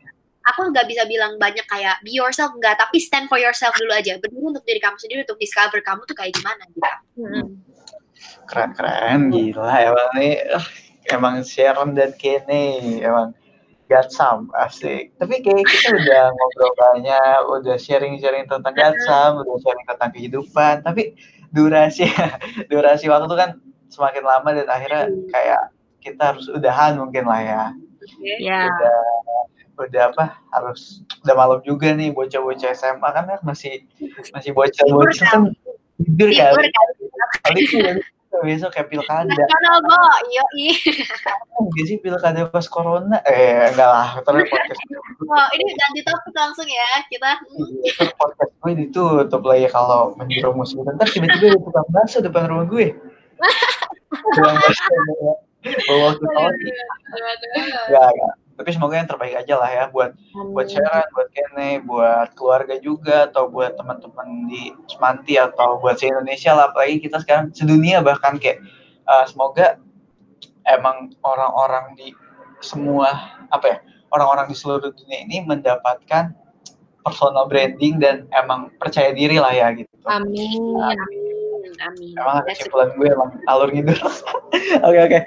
Aku 0.51 0.59
nggak 0.75 0.87
bisa 0.91 1.03
bilang 1.07 1.39
banyak 1.39 1.63
kayak 1.71 2.03
be 2.03 2.11
yourself. 2.11 2.51
Enggak 2.51 2.75
tapi 2.75 2.99
stand 2.99 3.31
for 3.31 3.39
yourself 3.39 3.71
dulu 3.79 3.95
aja. 3.95 4.19
Berdiri 4.19 4.43
untuk 4.43 4.67
diri 4.67 4.83
kamu 4.83 4.99
sendiri 4.99 5.23
untuk 5.23 5.39
discover 5.39 5.79
kamu 5.79 6.03
tuh 6.03 6.15
kayak 6.19 6.35
gimana 6.35 6.63
gitu. 6.67 6.91
Hmm. 7.23 7.47
keren 8.49 8.71
keren. 8.75 9.19
Gila 9.31 9.75
emang 9.87 10.09
nih 10.19 10.35
emang 11.07 11.35
Sharon 11.47 11.95
dan 11.95 12.11
Kenny 12.19 12.99
emang 12.99 13.31
Gatsam 13.89 14.51
asik. 14.53 15.15
Tapi 15.17 15.41
kayak 15.41 15.65
kita 15.65 15.89
udah 15.95 16.23
ngobrol 16.35 16.73
banyak 16.77 17.39
udah 17.49 17.77
sharing 17.79 18.21
sharing 18.21 18.45
tentang 18.45 18.75
Gatsam 18.75 19.41
udah 19.41 19.55
sharing 19.63 19.85
tentang 19.87 20.11
kehidupan. 20.13 20.85
Tapi 20.85 21.15
durasi 21.49 22.05
durasi 22.71 23.09
waktu 23.09 23.33
kan 23.33 23.49
semakin 23.89 24.23
lama 24.23 24.49
dan 24.53 24.67
akhirnya 24.69 25.03
kayak 25.33 25.61
kita 25.99 26.21
harus 26.33 26.45
udahan 26.47 26.95
mungkin 26.95 27.25
lah 27.27 27.41
ya. 27.41 27.63
Ya. 28.39 28.61
Udah 28.69 28.99
udah 29.79 30.11
apa 30.11 30.35
harus 30.51 31.07
udah 31.23 31.35
malam 31.39 31.59
juga 31.63 31.95
nih 31.95 32.11
bocah-bocah 32.11 32.75
SMA 32.75 33.09
kan 33.15 33.23
kan 33.31 33.39
masih 33.47 33.87
masih 34.35 34.51
bocah-bocah 34.51 35.27
kan 35.27 35.41
tidur 35.99 36.29
kan. 36.35 36.51
Libur 36.55 36.67
kan. 36.67 36.87
Kali 37.39 37.59
itu 37.63 37.77
ya, 37.79 37.93
besok 38.43 38.71
kayak 38.75 38.87
pilkada. 38.91 39.27
Nasional, 39.27 39.77
Bo. 39.83 39.95
Iya, 40.29 40.43
iya. 40.55 40.73
Enggak 41.59 41.85
sih 41.87 41.97
pilkada 41.99 42.41
pas 42.47 42.65
corona? 42.67 43.17
Eh 43.27 43.71
enggak 43.73 43.89
lah, 43.89 44.09
terus 44.23 44.47
podcast 44.47 44.81
Wah, 45.27 45.47
ini 45.53 45.63
ganti 45.75 46.01
topik 46.03 46.33
langsung 46.33 46.67
ya 46.67 46.89
kita. 47.11 47.31
Hmm. 47.37 47.85
itu 47.85 48.03
podcast 48.17 48.53
gue 48.59 48.73
ditutup 48.85 49.41
lah 49.45 49.57
ya 49.59 49.69
kalau 49.71 50.15
menjerumus 50.17 50.73
gitu. 50.73 50.87
Ntar 50.87 51.07
tiba-tiba 51.11 51.55
ada 51.55 51.59
tukang 51.59 51.87
bakso 51.91 52.17
depan 52.19 52.49
rumah 52.49 52.65
gue. 52.67 52.95
Bawa- 54.09 56.01
waktu 56.09 56.25
tahun. 56.25 56.53
Tapi 58.59 58.75
semoga 58.75 58.99
yang 58.99 59.07
terbaik 59.07 59.39
aja 59.39 59.55
lah 59.55 59.71
ya 59.71 59.83
buat 59.87 60.11
buat 60.51 60.67
Sharon, 60.67 61.07
buat 61.15 61.31
Kene, 61.31 61.79
buat 61.87 62.35
keluarga 62.35 62.75
juga 62.83 63.31
atau 63.31 63.47
buat 63.47 63.79
teman-teman 63.79 64.51
di 64.51 64.75
Semanti 64.91 65.39
atau 65.39 65.79
buat 65.79 65.95
se 65.95 66.11
Indonesia 66.11 66.51
lah 66.51 66.67
apalagi 66.67 66.99
kita 66.99 67.23
sekarang 67.23 67.55
sedunia 67.55 68.03
bahkan 68.03 68.35
kayak 68.35 68.59
uh, 69.07 69.23
semoga 69.23 69.79
emang 70.67 71.15
orang-orang 71.23 71.95
di 71.95 72.11
semua 72.59 73.39
apa 73.47 73.65
ya 73.65 73.77
orang-orang 74.11 74.51
di 74.51 74.55
seluruh 74.59 74.91
dunia 74.91 75.23
ini 75.23 75.39
mendapatkan 75.47 76.35
personal 76.99 77.47
branding 77.47 78.03
dan 78.03 78.27
emang 78.35 78.75
percaya 78.75 79.15
diri 79.15 79.39
lah 79.39 79.55
ya 79.55 79.71
gitu. 79.71 79.87
Amin. 80.03 80.59
Amin. 80.83 81.28
Amin. 81.79 82.11
Emang 82.19 82.43
kesimpulan 82.43 82.91
gue 82.95 83.07
emang 83.07 83.29
alur 83.47 83.69
gitu. 83.71 83.91
Oke 84.87 84.99
oke. 84.99 85.19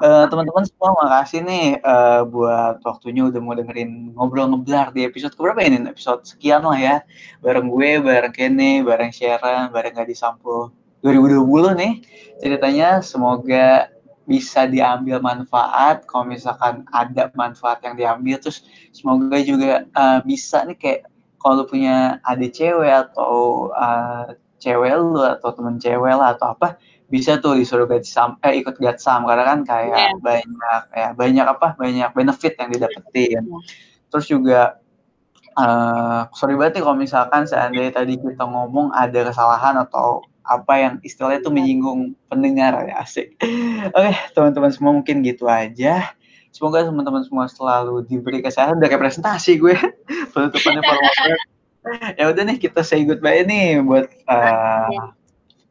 Eh, 0.00 0.24
Teman-teman 0.26 0.64
semua 0.66 0.90
makasih 0.98 1.40
nih 1.46 1.78
eh, 1.78 2.22
buat 2.26 2.82
waktunya 2.82 3.28
udah 3.30 3.40
mau 3.40 3.54
dengerin 3.54 4.16
ngobrol 4.16 4.50
ngeblar 4.50 4.90
di 4.90 5.06
episode 5.06 5.36
keberapa 5.38 5.62
ini? 5.62 5.86
Episode 5.86 6.26
sekian 6.26 6.66
lah 6.66 6.78
ya. 6.78 6.96
Bareng 7.44 7.70
gue, 7.70 8.02
bareng 8.02 8.34
Kenny, 8.34 8.82
bareng 8.82 9.14
Sharon, 9.14 9.70
bareng 9.70 9.94
Gadi 9.94 10.16
Sampul 10.16 10.74
2020 11.06 11.78
nih. 11.78 11.92
Ceritanya 12.42 12.88
semoga 13.04 13.92
bisa 14.26 14.66
diambil 14.66 15.22
manfaat. 15.22 16.02
Kalau 16.10 16.26
misalkan 16.26 16.82
ada 16.90 17.30
manfaat 17.38 17.84
yang 17.86 17.94
diambil, 17.94 18.42
terus 18.42 18.66
semoga 18.90 19.38
juga 19.42 19.86
eh, 19.86 20.18
bisa 20.26 20.66
nih 20.66 20.76
kayak 20.76 21.00
kalau 21.40 21.64
punya 21.64 22.20
adik 22.28 22.52
cewek 22.52 22.90
atau 22.90 23.68
eh, 23.72 24.39
cewek 24.60 24.92
lu 24.94 25.24
atau 25.24 25.50
temen 25.56 25.80
cewek 25.80 26.14
lah 26.14 26.36
atau 26.36 26.52
apa 26.54 26.76
bisa 27.10 27.42
tuh 27.42 27.58
disuruh 27.58 27.90
gatsam 27.90 28.38
eh 28.46 28.60
ikut 28.62 28.78
gatsam 28.78 29.26
karena 29.26 29.42
kan 29.42 29.58
kayak 29.66 29.98
Iya. 29.98 30.14
banyak 30.22 30.80
ya 30.94 31.08
banyak 31.16 31.46
apa 31.48 31.66
banyak 31.74 32.10
benefit 32.14 32.54
yang 32.54 32.70
didapetin. 32.70 33.42
Terus 34.06 34.26
juga 34.28 34.78
eh 35.58 36.20
sorry 36.38 36.54
banget 36.54 36.78
nih 36.78 36.82
kalau 36.86 36.96
misalkan 36.96 37.42
seandainya 37.42 37.90
tadi 37.90 38.14
kita 38.14 38.46
ngomong 38.46 38.94
ada 38.94 39.26
kesalahan 39.26 39.74
atau 39.82 40.22
apa 40.46 40.74
yang 40.78 40.94
istilahnya 41.02 41.42
itu 41.42 41.50
menyinggung 41.50 42.00
pendengar 42.26 42.78
ya 42.86 43.02
asik. 43.02 43.34
Oke 43.90 44.12
teman-teman 44.32 44.70
semua 44.70 44.92
mungkin 44.94 45.26
gitu 45.26 45.50
aja. 45.50 46.14
Semoga 46.50 46.82
teman-teman 46.82 47.22
semua 47.22 47.46
selalu 47.46 48.06
diberi 48.06 48.42
kesehatan 48.42 48.78
udah 48.78 48.88
kayak 48.90 49.02
presentasi 49.02 49.58
gue. 49.58 49.74
Penutupannya 50.34 50.82
formal 50.86 51.10
ya 52.16 52.24
udah 52.28 52.42
nih 52.44 52.58
kita 52.60 52.84
say 52.84 53.02
goodbye 53.02 53.40
nih 53.42 53.80
buat 53.80 54.06
uh, 54.28 55.10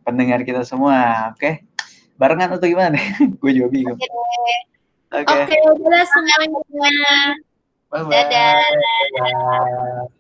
pendengar 0.02 0.42
kita 0.42 0.66
semua 0.66 1.30
oke 1.38 1.62
barengan 2.18 2.58
atau 2.58 2.66
gimana 2.68 2.98
gue 3.42 3.52
juga 3.54 3.70
bingung 3.70 4.00
Oke 4.00 4.06
deh. 4.06 4.60
oke 5.26 5.34
Oke, 5.42 5.56
udah 5.86 6.04
semuanya. 6.06 6.62
bye 7.90 8.02
bye 8.06 8.14
Dadah. 8.14 8.58
Bye. 9.18 10.19